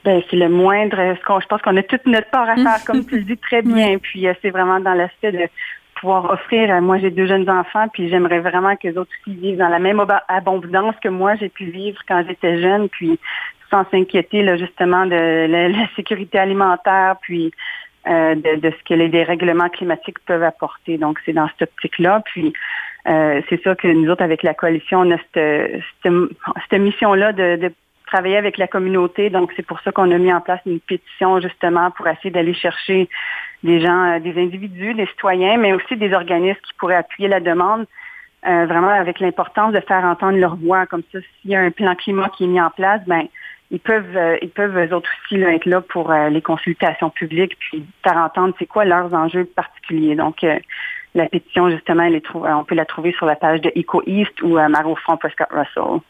Ben, 0.05 0.21
c'est 0.31 0.37
le 0.37 0.49
moindre. 0.49 0.97
Je 0.97 1.47
pense 1.47 1.63
qu'on 1.63 1.77
a 1.77 1.83
toute 1.83 2.07
notre 2.07 2.29
part 2.31 2.49
à 2.49 2.57
faire, 2.57 2.85
comme 2.85 3.05
tu 3.07 3.19
le 3.19 3.25
dis 3.25 3.37
très 3.37 3.63
bien. 3.63 3.99
Puis 3.99 4.27
c'est 4.41 4.51
vraiment 4.51 4.81
dans 4.81 4.95
l'aspect 4.95 5.33
de 5.33 5.49
pouvoir 6.03 6.33
offrir. 6.33 6.83
Moi, 6.83 6.99
j'ai 6.99 7.11
deux 7.11 7.27
jeunes 7.27 7.49
enfants, 7.49 7.87
puis 7.93 8.09
j'aimerais 8.09 8.41
vraiment 8.41 8.75
que 8.75 8.89
les 8.89 8.99
autres 8.99 9.11
aussi 9.25 9.37
vivent 9.37 9.59
dans 9.59 9.69
la 9.69 9.79
même 9.79 10.05
abondance 10.29 10.97
que 11.01 11.09
moi 11.09 11.37
j'ai 11.37 11.49
pu 11.49 11.67
vivre 11.67 12.01
quand 12.09 12.25
j'étais 12.29 12.61
jeune, 12.61 12.89
puis 12.89 13.21
sans 13.71 13.85
s'inquiéter 13.91 14.45
justement 14.59 15.07
de 15.07 15.47
la, 15.73 15.87
sécurité 15.95 16.39
alimentaire, 16.41 17.17
puis 17.23 17.53
euh, 18.09 18.35
de, 18.35 18.71
ce 18.71 18.85
que 18.85 18.95
les 18.95 19.09
dérèglements 19.09 19.69
climatiques 19.69 20.19
peuvent 20.27 20.43
apporter. 20.43 20.99
Donc, 20.99 21.21
c'est 21.25 21.33
dans 21.33 21.49
cette 21.51 21.71
optique-là. 21.71 22.21
Puis, 22.25 22.53
euh, 23.09 23.41
c'est 23.49 23.63
sûr 23.63 23.77
que 23.77 23.87
nous 23.87 24.11
autres, 24.11 24.25
avec 24.25 24.43
la 24.43 24.55
coalition, 24.55 25.01
on 25.03 25.11
a 25.13 25.19
cette, 25.33 25.83
cette, 26.03 26.81
mission-là 26.81 27.33
de, 27.33 27.57
de 27.57 27.73
travailler 28.07 28.37
avec 28.37 28.59
la 28.59 28.67
communauté. 28.67 29.31
Donc, 29.31 29.53
c'est 29.55 29.65
pour 29.65 29.81
ça 29.83 29.93
qu'on 29.93 30.11
a 30.11 30.19
mis 30.19 30.33
en 30.33 30.41
place 30.41 30.61
une 30.67 30.81
pétition, 30.81 31.41
justement, 31.41 31.93
pour 31.93 32.09
essayer 32.09 32.31
d'aller 32.31 32.55
chercher 32.55 33.09
des 33.63 33.81
gens, 33.81 34.13
euh, 34.13 34.19
des 34.19 34.41
individus, 34.41 34.95
des 34.95 35.07
citoyens, 35.07 35.57
mais 35.57 35.73
aussi 35.73 35.97
des 35.97 36.13
organismes 36.13 36.61
qui 36.63 36.75
pourraient 36.75 36.97
appuyer 36.97 37.29
la 37.29 37.41
demande, 37.41 37.87
euh, 38.47 38.67
vraiment 38.67 38.89
avec 38.89 39.21
l'importance 39.21 39.73
de 39.73 39.81
faire 39.81 40.05
entendre 40.05 40.39
leur 40.39 40.57
voix. 40.57 40.87
Comme 40.87 41.03
ça, 41.13 41.19
s'il 41.21 41.51
y 41.51 41.55
a 41.55 41.61
un 41.61 41.71
plan 41.71 41.95
climat 41.95 42.29
qui 42.37 42.45
est 42.45 42.49
mis 42.49 42.61
en 42.61 42.71
place, 42.71 43.01
ben 43.07 43.27
ils 43.71 43.81
peuvent, 43.81 44.17
euh, 44.17 44.37
ils 44.43 44.51
peuvent 44.51 44.77
eux 44.77 44.95
autres 44.95 45.09
aussi 45.25 45.41
être 45.41 45.67
là 45.67 45.81
pour 45.81 46.13
les 46.13 46.43
consultations 46.43 47.11
publiques, 47.11 47.57
puis 47.59 47.85
faire 48.05 48.19
entendre 48.19 48.55
c'est 48.59 48.67
quoi 48.67 48.85
leurs 48.85 49.15
enjeux 49.15 49.45
particuliers. 49.45 50.15
Donc, 50.15 50.45
la 51.15 51.27
pétition, 51.27 51.71
justement, 51.71 52.03
elle 52.03 52.17
est 52.17 52.35
on 52.35 52.65
peut 52.65 52.75
la 52.75 52.85
trouver 52.85 53.13
sur 53.13 53.27
la 53.27 53.37
page 53.37 53.63
de 53.63 53.73
EcoEast 53.75 54.43
ou 54.43 54.59
à 54.59 54.69
Maro 54.69 54.95
Front 54.97 55.17
Prescott 55.17 55.49
Russell. 55.51 56.01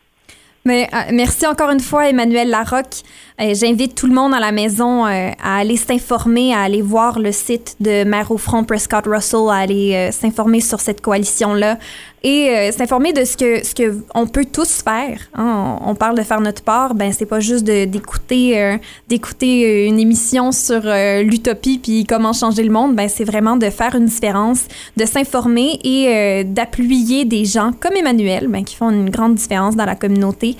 Mais, 0.65 0.89
euh, 0.93 1.11
merci 1.13 1.45
encore 1.47 1.71
une 1.71 1.81
fois, 1.81 2.09
Emmanuel 2.09 2.49
Larocque. 2.49 3.03
Euh, 3.41 3.53
J'invite 3.55 3.97
tout 3.97 4.07
le 4.07 4.15
monde 4.15 4.33
à 4.33 4.39
la 4.39 4.53
maison 4.53 5.07
euh, 5.07 5.31
à 5.43 5.57
aller 5.59 5.77
s'informer, 5.77 6.55
à 6.55 6.61
aller 6.61 6.83
voir 6.83 7.19
le 7.19 7.33
site 7.33 7.77
de 7.81 8.05
Maire 8.05 8.31
au 8.31 8.39
front 8.39 8.63
Prescott 8.63 9.05
Russell, 9.07 9.49
à 9.51 9.55
aller 9.55 10.11
s'informer 10.13 10.61
sur 10.61 10.81
cette 10.81 11.01
coalition-là 11.01 11.79
et 12.25 12.71
s'informer 12.71 13.13
de 13.13 13.25
ce 13.25 13.37
que, 13.37 13.67
ce 13.67 13.75
que 13.75 13.97
on 14.15 14.29
peut 14.29 14.45
tous 14.45 14.83
faire. 14.83 15.19
hein. 15.35 15.77
On, 15.85 15.97
parle 15.97 16.17
de 16.17 16.23
faire 16.23 16.41
notre 16.41 16.63
part, 16.63 16.95
ben 16.95 17.13
c'est 17.13 17.27
pas 17.27 17.41
juste 17.41 17.65
d'écouter 17.65 18.79
d'écouter 19.09 19.89
une 19.89 19.99
émission 19.99 20.53
sur 20.53 20.83
l'utopie 21.25 21.81
puis 21.83 22.05
comment 22.05 22.33
changer 22.33 22.63
le 22.63 22.71
monde, 22.71 22.95
ben 22.95 23.09
c'est 23.09 23.25
vraiment 23.25 23.57
de 23.57 23.69
faire 23.71 23.97
une 23.97 24.05
différence, 24.05 24.67
de 24.97 25.05
s'informer 25.05 25.81
et 25.83 26.45
d'appuyer 26.45 27.25
des 27.25 27.45
gens 27.45 27.73
comme 27.81 27.97
Emmanuel, 27.97 28.47
ben, 28.47 28.65
qui 28.65 28.77
font 28.77 28.91
une 28.91 29.11
grande 29.11 29.35
différence 29.35 29.75
dans 29.75 29.87
la 29.87 29.97
communauté. 29.97 30.52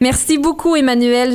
Merci 0.00 0.36
beaucoup, 0.36 0.76
Emmanuel. 0.76 1.34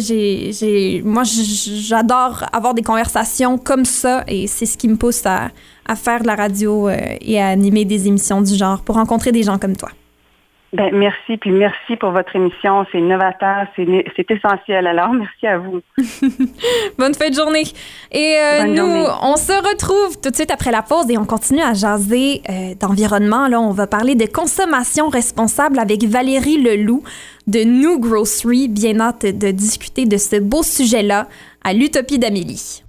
Moi, 1.03 1.23
j'adore 1.23 2.45
avoir 2.53 2.73
des 2.75 2.83
conversations 2.83 3.57
comme 3.57 3.85
ça 3.85 4.23
et 4.27 4.45
c'est 4.45 4.67
ce 4.67 4.77
qui 4.77 4.87
me 4.87 4.97
pousse 4.97 5.25
à, 5.25 5.49
à 5.87 5.95
faire 5.95 6.21
de 6.21 6.27
la 6.27 6.35
radio 6.35 6.87
euh, 6.87 6.97
et 7.21 7.41
à 7.41 7.47
animer 7.47 7.85
des 7.85 8.07
émissions 8.07 8.41
du 8.41 8.53
genre 8.55 8.81
pour 8.81 8.95
rencontrer 8.95 9.31
des 9.31 9.41
gens 9.41 9.57
comme 9.57 9.75
toi. 9.75 9.89
Ben, 10.73 10.95
merci, 10.95 11.35
puis 11.35 11.51
merci 11.51 11.97
pour 11.97 12.11
votre 12.11 12.33
émission. 12.33 12.85
C'est 12.91 13.01
novateur, 13.01 13.67
c'est 13.75 14.31
essentiel. 14.31 14.87
Alors, 14.87 15.11
merci 15.11 15.45
à 15.45 15.57
vous. 15.57 15.81
Bonne 16.97 17.13
fin 17.13 17.29
de 17.29 17.35
journée. 17.35 17.63
Et 18.11 18.37
euh, 18.37 18.63
nous, 18.67 18.75
journée. 18.77 19.07
on 19.21 19.35
se 19.35 19.51
retrouve 19.51 20.21
tout 20.21 20.29
de 20.29 20.35
suite 20.35 20.51
après 20.51 20.71
la 20.71 20.81
pause 20.81 21.09
et 21.09 21.17
on 21.17 21.25
continue 21.25 21.61
à 21.61 21.73
jaser 21.73 22.41
euh, 22.49 22.73
d'environnement. 22.79 23.49
Là, 23.49 23.59
on 23.59 23.71
va 23.71 23.85
parler 23.85 24.15
de 24.15 24.25
consommation 24.25 25.09
responsable 25.09 25.77
avec 25.77 26.05
Valérie 26.05 26.61
Leloup 26.61 27.03
de 27.47 27.63
New 27.65 27.99
Grocery. 27.99 28.69
Bien 28.69 29.01
hâte 29.01 29.25
de 29.25 29.51
discuter 29.51 30.05
de 30.05 30.15
ce 30.15 30.39
beau 30.39 30.63
sujet-là 30.63 31.27
à 31.65 31.73
l'Utopie 31.73 32.17
d'Amélie. 32.17 32.83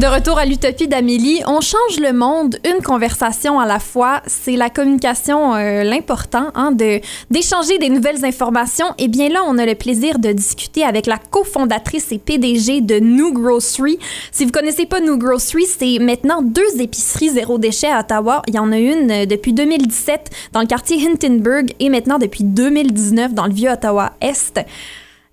De 0.00 0.06
retour 0.06 0.38
à 0.38 0.46
l'utopie 0.46 0.88
d'Amélie, 0.88 1.42
on 1.46 1.60
change 1.60 2.00
le 2.00 2.14
monde, 2.14 2.56
une 2.64 2.82
conversation 2.82 3.60
à 3.60 3.66
la 3.66 3.78
fois. 3.78 4.22
C'est 4.26 4.56
la 4.56 4.70
communication 4.70 5.54
euh, 5.54 5.82
l'important, 5.82 6.46
hein, 6.54 6.72
de 6.72 7.00
d'échanger 7.28 7.76
des 7.76 7.90
nouvelles 7.90 8.24
informations. 8.24 8.86
Et 8.96 9.08
bien 9.08 9.28
là, 9.28 9.42
on 9.46 9.58
a 9.58 9.66
le 9.66 9.74
plaisir 9.74 10.18
de 10.18 10.32
discuter 10.32 10.84
avec 10.84 11.04
la 11.04 11.18
cofondatrice 11.18 12.12
et 12.12 12.18
PDG 12.18 12.80
de 12.80 12.98
New 12.98 13.34
Grocery. 13.34 13.98
Si 14.32 14.46
vous 14.46 14.52
connaissez 14.52 14.86
pas 14.86 15.00
New 15.00 15.18
Grocery, 15.18 15.66
c'est 15.66 15.98
maintenant 15.98 16.40
deux 16.40 16.80
épiceries 16.80 17.28
zéro 17.28 17.58
déchet 17.58 17.92
à 17.92 18.00
Ottawa. 18.00 18.40
Il 18.46 18.54
y 18.54 18.58
en 18.58 18.72
a 18.72 18.78
une 18.78 19.10
euh, 19.10 19.26
depuis 19.26 19.52
2017 19.52 20.30
dans 20.54 20.60
le 20.60 20.66
quartier 20.66 20.96
Hintonburg 21.06 21.74
et 21.78 21.90
maintenant 21.90 22.16
depuis 22.18 22.44
2019 22.44 23.34
dans 23.34 23.44
le 23.44 23.52
vieux 23.52 23.68
Ottawa 23.68 24.12
Est. 24.22 24.64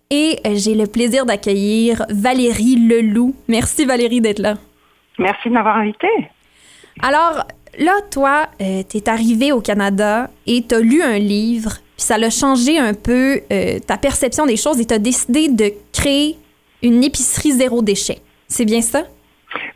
Et 0.10 0.40
euh, 0.46 0.52
j'ai 0.56 0.74
le 0.74 0.88
plaisir 0.88 1.26
d'accueillir 1.26 2.06
Valérie 2.10 2.76
Leloup. 2.76 3.36
Merci 3.48 3.86
Valérie 3.86 4.22
d'être 4.22 4.40
là. 4.40 4.56
Merci 5.20 5.50
de 5.50 5.54
m'avoir 5.54 5.78
invité. 5.78 6.08
Alors, 7.02 7.44
là, 7.78 7.94
toi, 8.12 8.48
euh, 8.62 8.84
t'es 8.84 9.10
arrivé 9.10 9.52
au 9.52 9.62
Canada 9.62 10.30
et 10.46 10.64
t'as 10.64 10.80
lu 10.80 11.02
un 11.02 11.18
livre, 11.18 11.78
puis 11.96 12.06
ça 12.06 12.18
l'a 12.18 12.30
changé 12.30 12.78
un 12.78 12.94
peu 12.94 13.42
euh, 13.52 13.80
ta 13.80 13.98
perception 13.98 14.46
des 14.46 14.58
choses 14.58 14.80
et 14.80 14.86
t'as 14.86 15.00
décidé 15.00 15.50
de 15.50 15.74
créer 15.92 16.38
une 16.82 17.04
épicerie 17.04 17.52
zéro 17.52 17.82
déchet. 17.82 18.20
C'est 18.48 18.66
bien 18.66 18.82
ça? 18.82 19.04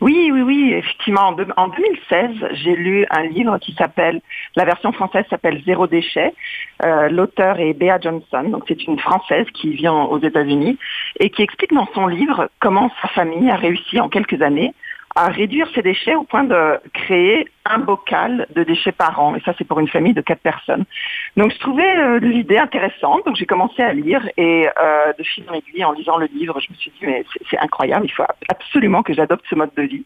Oui, 0.00 0.30
oui, 0.32 0.42
oui, 0.42 0.72
effectivement. 0.74 1.28
En, 1.28 1.32
deux- 1.32 1.46
en 1.56 1.68
2016, 1.68 2.30
j'ai 2.52 2.76
lu 2.76 3.06
un 3.10 3.22
livre 3.24 3.58
qui 3.58 3.72
s'appelle, 3.74 4.20
la 4.56 4.64
version 4.64 4.92
française 4.92 5.24
s'appelle 5.30 5.62
Zéro 5.64 5.86
déchet. 5.86 6.32
Euh, 6.84 7.08
L'auteur 7.08 7.58
est 7.60 7.74
Bea 7.74 7.98
Johnson, 8.00 8.44
donc 8.48 8.64
c'est 8.68 8.86
une 8.86 8.98
Française 8.98 9.46
qui 9.54 9.70
vit 9.70 9.88
aux 9.88 10.18
États-Unis 10.18 10.78
et 11.20 11.30
qui 11.30 11.42
explique 11.42 11.72
dans 11.72 11.88
son 11.94 12.06
livre 12.06 12.48
comment 12.60 12.90
sa 13.02 13.08
famille 13.08 13.50
a 13.50 13.56
réussi 13.56 14.00
en 14.00 14.08
quelques 14.08 14.40
années 14.42 14.74
à 15.14 15.28
réduire 15.28 15.68
ses 15.74 15.82
déchets 15.82 16.14
au 16.14 16.24
point 16.24 16.44
de 16.44 16.80
créer 16.94 17.48
un 17.64 17.78
bocal 17.78 18.46
de 18.54 18.64
déchets 18.64 18.92
par 18.92 19.20
an. 19.20 19.34
Et 19.34 19.40
ça, 19.40 19.52
c'est 19.56 19.64
pour 19.64 19.78
une 19.80 19.88
famille 19.88 20.14
de 20.14 20.20
quatre 20.20 20.40
personnes. 20.40 20.84
Donc, 21.36 21.52
je 21.52 21.58
trouvais 21.58 21.96
euh, 21.98 22.18
l'idée 22.18 22.58
intéressante. 22.58 23.24
Donc, 23.26 23.36
j'ai 23.36 23.46
commencé 23.46 23.82
à 23.82 23.92
lire 23.92 24.26
et 24.36 24.68
euh, 24.68 25.12
de 25.18 25.22
fil 25.22 25.44
en 25.48 25.54
aiguille, 25.54 25.84
en 25.84 25.92
lisant 25.92 26.16
le 26.16 26.26
livre, 26.26 26.58
je 26.60 26.70
me 26.70 26.76
suis 26.76 26.90
dit, 26.90 27.06
mais 27.06 27.24
c'est- 27.50 27.58
incroyable, 27.58 28.06
il 28.06 28.12
faut 28.12 28.24
absolument 28.48 29.02
que 29.02 29.12
j'adopte 29.12 29.44
ce 29.48 29.54
mode 29.54 29.70
de 29.76 29.82
vie. 29.82 30.04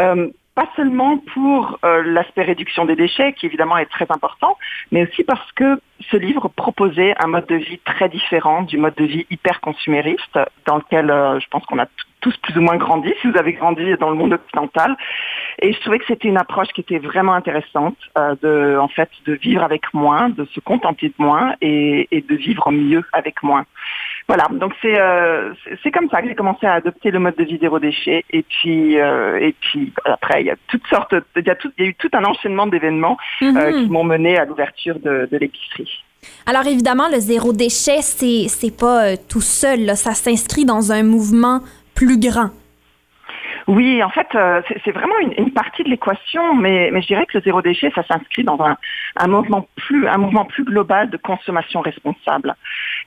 Euh, 0.00 0.28
pas 0.54 0.68
seulement 0.76 1.18
pour 1.34 1.80
l'aspect 1.82 2.42
réduction 2.44 2.84
des 2.84 2.94
déchets, 2.94 3.32
qui 3.32 3.46
évidemment 3.46 3.76
est 3.76 3.86
très 3.86 4.06
important, 4.10 4.56
mais 4.92 5.02
aussi 5.02 5.24
parce 5.24 5.50
que 5.52 5.80
ce 6.12 6.16
livre 6.16 6.46
proposait 6.46 7.12
un 7.18 7.26
mode 7.26 7.46
de 7.46 7.56
vie 7.56 7.78
très 7.84 8.08
différent 8.08 8.62
du 8.62 8.78
mode 8.78 8.94
de 8.94 9.04
vie 9.04 9.26
hyper 9.30 9.60
consumériste 9.60 10.38
dans 10.66 10.76
lequel 10.76 11.06
je 11.40 11.46
pense 11.50 11.66
qu'on 11.66 11.80
a 11.80 11.86
tous 12.24 12.36
plus 12.44 12.56
ou 12.58 12.62
moins 12.68 12.76
grandi, 12.86 13.10
si 13.20 13.24
vous 13.30 13.36
avez 13.38 13.52
grandi 13.60 13.84
dans 14.00 14.10
le 14.10 14.16
monde 14.16 14.32
occidental. 14.40 14.90
Et 15.62 15.72
je 15.74 15.78
trouvais 15.80 15.98
que 16.00 16.06
c'était 16.08 16.28
une 16.34 16.38
approche 16.46 16.68
qui 16.74 16.80
était 16.80 16.98
vraiment 17.10 17.34
intéressante 17.34 17.96
euh, 18.18 18.34
de, 18.44 18.78
en 18.78 18.88
fait, 18.96 19.10
de 19.26 19.34
vivre 19.34 19.62
avec 19.62 19.82
moins, 19.92 20.24
de 20.30 20.44
se 20.54 20.60
contenter 20.70 21.08
de 21.08 21.18
moins 21.18 21.46
et, 21.60 22.08
et 22.10 22.20
de 22.30 22.34
vivre 22.46 22.70
mieux 22.72 23.04
avec 23.12 23.42
moins. 23.42 23.64
Voilà, 24.26 24.44
donc 24.62 24.72
c'est 24.80 24.98
euh, 24.98 25.52
c'est- 25.82 25.90
comme 25.90 26.08
ça 26.10 26.22
que 26.22 26.28
j'ai 26.28 26.34
commencé 26.34 26.64
à 26.66 26.74
adopter 26.80 27.10
le 27.10 27.18
mode 27.18 27.36
de 27.36 27.44
vie 27.44 27.58
zéro 27.60 27.78
déchet. 27.78 28.24
Et 28.30 28.42
puis 28.42 28.98
euh, 28.98 29.38
et 29.48 29.52
puis 29.60 29.92
après, 30.16 30.40
il 30.42 30.46
y 30.46 30.50
a 30.50 30.56
toutes 30.68 30.86
sortes, 30.86 31.14
il 31.36 31.46
y 31.46 31.50
a, 31.50 31.54
tout, 31.54 31.70
il 31.76 31.84
y 31.84 31.86
a 31.86 31.90
eu 31.90 31.94
tout 31.94 32.08
un 32.14 32.24
enchaînement 32.24 32.66
d'événements 32.66 33.16
Mhm. 33.42 33.72
qui 33.84 33.90
m'ont 33.90 34.04
mené 34.14 34.38
à 34.38 34.44
l'ouverture 34.46 34.98
de, 34.98 35.28
de 35.30 35.36
l'épicerie. 35.36 35.92
Alors 36.46 36.66
évidemment, 36.66 37.08
le 37.12 37.18
zéro 37.20 37.52
déchet, 37.52 38.00
c'est 38.00 38.48
c'est 38.48 38.74
pas 38.84 38.98
euh, 39.04 39.16
tout 39.32 39.42
seul. 39.60 39.84
là. 39.84 39.94
Ça 39.94 40.12
s'inscrit 40.14 40.64
dans 40.64 40.90
un 40.90 41.02
mouvement 41.02 41.60
plus 41.94 42.18
grand? 42.18 42.50
Oui, 43.66 44.02
en 44.02 44.10
fait, 44.10 44.26
euh, 44.34 44.60
c'est 44.84 44.90
vraiment 44.90 45.14
une, 45.20 45.50
partie 45.52 45.84
de 45.84 45.88
l'équation, 45.88 46.54
mais, 46.54 46.90
je 47.00 47.06
dirais 47.06 47.24
que 47.24 47.38
le 47.38 47.44
zéro 47.44 47.62
déchet, 47.62 47.90
ça 47.94 48.02
s'inscrit 48.02 48.44
dans 48.44 48.58
un, 48.60 49.26
mouvement 49.26 49.66
plus 49.76 50.06
un 50.06 50.18
mouvement 50.18 50.44
plus 50.44 50.64
global 50.64 51.08
de 51.08 51.16
consommation 51.16 51.80
responsable. 51.80 52.54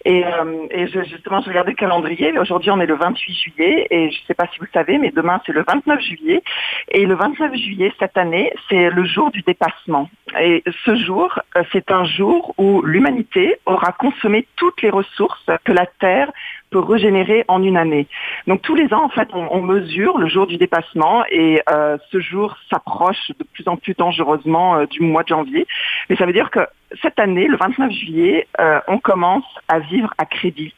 Et, 0.06 0.26
euh, 0.26 0.88
justement, 1.06 1.42
je 1.42 1.50
regardais 1.50 1.72
le 1.72 1.78
calendrier. 1.78 2.38
Aujourd'hui, 2.40 2.72
on 2.72 2.80
est 2.80 2.88
le 2.88 2.96
28 2.96 3.34
juillet, 3.34 3.88
et 3.92 4.10
je 4.10 4.20
ne 4.20 4.26
sais 4.26 4.34
pas 4.34 4.48
si 4.52 4.60
vous 4.60 4.66
savez, 4.74 4.98
mais 4.98 5.12
demain 5.12 5.42
c'est 5.46 5.52
le 5.52 5.64
29 5.68 6.02
juillet. 6.02 6.42
Et 6.90 7.06
le 7.06 7.16
29 7.16 7.54
juillet 7.54 7.94
cette 8.00 8.18
année, 8.18 8.52
c'est 8.70 8.90
le 8.90 9.06
jour 9.06 9.30
du 9.30 9.44
dépassement. 9.44 10.10
Et 10.42 10.64
ce 10.86 10.96
jour, 10.96 11.40
euh, 11.56 11.64
c'est 11.72 11.92
un 11.92 12.06
jour 12.06 12.56
où 12.58 12.82
l'humanité 12.82 13.58
aura 13.66 13.92
consommé 13.92 14.48
toutes 14.56 14.82
les 14.82 14.90
ressources 14.90 15.50
que 15.64 15.72
la 15.72 15.86
Terre 16.00 16.32
peut 16.70 16.80
régénérer 16.80 17.46
en 17.48 17.64
une 17.64 17.78
année. 17.78 18.08
Donc 18.46 18.62
tous 18.62 18.76
les 18.76 18.94
ans, 18.94 19.04
en 19.04 19.10
fait, 19.10 19.30
on, 19.34 19.62
mesure 19.62 20.18
le 20.18 20.28
jour 20.28 20.48
du 20.48 20.58
dépassement 20.58 21.24
et 21.30 21.62
euh, 21.70 21.98
ce 22.12 22.20
jour 22.20 22.56
s'approche 22.70 23.32
de 23.38 23.46
plus 23.54 23.68
en 23.68 23.76
plus 23.76 23.94
dangereusement 23.98 24.78
euh, 24.78 24.86
du 24.86 25.02
mois 25.02 25.24
de 25.24 25.30
janvier. 25.30 25.68
Mais 26.10 26.16
ça 26.16 26.26
veut 26.26 26.34
dire 26.34 26.52
que 26.52 26.62
cette 27.02 27.20
année, 27.20 27.48
le 27.48 27.58
29 27.58 27.92
juillet, 27.92 28.48
euh, 28.60 28.80
on 28.88 28.98
commence 29.00 29.46
à 29.68 29.80
vivre 29.80 30.14
à 30.18 30.26
crédit. 30.26 30.74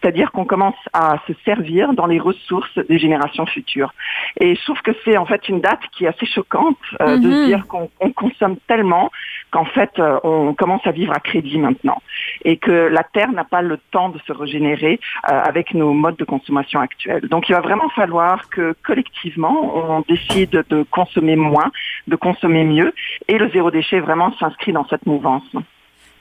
C'est-à-dire 0.00 0.30
qu'on 0.30 0.44
commence 0.44 0.76
à 0.92 1.16
se 1.26 1.32
servir 1.44 1.92
dans 1.94 2.06
les 2.06 2.20
ressources 2.20 2.78
des 2.88 2.98
générations 2.98 3.46
futures. 3.46 3.92
Et 4.40 4.54
je 4.54 4.62
trouve 4.62 4.80
que 4.82 4.92
c'est 5.04 5.16
en 5.16 5.26
fait 5.26 5.48
une 5.48 5.60
date 5.60 5.80
qui 5.92 6.04
est 6.04 6.08
assez 6.08 6.26
choquante 6.26 6.76
euh, 7.00 7.18
de 7.18 7.28
Mhm. 7.28 7.46
dire 7.46 7.66
qu'on 7.66 7.90
on 8.00 8.10
consomme 8.10 8.56
tellement 8.68 9.10
qu'en 9.50 9.64
fait 9.64 9.98
euh, 9.98 10.18
on 10.22 10.54
commence 10.54 10.86
à 10.86 10.92
vivre 10.92 11.12
à 11.12 11.20
crédit 11.20 11.58
maintenant 11.58 12.00
et 12.44 12.56
que 12.58 12.70
la 12.70 13.02
Terre 13.02 13.32
n'a 13.32 13.44
pas 13.44 13.62
le 13.62 13.78
temps 13.90 14.08
de 14.10 14.18
se 14.26 14.32
régénérer 14.32 15.00
euh, 15.28 15.40
avec 15.42 15.74
nos 15.74 15.92
modes 15.92 16.16
de 16.16 16.24
consommation 16.24 16.80
actuels. 16.80 17.26
Donc 17.28 17.48
il 17.48 17.52
va 17.52 17.60
vraiment 17.60 17.88
falloir 17.90 18.48
que 18.50 18.74
collectivement 18.84 19.72
on 19.74 20.04
décide 20.08 20.64
de 20.68 20.82
consommer 20.84 21.36
moins, 21.36 21.70
de 22.06 22.16
consommer 22.16 22.64
mieux 22.64 22.92
et 23.26 23.38
le 23.38 23.50
zéro 23.50 23.70
déchet 23.70 24.00
vraiment 24.00 24.32
s'inscrit 24.38 24.72
dans 24.72 24.86
cette 24.86 25.06
mouvance. 25.06 25.42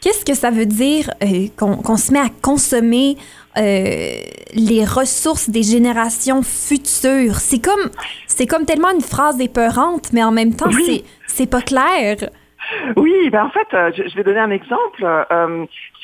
Qu'est-ce 0.08 0.24
que 0.24 0.36
ça 0.36 0.51
veut 0.51 0.66
dire 0.66 1.10
euh, 1.22 1.47
qu'on 1.58 1.97
se 1.97 2.14
met 2.14 2.20
à 2.20 2.30
consommer 2.41 3.18
euh, 3.58 4.22
les 4.53 4.86
ressources 4.86 5.49
des 5.49 5.64
générations 5.64 6.43
futures? 6.43 7.36
C'est 7.36 7.60
comme, 7.60 7.91
comme 8.47 8.66
tellement 8.66 8.91
une 8.91 9.01
phrase 9.01 9.41
épeurante, 9.41 10.14
mais 10.14 10.24
en 10.24 10.32
même 10.32 10.55
temps, 10.55 10.70
Oui. 10.70 11.03
c'est, 11.28 11.36
c'est 11.36 11.49
pas 11.49 11.62
clair. 11.62 12.16
Oui, 12.95 13.30
ben 13.32 13.43
en 13.43 13.49
fait, 13.49 13.68
euh, 13.74 13.91
je, 13.97 14.16
vais 14.16 14.24
donner 14.24 14.39
un 14.39 14.51
exemple. 14.51 15.03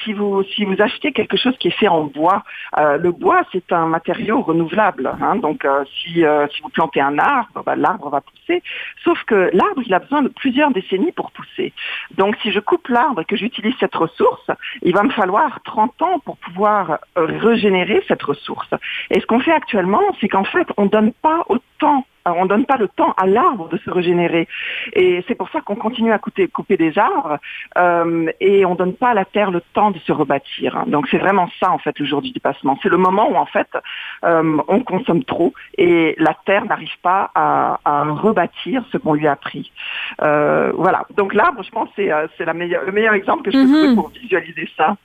Euh, 0.03 0.05
si 0.05 0.13
vous 0.13 0.43
si 0.43 0.65
vous 0.65 0.81
achetez 0.81 1.11
quelque 1.11 1.37
chose 1.37 1.55
qui 1.57 1.69
est 1.69 1.77
fait 1.79 1.87
en 1.87 2.03
bois, 2.03 2.43
euh, 2.77 2.97
le 2.97 3.11
bois 3.11 3.41
c'est 3.51 3.71
un 3.71 3.87
matériau 3.87 4.41
renouvelable. 4.41 5.11
Hein, 5.21 5.37
donc 5.37 5.65
si 6.01 6.23
si 6.51 6.61
vous 6.61 6.69
plantez 6.69 7.01
un 7.01 7.17
arbre, 7.17 7.63
ben, 7.65 7.75
l'arbre 7.75 8.09
va 8.09 8.21
pousser. 8.21 8.61
Sauf 9.03 9.21
que 9.23 9.49
l'arbre 9.53 9.81
il 9.85 9.93
a 9.93 9.99
besoin 9.99 10.21
de 10.21 10.29
plusieurs 10.29 10.71
décennies 10.71 11.11
pour 11.11 11.31
pousser. 11.31 11.73
Donc 12.17 12.35
si 12.41 12.51
je 12.51 12.59
coupe 12.59 12.87
l'arbre 12.87 13.21
et 13.21 13.25
que 13.25 13.35
j'utilise 13.35 13.75
cette 13.79 13.95
ressource, 13.95 14.49
il 14.81 14.93
va 14.93 15.03
me 15.03 15.11
falloir 15.11 15.61
30 15.63 16.01
ans 16.01 16.19
pour 16.19 16.37
pouvoir 16.37 16.99
régénérer 17.15 18.03
cette 18.07 18.23
ressource. 18.23 18.69
Et 19.09 19.19
ce 19.19 19.25
qu'on 19.25 19.39
fait 19.39 19.53
actuellement, 19.53 20.03
c'est 20.19 20.27
qu'en 20.27 20.43
fait 20.43 20.67
on 20.77 20.85
donne 20.85 21.13
pas 21.13 21.43
autant 21.49 22.05
on 22.25 22.43
ne 22.43 22.49
donne 22.49 22.65
pas 22.65 22.77
le 22.77 22.87
temps 22.87 23.13
à 23.17 23.25
l'arbre 23.25 23.69
de 23.69 23.77
se 23.77 23.89
régénérer. 23.89 24.47
Et 24.93 25.23
c'est 25.27 25.35
pour 25.35 25.49
ça 25.49 25.61
qu'on 25.61 25.75
continue 25.75 26.11
à 26.11 26.19
couper, 26.19 26.47
couper 26.47 26.77
des 26.77 26.97
arbres 26.97 27.37
euh, 27.77 28.31
et 28.39 28.65
on 28.65 28.71
ne 28.71 28.77
donne 28.77 28.93
pas 28.93 29.09
à 29.09 29.13
la 29.13 29.25
terre 29.25 29.51
le 29.51 29.61
temps 29.73 29.91
de 29.91 29.99
se 29.99 30.11
rebâtir. 30.11 30.85
Donc 30.87 31.07
c'est 31.09 31.17
vraiment 31.17 31.49
ça 31.59 31.71
en 31.71 31.77
fait 31.77 31.97
le 31.99 32.05
jour 32.05 32.21
du 32.21 32.31
dépassement. 32.31 32.77
C'est 32.81 32.89
le 32.89 32.97
moment 32.97 33.29
où 33.29 33.35
en 33.35 33.45
fait 33.45 33.67
euh, 34.23 34.57
on 34.67 34.79
consomme 34.81 35.23
trop 35.23 35.53
et 35.77 36.15
la 36.17 36.35
terre 36.45 36.65
n'arrive 36.65 36.97
pas 37.01 37.31
à, 37.35 37.79
rebâtir 37.85 38.83
ce 38.91 38.97
qu'on 38.97 39.13
lui 39.13 39.27
a 39.27 39.35
pris. 39.35 39.71
Euh, 40.21 40.71
voilà. 40.75 41.05
Donc 41.15 41.33
l'arbre, 41.33 41.63
je 41.63 41.71
pense, 41.71 41.89
c'est 41.95 42.05
le 42.07 42.53
meilleur 42.91 43.13
exemple 43.13 43.43
que 43.43 43.51
je 43.51 43.57
peux 43.57 43.65
trouver 43.65 43.87
mhm. 43.89 43.95
pour 43.95 44.09
visualiser 44.09 44.69
ça. 44.77 44.95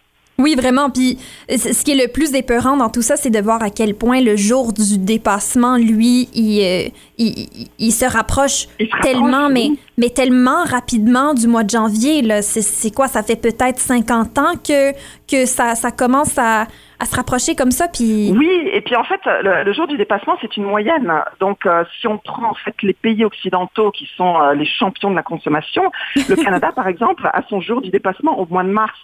Oui, 0.41 0.55
vraiment. 0.55 0.89
Puis 0.89 1.19
ce 1.49 1.83
qui 1.83 1.91
est 1.91 2.07
le 2.07 2.07
plus 2.07 2.33
épeurant 2.35 2.77
dans 2.77 2.91
tout 2.91 3.03
ça, 3.03 3.17
c'est 3.17 3.31
de 3.31 3.41
voir 3.41 3.61
à 3.61 3.71
quel 3.71 3.97
point 3.97 4.21
le 4.21 4.37
jour 4.37 4.73
du 4.73 4.97
dépassement, 4.97 5.77
lui, 5.77 6.29
il, 6.33 6.63
euh, 6.63 6.89
il, 7.19 7.93
se 7.93 8.05
rapproche 8.05 8.69
tellement, 9.03 9.49
mais, 9.49 9.71
mais 9.97 10.11
tellement 10.11 10.63
rapidement 10.63 11.35
du 11.35 11.49
mois 11.49 11.65
de 11.65 11.71
janvier. 11.71 12.23
C'est 12.43 12.95
quoi? 12.95 13.09
Ça 13.09 13.25
fait 13.25 13.35
peut-être 13.35 13.81
50 13.81 14.39
ans 14.39 14.53
que, 14.63 14.93
que 15.27 15.45
ça, 15.45 15.75
ça 15.75 15.91
commence 15.91 16.39
à, 16.39 16.69
à 17.01 17.05
se 17.05 17.15
rapprocher 17.15 17.55
comme 17.55 17.71
ça. 17.71 17.87
Puis... 17.89 18.33
Oui, 18.37 18.69
et 18.73 18.81
puis 18.81 18.97
en 18.97 19.05
fait, 19.05 19.21
le, 19.25 19.73
jour 19.73 19.87
du 19.87 19.97
dépassement, 19.97 20.37
c'est 20.41 20.57
une 20.57 20.65
moyenne. 20.65 21.13
Donc, 21.39 21.65
euh, 21.65 21.85
si 22.01 22.09
on 22.09 22.19
prend 22.19 22.51
en 22.51 22.55
fait 22.55 22.75
les 22.83 22.93
pays 22.93 23.25
occidentaux 23.25 23.93
qui 23.93 24.09
sont 24.17 24.41
euh, 24.41 24.55
les 24.55 24.67
champions 24.67 25.11
de 25.11 25.15
la 25.17 25.23
consommation, 25.23 25.91
le 26.17 26.35
Canada, 26.45 26.73
par 26.75 26.89
exemple, 26.89 27.29
a 27.33 27.43
son 27.49 27.61
jour 27.61 27.81
du 27.83 27.91
dépassement 27.91 28.39
au 28.39 28.47
mois 28.47 28.65
de 28.65 28.71
mars. 28.71 28.99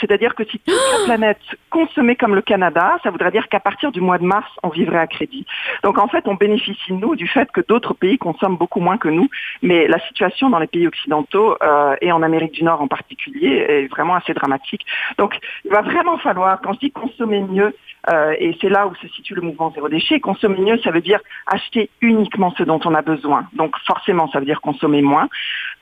C'est-à-dire 0.00 0.34
que 0.34 0.44
si 0.44 0.58
toute 0.58 0.74
la 0.98 1.04
planète 1.04 1.40
consommait 1.70 2.16
comme 2.16 2.34
le 2.34 2.42
Canada, 2.42 2.98
ça 3.04 3.10
voudrait 3.10 3.30
dire 3.30 3.48
qu'à 3.48 3.60
partir 3.60 3.92
du 3.92 4.00
mois 4.00 4.18
de 4.18 4.24
mars, 4.24 4.50
on 4.64 4.68
vivrait 4.68 4.98
à 4.98 5.06
crédit. 5.06 5.46
Donc, 5.84 5.98
en 5.98 6.08
fait, 6.08 6.26
on 6.26 6.34
bénéficie, 6.34 6.92
nous, 6.92 7.14
du 7.14 7.28
fait 7.28 7.50
que 7.52 7.60
d'autres 7.60 7.94
pays 7.94 8.18
consomment 8.18 8.56
beaucoup 8.56 8.80
moins 8.80 8.98
que 8.98 9.08
nous. 9.08 9.28
Mais 9.62 9.86
la 9.86 10.00
situation 10.08 10.50
dans 10.50 10.58
les 10.58 10.66
pays 10.66 10.88
occidentaux 10.88 11.56
euh, 11.62 11.94
et 12.00 12.10
en 12.10 12.22
Amérique 12.22 12.52
du 12.52 12.64
Nord 12.64 12.82
en 12.82 12.88
particulier 12.88 13.64
est 13.68 13.86
vraiment 13.86 14.16
assez 14.16 14.34
dramatique. 14.34 14.84
Donc, 15.16 15.38
il 15.64 15.70
va 15.70 15.82
vraiment 15.82 16.18
falloir, 16.18 16.60
quand 16.60 16.72
je 16.72 16.80
dis 16.80 16.90
consommer 16.90 17.35
mieux, 17.40 17.74
euh, 18.10 18.34
et 18.38 18.56
c'est 18.60 18.68
là 18.68 18.86
où 18.86 18.94
se 18.96 19.08
situe 19.08 19.34
le 19.34 19.42
mouvement 19.42 19.72
zéro 19.74 19.88
déchet, 19.88 20.20
consommer 20.20 20.58
mieux, 20.58 20.78
ça 20.78 20.90
veut 20.90 21.00
dire 21.00 21.20
acheter 21.46 21.90
uniquement 22.00 22.52
ce 22.56 22.62
dont 22.62 22.80
on 22.84 22.94
a 22.94 23.02
besoin. 23.02 23.48
Donc 23.54 23.74
forcément, 23.86 24.28
ça 24.30 24.38
veut 24.38 24.46
dire 24.46 24.60
consommer 24.60 25.02
moins. 25.02 25.28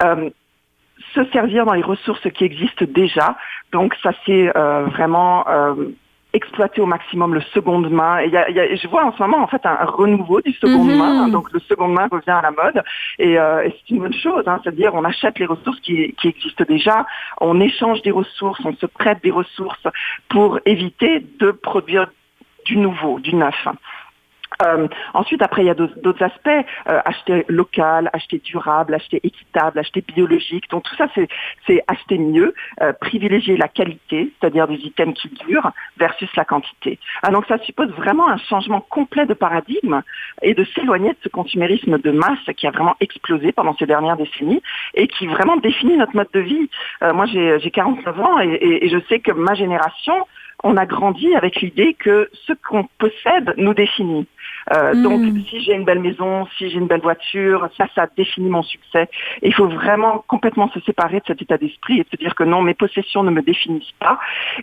Euh, 0.03 0.31
se 1.15 1.25
servir 1.33 1.67
dans 1.67 1.75
les 1.75 1.83
ressources 1.83 2.29
qui 2.31 2.45
existent 2.45 2.85
déjà. 2.89 3.37
Donc 3.73 3.95
ça 4.03 4.13
c'est 4.25 4.57
euh, 4.57 4.87
vraiment 4.87 5.45
exploiter 6.35 6.80
au 6.80 6.87
maximum 6.87 7.32
le 7.32 7.41
seconde 7.41 7.91
main. 7.91 8.18
Et 8.18 8.28
y 8.28 8.37
a, 8.37 8.51
y 8.51 8.61
a, 8.61 8.74
je 8.74 8.87
vois 8.89 9.05
en 9.05 9.12
ce 9.12 9.22
moment 9.22 9.39
en 9.39 9.47
fait 9.47 9.64
un, 9.64 9.85
renouveau 9.85 10.41
du 10.43 10.53
seconde 10.53 10.91
mhm. 10.91 10.99
main. 10.99 11.28
Donc 11.28 11.51
le 11.53 11.61
seconde 11.61 11.95
main 11.95 12.09
revient 12.11 12.30
à 12.30 12.43
la 12.43 12.51
mode 12.51 12.82
et, 13.18 13.39
euh, 13.39 13.64
et 13.64 13.70
c'est 13.70 13.95
une 13.95 14.01
bonne 14.01 14.12
chose. 14.14 14.43
Hein, 14.47 14.61
C'est-à-dire 14.62 14.95
on 14.95 15.05
achète 15.05 15.39
les 15.39 15.47
ressources 15.47 15.80
qui, 15.80 16.12
qui 16.20 16.28
existent 16.28 16.64
déjà, 16.68 17.07
on 17.41 17.61
échange 17.61 18.03
des 18.03 18.11
ressources, 18.11 18.61
on 18.64 18.74
se 18.74 18.87
prête 18.87 19.22
des 19.22 19.30
ressources 19.30 19.87
pour 20.28 20.59
éviter 20.66 21.24
de 21.39 21.51
produire 21.53 22.09
du 22.66 22.76
nouveau, 22.76 23.20
du 23.20 23.35
neuf. 23.35 23.68
Euh, 24.63 24.89
ensuite, 25.15 25.43
après, 25.43 25.63
il 25.63 25.67
y 25.67 25.71
a 25.71 25.75
d'autres 25.75 26.23
aspects, 26.23 26.49
euh, 26.49 27.01
acheter 27.05 27.45
local, 27.49 28.11
acheter 28.13 28.39
durable, 28.39 28.95
acheter 28.95 29.21
équitable, 29.23 29.79
acheter 29.79 30.03
biologique. 30.03 30.69
Donc 30.71 30.85
tout 30.85 30.95
ça, 30.97 31.09
c'est 31.67 31.85
acheter 31.89 32.19
mieux, 32.19 32.55
euh, 32.81 32.93
privilégier 32.93 33.57
la 33.57 33.69
qualité, 33.69 34.33
c'est-à-dire 34.41 34.69
des 34.69 34.77
items 34.77 35.15
qui 35.15 35.29
durent, 35.47 35.73
versus 35.97 36.29
la 36.37 36.45
quantité. 36.45 36.99
Ah, 37.23 37.31
donc 37.31 37.47
ça 37.47 37.59
suppose 37.59 37.91
vraiment 37.91 38.29
un 38.29 38.37
changement 38.37 38.81
complet 38.81 39.27
de 39.27 39.35
paradigme 39.35 40.03
et 40.43 40.55
de 40.55 40.65
s'éloigner 40.65 41.11
de 41.11 41.19
ce 41.23 41.29
consumérisme 41.29 41.99
de 41.99 42.11
masse 42.11 42.39
qui 42.57 42.67
a 42.67 42.71
vraiment 42.71 42.97
explosé 43.01 43.53
pendant 43.53 43.75
ces 43.77 43.87
dernières 43.87 44.17
décennies 44.17 44.63
et 44.95 45.09
qui 45.09 45.27
vraiment 45.27 45.57
définit 45.57 45.97
notre 45.97 46.17
mode 46.17 46.29
de 46.33 46.41
vie. 46.41 46.71
moi, 47.03 47.27
j'ai 47.27 47.71
49 47.71 48.21
ans 48.21 48.41
et, 48.41 48.85
et 48.85 48.89
je 48.89 48.99
sais 49.09 49.21
que 49.21 49.33
ma 49.33 49.55
génération, 49.55 50.15
on 50.63 50.77
a 50.77 50.87
grandi 50.87 51.35
avec 51.35 51.61
l'idée 51.61 51.95
que 51.95 52.31
ce 52.47 52.53
qu'on 52.53 52.85
possède 52.99 53.55
nous 53.57 53.75
définit. 53.75 54.27
Euh, 54.73 54.95
donc, 54.95 55.21
hmm. 55.21 55.41
si 55.49 55.61
j'ai 55.61 55.75
une 55.75 55.85
belle 55.85 56.01
maison, 56.01 56.47
si 56.57 56.71
j'ai 56.71 56.79
une 56.79 56.87
belle 56.87 57.01
voiture, 57.01 57.69
ça, 57.77 57.87
ça 57.95 58.07
définit 58.17 58.49
mon 58.49 58.62
succès. 58.62 59.09
Et 59.43 59.49
il 59.49 59.55
faut 59.55 59.69
vraiment 59.69 60.25
complètement 60.27 60.71
se 60.71 60.81
séparer 60.81 61.21
de 61.21 61.25
cet 61.27 61.43
état 61.43 61.59
d'esprit 61.59 62.01
et 62.01 62.07
se 62.11 62.17
dire 62.17 62.35
que 62.35 62.45
non, 62.45 62.62
mes 62.62 62.75
possessions 62.75 63.23
ne 63.23 63.31
me 63.31 63.43
définissent 63.43 63.95
pas. 63.99 64.19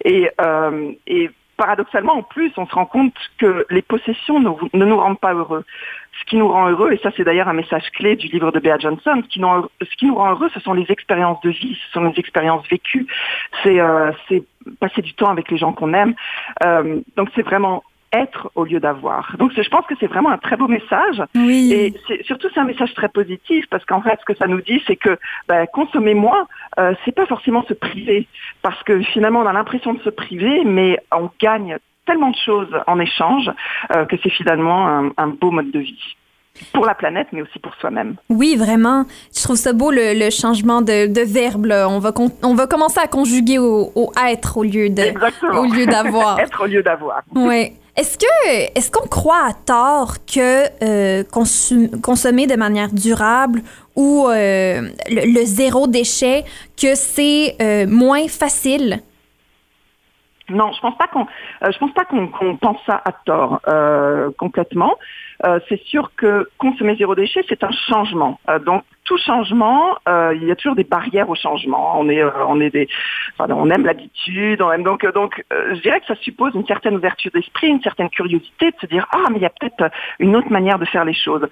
Et, 0.05 0.29
euh, 0.41 0.91
et 1.07 1.29
paradoxalement, 1.61 2.15
en 2.15 2.23
plus, 2.23 2.51
on 2.57 2.65
se 2.65 2.73
rend 2.73 2.87
compte 2.87 3.13
que 3.37 3.67
les 3.69 3.83
possessions 3.83 4.39
ne, 4.39 4.85
nous 4.85 4.97
rendent 4.97 5.19
pas 5.19 5.35
heureux. 5.35 5.63
Ce 6.19 6.25
qui 6.25 6.35
nous 6.35 6.47
rend 6.47 6.69
heureux, 6.69 6.91
et 6.91 6.97
ça 6.97 7.11
c'est 7.15 7.23
d'ailleurs 7.23 7.47
un 7.47 7.53
message 7.53 7.83
clé 7.91 8.15
du 8.15 8.27
livre 8.27 8.51
de 8.51 8.59
Bea 8.59 8.79
Johnson, 8.79 9.21
ce 9.23 9.27
qui, 9.27 9.39
nous, 9.39 9.67
ce 9.79 9.95
qui 9.95 10.07
nous 10.07 10.15
rend 10.15 10.31
heureux, 10.31 10.49
ce 10.55 10.59
sont 10.59 10.73
les 10.73 10.87
expériences 10.89 11.39
de 11.41 11.51
vie, 11.51 11.77
ce 11.85 11.91
sont 11.91 12.03
les 12.03 12.19
expériences 12.19 12.67
vécues, 12.67 13.05
c'est 13.61 13.79
euh, 13.79 14.11
passer 14.79 15.03
du 15.03 15.13
temps 15.13 15.29
avec 15.29 15.51
les 15.51 15.57
gens 15.57 15.71
qu'on 15.71 15.93
aime. 15.93 16.15
Euh, 16.65 16.99
donc 17.15 17.29
c'est 17.35 17.43
vraiment 17.43 17.83
être 18.13 18.51
au 18.55 18.65
lieu 18.65 18.79
d'avoir. 18.79 19.35
Donc 19.37 19.51
je 19.55 19.69
pense 19.69 19.85
que 19.85 19.95
c'est 19.99 20.07
vraiment 20.07 20.29
un 20.29 20.37
très 20.37 20.57
beau 20.57 20.67
message. 20.67 21.21
Oui. 21.35 21.71
Et 21.73 22.23
surtout 22.23 22.47
c'est 22.53 22.59
un 22.59 22.65
message 22.65 22.93
très 22.93 23.09
positif 23.09 23.65
parce 23.69 23.85
qu'en 23.85 24.01
fait 24.01 24.17
ce 24.19 24.25
que 24.25 24.37
ça 24.37 24.47
nous 24.47 24.61
dit 24.61 24.81
c'est 24.87 24.95
que 24.95 25.17
ben, 25.47 25.65
consommer 25.67 26.13
moins, 26.13 26.47
euh, 26.79 26.93
c'est 27.05 27.15
pas 27.15 27.25
forcément 27.25 27.63
se 27.63 27.73
priver 27.73 28.27
parce 28.61 28.81
que 28.83 29.01
finalement 29.01 29.39
on 29.41 29.45
a 29.45 29.53
l'impression 29.53 29.93
de 29.93 30.01
se 30.01 30.09
priver 30.09 30.63
mais 30.65 30.99
on 31.11 31.29
gagne 31.39 31.77
tellement 32.05 32.31
de 32.31 32.37
choses 32.37 32.75
en 32.87 32.99
échange 32.99 33.51
euh, 33.95 34.05
que 34.05 34.15
c'est 34.23 34.29
finalement 34.29 34.87
un, 34.87 35.11
un 35.17 35.27
beau 35.27 35.51
mode 35.51 35.71
de 35.71 35.79
vie 35.79 36.15
pour 36.73 36.85
la 36.85 36.95
planète, 36.95 37.27
mais 37.31 37.41
aussi 37.41 37.59
pour 37.59 37.73
soi-même. 37.75 38.15
Oui, 38.29 38.55
vraiment. 38.55 39.05
Je 39.35 39.43
trouve 39.43 39.55
ça 39.55 39.73
beau 39.73 39.91
le, 39.91 40.29
changement 40.29 40.81
de, 40.81 41.07
de 41.07 41.21
verbe. 41.21 41.67
On, 41.71 41.99
va 41.99 42.13
on 42.43 42.53
va 42.53 42.67
commencer 42.67 42.99
à 42.99 43.07
conjuguer 43.07 43.59
au, 43.59 44.11
être 44.27 44.57
au 44.57 44.63
lieu 44.63 44.89
de 44.89 45.03
au 45.57 45.65
lieu 45.65 45.85
d'avoir. 45.85 46.39
être 46.39 46.63
au 46.63 46.67
lieu 46.67 46.83
d'avoir. 46.83 47.21
Oui. 47.35 47.73
Est-ce 47.97 48.17
que 48.17 48.77
est-ce 48.77 48.89
qu'on 48.89 49.07
croit 49.07 49.47
à 49.49 49.53
tort 49.53 50.15
que 50.25 50.65
euh, 50.81 51.23
consommer 52.01 52.47
de 52.47 52.55
manière 52.55 52.93
durable 52.93 53.61
ou 53.97 54.27
euh, 54.29 54.89
le, 55.09 55.45
zéro 55.45 55.87
déchet 55.87 56.45
que 56.81 56.95
c'est 56.95 57.57
euh, 57.61 57.85
moins 57.87 58.29
facile 58.29 59.01
non, 60.51 60.71
je 60.71 60.79
pense 60.81 60.97
pas 60.97 61.07
qu'on, 61.07 61.25
je 61.61 61.77
pense 61.77 61.93
pas 61.93 62.05
qu'on 62.05 62.57
pense 62.57 62.77
ça 62.85 63.01
à 63.03 63.11
tort 63.11 63.61
complètement. 64.37 64.97
c'est 65.69 65.81
sûr 65.83 66.11
que 66.15 66.49
consommer 66.57 66.95
zéro 66.95 67.15
déchet, 67.15 67.43
c'est 67.47 67.63
un 67.63 67.71
changement. 67.71 68.39
donc 68.65 68.83
tout 69.11 69.17
changement, 69.17 69.97
euh, 70.07 70.33
il 70.35 70.47
y 70.47 70.51
a 70.51 70.55
toujours 70.55 70.75
des 70.75 70.83
barrières 70.83 71.29
au 71.29 71.35
changement. 71.35 71.99
On 71.99 72.07
est, 72.07 72.23
euh, 72.23 72.31
on 72.47 72.61
est 72.61 72.69
des, 72.69 72.87
on 73.39 73.69
aime 73.69 73.85
l'habitude, 73.85 74.61
on 74.61 74.71
aime 74.71 74.83
donc, 74.83 75.05
donc, 75.13 75.43
euh, 75.51 75.75
je 75.75 75.81
dirais 75.81 75.99
que 75.99 76.05
ça 76.05 76.15
suppose 76.15 76.53
une 76.55 76.65
certaine 76.65 76.95
ouverture 76.95 77.31
d'esprit, 77.33 77.67
une 77.67 77.81
certaine 77.81 78.09
curiosité 78.09 78.71
de 78.71 78.75
se 78.79 78.85
dire 78.85 79.07
ah 79.11 79.29
mais 79.29 79.37
il 79.37 79.41
y 79.41 79.45
a 79.45 79.49
peut-être 79.49 79.91
une 80.19 80.35
autre 80.35 80.49
manière 80.49 80.79
de 80.79 80.85
faire 80.85 81.05
les 81.05 81.13
choses. 81.13 81.45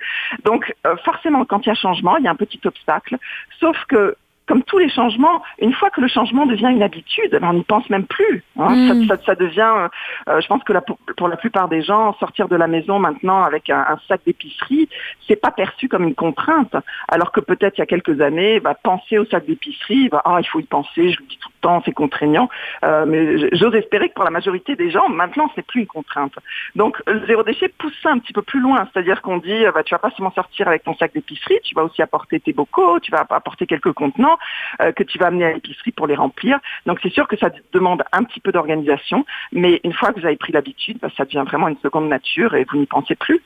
Donc 0.45 0.73
forcément 1.03 1.43
quand 1.45 1.65
il 1.65 1.69
y 1.69 1.71
a 1.71 1.75
changement, 1.75 2.17
il 2.17 2.25
y 2.25 2.27
a 2.27 2.31
un 2.31 2.35
petit 2.35 2.61
obstacle. 2.65 3.17
Sauf 3.59 3.77
que 3.85 4.15
comme 4.49 4.63
tous 4.63 4.79
les 4.79 4.89
changements, 4.89 5.43
une 5.59 5.73
fois 5.73 5.91
que 5.91 6.01
le 6.01 6.07
changement 6.07 6.47
devient 6.47 6.71
une 6.71 6.81
habitude, 6.81 7.37
on 7.39 7.53
n'y 7.53 7.63
pense 7.63 7.87
même 7.91 8.07
plus. 8.07 8.43
Hein. 8.57 8.93
Mm. 8.95 9.07
Ça, 9.23 9.35
devient, 9.35 9.87
euh, 10.27 10.41
je 10.41 10.47
pense 10.47 10.63
que 10.63 10.73
pour 11.15 11.27
la 11.27 11.37
plupart 11.37 11.69
des 11.69 11.83
gens, 11.83 12.15
sortir 12.19 12.47
de 12.47 12.55
la 12.55 12.65
maison 12.65 12.97
maintenant 12.97 13.43
avec 13.43 13.69
un, 13.69 13.99
sac 14.07 14.21
d'épicerie, 14.25 14.89
c'est 15.27 15.35
pas 15.35 15.51
perçu 15.51 15.87
comme 15.87 16.03
une 16.03 16.15
contrainte. 16.15 16.75
Alors 17.09 17.31
que 17.31 17.41
peut-être 17.41 17.77
il 17.77 17.81
y 17.81 17.83
a 17.83 17.85
quelques 17.85 18.21
années, 18.21 18.59
bah, 18.59 18.73
penser 18.73 19.19
au 19.19 19.25
sac 19.25 19.45
d'épicerie, 19.45 20.09
bah, 20.09 20.23
ah, 20.25 20.37
il 20.39 20.47
faut 20.47 20.59
y 20.59 20.63
penser, 20.63 21.11
je 21.11 21.19
le 21.19 21.27
dis 21.27 21.37
tout 21.37 21.49
le 21.53 21.61
temps, 21.61 21.83
c'est 21.85 21.91
contraignant. 21.91 22.49
Euh, 22.83 23.05
mais 23.07 23.55
j'ose 23.55 23.75
espérer 23.75 24.09
que 24.09 24.15
pour 24.15 24.23
la 24.23 24.31
majorité 24.31 24.75
des 24.75 24.89
gens, 24.89 25.09
maintenant, 25.09 25.51
c'est 25.53 25.65
plus 25.65 25.81
une 25.81 25.87
contrainte. 25.87 26.33
Donc 26.75 26.99
le 27.05 27.23
zéro 27.27 27.43
déchet 27.43 27.67
pousse 27.67 27.93
ça 28.01 28.09
un 28.09 28.17
petit 28.17 28.33
peu 28.33 28.41
plus 28.41 28.61
loin, 28.61 28.87
c'est-à-dire 28.91 29.21
qu'on 29.21 29.37
dit, 29.37 29.63
bah, 29.75 29.83
tu 29.83 29.93
vas 29.93 29.99
pas 29.99 30.09
seulement 30.17 30.33
sortir 30.33 30.67
avec 30.67 30.83
ton 30.83 30.95
sac 30.95 31.13
d'épicerie, 31.13 31.59
tu 31.63 31.75
vas 31.75 31.83
aussi 31.83 32.01
apporter 32.01 32.39
tes 32.39 32.53
bocaux, 32.53 32.99
tu 32.99 33.11
vas 33.11 33.27
apporter 33.29 33.67
quelques 33.67 33.93
contenants. 33.93 34.38
Euh, 34.81 34.91
que 34.91 35.03
tu 35.03 35.17
vas 35.17 35.27
amener 35.27 35.45
à 35.45 35.53
l'épicerie 35.53 35.91
pour 35.91 36.07
les 36.07 36.15
remplir. 36.15 36.59
Donc 36.85 36.99
c'est 37.03 37.11
sûr 37.11 37.27
que 37.27 37.37
ça 37.37 37.49
demande 37.73 38.03
un 38.11 38.23
petit 38.23 38.39
peu 38.39 38.51
d'organisation, 38.51 39.25
mais 39.51 39.79
une 39.83 39.93
fois 39.93 40.11
que 40.13 40.19
vous 40.19 40.25
avez 40.25 40.37
pris 40.37 40.53
l'habitude, 40.53 40.97
bah, 41.01 41.09
ça 41.17 41.25
devient 41.25 41.43
vraiment 41.45 41.67
une 41.67 41.77
seconde 41.81 42.07
nature 42.09 42.55
et 42.55 42.65
vous 42.71 42.77
n'y 42.77 42.85
pensez 42.85 43.15
plus. 43.15 43.41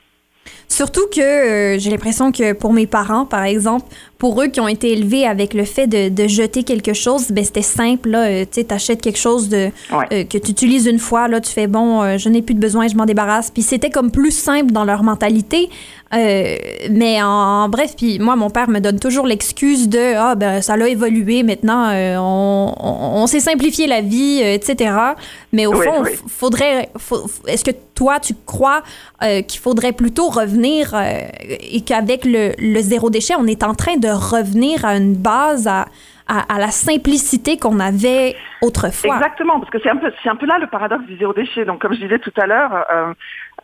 Surtout 0.68 1.06
que 1.14 1.20
euh, 1.22 1.78
j'ai 1.78 1.90
l'impression 1.90 2.30
que 2.30 2.52
pour 2.52 2.74
mes 2.74 2.86
parents, 2.86 3.24
par 3.24 3.44
exemple, 3.44 3.86
pour 4.18 4.42
eux 4.42 4.48
qui 4.48 4.60
ont 4.60 4.68
été 4.68 4.92
élevés 4.92 5.26
avec 5.26 5.54
le 5.54 5.64
fait 5.64 5.86
de, 5.86 6.10
de 6.10 6.28
jeter 6.28 6.64
quelque 6.64 6.92
chose, 6.92 7.30
ben 7.32 7.42
c'était 7.44 7.62
simple. 7.62 8.10
Là, 8.10 8.26
euh, 8.28 8.40
tu 8.44 8.60
sais, 8.60 8.64
t'achètes 8.64 9.00
quelque 9.00 9.18
chose 9.18 9.48
de, 9.48 9.70
Ouais. 9.90 10.06
euh, 10.12 10.24
que 10.24 10.36
tu 10.36 10.50
utilises 10.50 10.86
une 10.86 10.98
fois, 10.98 11.28
là, 11.28 11.40
tu 11.40 11.50
fais 11.50 11.66
bon, 11.66 12.18
je 12.18 12.28
n'ai 12.28 12.42
plus 12.42 12.54
de 12.54 12.60
besoin, 12.60 12.88
je 12.88 12.94
m'en 12.96 13.06
débarrasse. 13.06 13.50
Puis 13.50 13.62
c'était 13.62 13.90
comme 13.90 14.10
plus 14.10 14.32
simple 14.36 14.70
dans 14.72 14.84
leur 14.84 15.02
mentalité. 15.02 15.70
Euh, 16.16 16.56
mais 16.90 17.20
en, 17.22 17.26
en 17.64 17.68
bref, 17.68 17.94
puis 17.96 18.18
moi, 18.18 18.36
mon 18.36 18.50
père 18.50 18.68
me 18.68 18.78
donne 18.78 19.00
toujours 19.00 19.26
l'excuse 19.26 19.88
de 19.88 20.14
ah 20.16 20.34
ben 20.36 20.60
ça 20.62 20.76
l'a 20.76 20.86
évolué 20.88 21.42
maintenant, 21.42 21.88
euh, 21.90 22.16
on, 22.18 22.74
on, 22.78 23.22
on 23.22 23.26
s'est 23.26 23.40
simplifié 23.40 23.86
la 23.86 24.00
vie, 24.00 24.40
euh, 24.44 24.54
etc. 24.54 24.94
Mais 25.52 25.66
au 25.66 25.74
Oui, 25.74 25.84
fond, 25.86 26.02
oui. 26.04 26.10
faudrait, 26.28 26.88
faut- 26.98 27.26
est-ce 27.48 27.64
que 27.64 27.72
toi 27.94 28.20
tu 28.20 28.34
crois 28.46 28.82
euh, 29.22 29.42
qu'il 29.42 29.60
faudrait 29.60 29.92
plutôt 29.92 30.28
revenir 30.28 30.94
euh, 30.94 31.18
et 31.72 31.80
qu'avec 31.80 32.24
le, 32.24 32.52
le 32.58 32.80
zéro 32.80 33.10
déchet, 33.10 33.34
on 33.38 33.46
est 33.46 33.62
en 33.64 33.74
train 33.74 33.96
de 33.96 34.08
revenir 34.08 34.84
à 34.84 34.96
une 34.96 35.14
base 35.14 35.66
à, 35.66 35.86
à, 36.28 36.54
à 36.54 36.58
la 36.58 36.70
simplicité 36.70 37.56
qu'on 37.58 37.80
avait 37.80 38.34
autrefois? 38.62 39.16
Exactement, 39.16 39.58
parce 39.60 39.70
que 39.70 39.78
c'est 39.82 39.90
un 39.90 39.96
peu, 39.96 40.10
c'est 40.22 40.30
un 40.30 40.36
peu 40.36 40.46
là 40.46 40.58
le 40.60 40.66
paradoxe 40.68 41.04
du 41.06 41.18
zéro 41.18 41.32
déchet. 41.34 41.64
Donc, 41.64 41.80
comme 41.80 41.92
je 41.94 42.00
disais 42.00 42.18
tout 42.18 42.32
à 42.36 42.46
l'heure, 42.46 42.72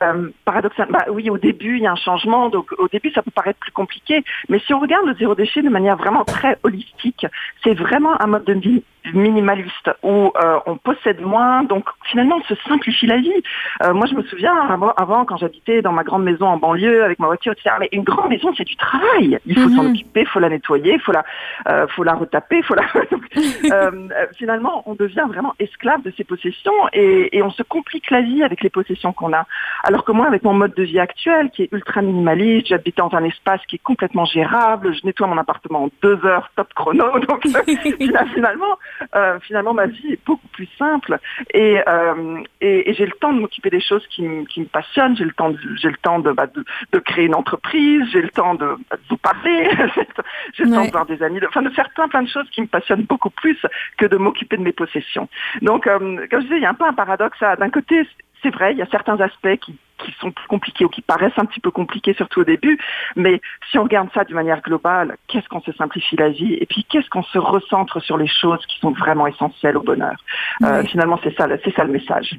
euh, 0.02 0.30
paradoxalement, 0.44 0.98
bah, 0.98 1.06
oui, 1.10 1.30
au 1.30 1.38
début, 1.38 1.76
il 1.76 1.82
y 1.82 1.86
a 1.86 1.92
un 1.92 1.96
changement. 1.96 2.48
Donc, 2.48 2.72
au 2.78 2.88
début, 2.88 3.10
ça 3.12 3.22
peut 3.22 3.30
paraître 3.30 3.58
plus 3.58 3.72
compliqué. 3.72 4.24
Mais 4.48 4.58
si 4.60 4.72
on 4.74 4.80
regarde 4.80 5.06
le 5.06 5.14
zéro 5.14 5.34
déchet 5.34 5.62
de 5.62 5.68
manière 5.68 5.96
vraiment 5.96 6.24
très 6.24 6.58
holistique, 6.62 7.26
c'est 7.62 7.74
vraiment 7.74 8.20
un 8.20 8.26
mode 8.26 8.44
de 8.44 8.54
vie 8.54 8.82
minimaliste 9.14 9.90
où 10.02 10.32
euh, 10.42 10.58
on 10.66 10.76
possède 10.76 11.20
moins. 11.20 11.62
Donc, 11.64 11.84
finalement, 12.04 12.36
on 12.36 12.42
se 12.54 12.54
simplifie 12.68 13.06
la 13.06 13.18
vie. 13.18 13.32
Euh, 13.82 13.92
moi, 13.94 14.06
je 14.06 14.14
me 14.14 14.22
souviens 14.22 14.54
avant, 14.68 14.92
avant, 14.92 15.24
quand 15.24 15.36
j'habitais 15.36 15.82
dans 15.82 15.92
ma 15.92 16.04
grande 16.04 16.24
maison 16.24 16.46
en 16.46 16.56
banlieue 16.56 17.04
avec 17.04 17.18
ma 17.18 17.26
voiture, 17.26 17.52
etc. 17.52 17.76
Mais 17.80 17.88
une 17.92 18.02
grande 18.04 18.30
maison, 18.30 18.52
c'est 18.56 18.64
du 18.64 18.76
travail. 18.76 19.38
Il 19.46 19.58
faut 19.58 19.68
s'en 19.70 19.84
Mhm. 19.84 19.90
occuper, 19.90 20.24
faut 20.26 20.40
la 20.40 20.48
nettoyer, 20.48 20.98
faut 20.98 21.12
la, 21.12 21.24
euh, 21.68 21.86
faut 21.88 22.04
la 22.04 22.14
retaper, 22.14 22.62
faut 22.62 22.74
la. 22.74 22.82
Donc, 23.10 23.22
euh, 23.34 23.38
euh, 23.72 24.26
finalement, 24.36 24.82
on 24.86 24.94
devient 24.94 25.26
vraiment 25.28 25.54
esclave 25.58 26.02
de 26.02 26.12
ses 26.16 26.24
possessions 26.24 26.72
et, 26.92 27.36
et 27.36 27.42
on 27.42 27.50
se 27.50 27.62
complique 27.62 28.10
la 28.10 28.20
vie 28.22 28.42
avec 28.42 28.62
les 28.62 28.70
possessions 28.70 29.12
qu'on 29.12 29.32
a. 29.32 29.46
Alors 29.84 30.04
que 30.04 30.12
moi, 30.12 30.26
avec 30.26 30.42
mon 30.42 30.54
mode 30.54 30.74
de 30.74 30.82
vie 30.82 30.98
actuel, 31.00 31.50
qui 31.50 31.62
est 31.64 31.72
ultra 31.72 32.02
minimaliste, 32.02 32.68
j'habite 32.68 32.96
dans 32.96 33.12
un 33.14 33.24
espace 33.24 33.60
qui 33.66 33.76
est 33.76 33.82
complètement 33.82 34.24
gérable, 34.24 34.94
je 34.94 35.06
nettoie 35.06 35.26
mon 35.26 35.38
appartement 35.38 35.84
en 35.84 35.90
deux 36.02 36.18
heures, 36.24 36.50
top 36.56 36.72
chrono. 36.74 37.18
Donc 37.20 37.46
finalement, 38.34 38.78
euh, 39.14 39.38
finalement, 39.40 39.74
ma 39.74 39.86
vie 39.86 40.12
est 40.12 40.24
beaucoup 40.26 40.48
plus 40.48 40.68
simple 40.78 41.18
et, 41.54 41.80
euh, 41.88 42.40
et, 42.60 42.90
et 42.90 42.94
j'ai 42.94 43.06
le 43.06 43.12
temps 43.12 43.32
de 43.32 43.40
m'occuper 43.40 43.70
des 43.70 43.80
choses 43.80 44.06
qui, 44.08 44.22
me- 44.22 44.44
qui 44.44 44.60
me 44.60 44.66
passionnent. 44.66 45.16
J'ai 45.16 45.24
le 45.24 45.32
temps, 45.32 45.50
de, 45.50 45.58
j'ai 45.76 45.88
le 45.88 45.96
temps 45.96 46.18
de, 46.18 46.32
bah, 46.32 46.46
de, 46.46 46.64
de 46.92 46.98
créer 46.98 47.26
une 47.26 47.34
entreprise. 47.34 48.04
J'ai 48.12 48.22
le 48.22 48.30
temps 48.30 48.54
de, 48.54 48.76
bah, 48.90 48.96
de 48.96 49.02
vous 49.08 49.16
parler. 49.16 49.68
j'ai 50.54 50.64
le 50.64 50.70
temps 50.70 50.80
Ouais. 50.80 50.86
de 50.86 50.92
voir 50.92 51.06
des 51.06 51.22
amis, 51.22 51.40
de, 51.40 51.46
enfin, 51.46 51.62
de 51.62 51.70
faire 51.70 51.90
plein 51.90 52.08
plein 52.08 52.22
de 52.22 52.28
choses 52.28 52.48
qui 52.50 52.60
me 52.62 52.66
passionnent 52.66 53.02
beaucoup 53.04 53.30
plus 53.30 53.58
que 53.96 54.06
de 54.06 54.16
m'occuper 54.16 54.56
de 54.56 54.62
mes 54.62 54.72
possessions. 54.72 55.28
Donc, 55.62 55.86
euh, 55.86 55.98
comme 56.30 56.40
je 56.40 56.46
disais, 56.46 56.56
il 56.56 56.62
y 56.62 56.66
a 56.66 56.70
un 56.70 56.74
peu 56.74 56.84
un 56.84 56.92
paradoxe. 56.92 57.42
à- 57.42 57.56
D'un 57.56 57.70
côté, 57.70 58.06
c'est 58.42 58.50
vrai, 58.54 58.72
il 58.72 58.78
y 58.78 58.82
a 58.82 58.86
certains 58.86 59.20
aspects 59.20 59.56
qui, 59.60 59.76
qui 60.04 60.14
sont 60.20 60.30
plus 60.30 60.46
compliqués 60.48 60.84
ou 60.84 60.88
qui 60.88 61.02
paraissent 61.02 61.38
un 61.38 61.44
petit 61.44 61.60
peu 61.60 61.70
compliqués, 61.70 62.14
surtout 62.14 62.40
au 62.40 62.44
début. 62.44 62.78
Mais 63.16 63.40
si 63.70 63.78
on 63.78 63.82
regarde 63.84 64.08
ça 64.14 64.24
d'une 64.24 64.36
manière 64.36 64.60
globale, 64.62 65.16
qu'est-ce 65.28 65.48
qu'on 65.48 65.60
se 65.60 65.72
simplifie 65.72 66.16
la 66.16 66.30
vie 66.30 66.54
Et 66.54 66.66
puis, 66.66 66.84
qu'est-ce 66.88 67.08
qu'on 67.08 67.22
se 67.22 67.38
recentre 67.38 68.00
sur 68.02 68.16
les 68.16 68.28
choses 68.28 68.64
qui 68.66 68.78
sont 68.80 68.92
vraiment 68.92 69.26
essentielles 69.26 69.76
au 69.76 69.82
bonheur? 69.82 70.16
Euh. 70.64 70.82
Finalement, 70.84 71.18
c'est 71.22 71.34
ça, 71.36 71.46
le- 71.46 71.60
c'est 71.64 71.74
ça 71.74 71.84
le 71.84 71.92
message. 71.92 72.36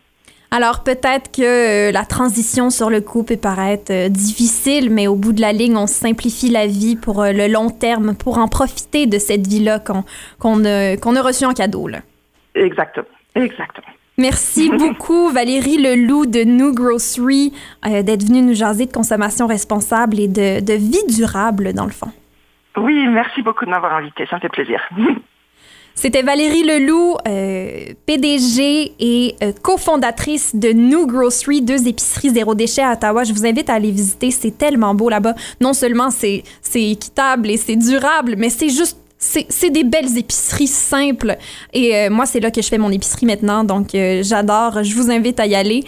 Alors 0.53 0.83
peut-être 0.83 1.31
que 1.31 1.87
euh, 1.89 1.91
la 1.93 2.03
transition 2.03 2.69
sur 2.69 2.89
le 2.89 2.99
coup 2.99 3.23
peut 3.23 3.37
paraître 3.37 3.89
euh, 3.93 4.09
difficile, 4.09 4.89
mais 4.89 5.07
au 5.07 5.15
bout 5.15 5.31
de 5.31 5.39
la 5.39 5.53
ligne, 5.53 5.77
on 5.77 5.87
simplifie 5.87 6.49
la 6.49 6.67
vie 6.67 6.97
pour 6.97 7.21
euh, 7.21 7.31
le 7.31 7.47
long 7.47 7.69
terme, 7.69 8.15
pour 8.17 8.37
en 8.37 8.49
profiter 8.49 9.07
de 9.07 9.17
cette 9.17 9.47
vie-là 9.47 9.79
qu'on 9.79 10.65
a, 10.65 10.97
qu'on 10.97 11.15
a 11.15 11.21
reçue 11.21 11.45
en 11.45 11.53
cadeau. 11.53 11.87
Là. 11.87 11.99
Exactement. 12.53 13.07
Exactement. 13.35 13.87
Merci 14.21 14.69
beaucoup, 14.77 15.29
Valérie 15.29 15.77
Leloup 15.77 16.27
de 16.27 16.43
New 16.43 16.73
Grocery, 16.73 17.53
euh, 17.85 18.03
d'être 18.03 18.23
venue 18.23 18.41
nous 18.41 18.53
jaser 18.53 18.85
de 18.85 18.91
consommation 18.91 19.47
responsable 19.47 20.19
et 20.19 20.27
de, 20.27 20.63
de 20.63 20.73
vie 20.73 21.05
durable, 21.09 21.73
dans 21.73 21.85
le 21.85 21.91
fond. 21.91 22.11
Oui, 22.77 23.07
merci 23.07 23.41
beaucoup 23.41 23.65
de 23.65 23.71
m'avoir 23.71 23.95
invité. 23.95 24.25
Ça 24.29 24.37
me 24.37 24.41
fait 24.41 24.49
plaisir. 24.49 24.79
C'était 25.93 26.21
Valérie 26.21 26.63
Leloup, 26.63 27.17
euh, 27.27 27.93
PDG 28.05 28.93
et 28.99 29.35
euh, 29.43 29.51
cofondatrice 29.61 30.55
de 30.55 30.69
New 30.69 31.05
Grocery, 31.05 31.61
deux 31.61 31.87
épiceries 31.87 32.29
zéro 32.29 32.55
déchet 32.55 32.81
à 32.81 32.93
Ottawa. 32.93 33.23
Je 33.23 33.33
vous 33.33 33.45
invite 33.45 33.69
à 33.69 33.73
aller 33.73 33.91
visiter, 33.91 34.31
c'est 34.31 34.57
tellement 34.57 34.95
beau 34.95 35.09
là-bas. 35.09 35.35
Non 35.59 35.73
seulement 35.73 36.09
c'est 36.09 36.43
c'est 36.61 36.91
équitable 36.91 37.51
et 37.51 37.57
c'est 37.57 37.75
durable, 37.75 38.35
mais 38.37 38.49
c'est 38.49 38.69
juste 38.69 39.00
c'est 39.21 39.69
des 39.69 39.83
belles 39.83 40.17
épiceries 40.17 40.67
simples. 40.67 41.37
Et 41.73 41.95
euh, 41.95 42.09
moi, 42.09 42.25
c'est 42.25 42.39
là 42.39 42.49
que 42.49 42.61
je 42.61 42.67
fais 42.67 42.79
mon 42.79 42.91
épicerie 42.91 43.27
maintenant. 43.27 43.63
Donc, 43.63 43.93
euh, 43.93 44.23
j'adore. 44.23 44.83
Je 44.83 44.95
vous 44.95 45.11
invite 45.11 45.39
à 45.39 45.45
y 45.45 45.53
aller. 45.53 45.83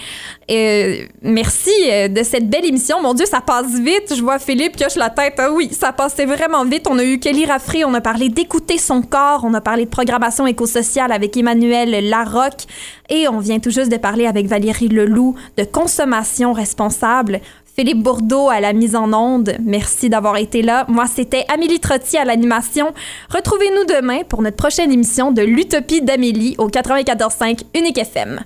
Euh, 0.51 1.05
merci 1.23 1.71
de 2.09 2.21
cette 2.21 2.47
belle 2.47 2.65
émission. 2.65 3.01
Mon 3.01 3.15
Dieu, 3.15 3.25
ça 3.25 3.41
passe 3.41 3.73
vite. 3.79 4.13
Je 4.15 4.21
vois 4.21 4.37
Philippe 4.37 4.75
qui 4.75 4.85
hoche 4.85 4.95
la 4.95 5.09
tête. 5.09 5.33
Ah 5.39 5.51
oui, 5.51 5.69
ça 5.71 5.91
passait 5.91 6.25
vraiment 6.25 6.63
vite. 6.63 6.85
On 6.87 6.99
a 6.99 7.03
eu 7.03 7.19
Kelly 7.19 7.45
Raffray. 7.45 7.83
On 7.83 7.93
a 7.95 8.01
parlé 8.01 8.29
d'écouter 8.29 8.77
son 8.77 9.01
corps. 9.01 9.41
On 9.43 9.53
a 9.55 9.61
parlé 9.61 9.85
de 9.85 9.89
programmation 9.89 10.45
écosociale 10.45 11.11
avec 11.11 11.35
Emmanuel 11.35 12.07
Larocque. 12.07 12.67
Et 13.09 13.27
on 13.27 13.39
vient 13.39 13.59
tout 13.59 13.71
juste 13.71 13.91
de 13.91 13.97
parler 13.97 14.27
avec 14.27 14.45
Valérie 14.45 14.89
Leloup 14.89 15.35
de 15.57 15.63
consommation 15.63 16.53
responsable. 16.53 17.41
Philippe 17.75 18.03
Bourdeau 18.03 18.49
à 18.49 18.59
la 18.59 18.71
mise 18.71 18.95
en 18.95 19.11
onde. 19.13 19.55
Merci 19.63 20.09
d'avoir 20.09 20.37
été 20.37 20.61
là. 20.61 20.85
Moi, 20.87 21.05
c'était 21.07 21.45
Amélie 21.51 21.79
Trottier 21.79 22.19
à 22.19 22.25
l'animation. 22.25 22.93
Retrouvez-nous 23.29 23.85
demain 23.95 24.21
pour 24.29 24.43
notre 24.43 24.57
prochaine 24.57 24.91
émission 24.91 25.31
de 25.31 25.41
l'Utopie 25.41 26.01
d'Amélie 26.01 26.55
au 26.59 26.69
94.5 26.69 27.63
Unique 27.75 27.97
FM. 27.97 28.41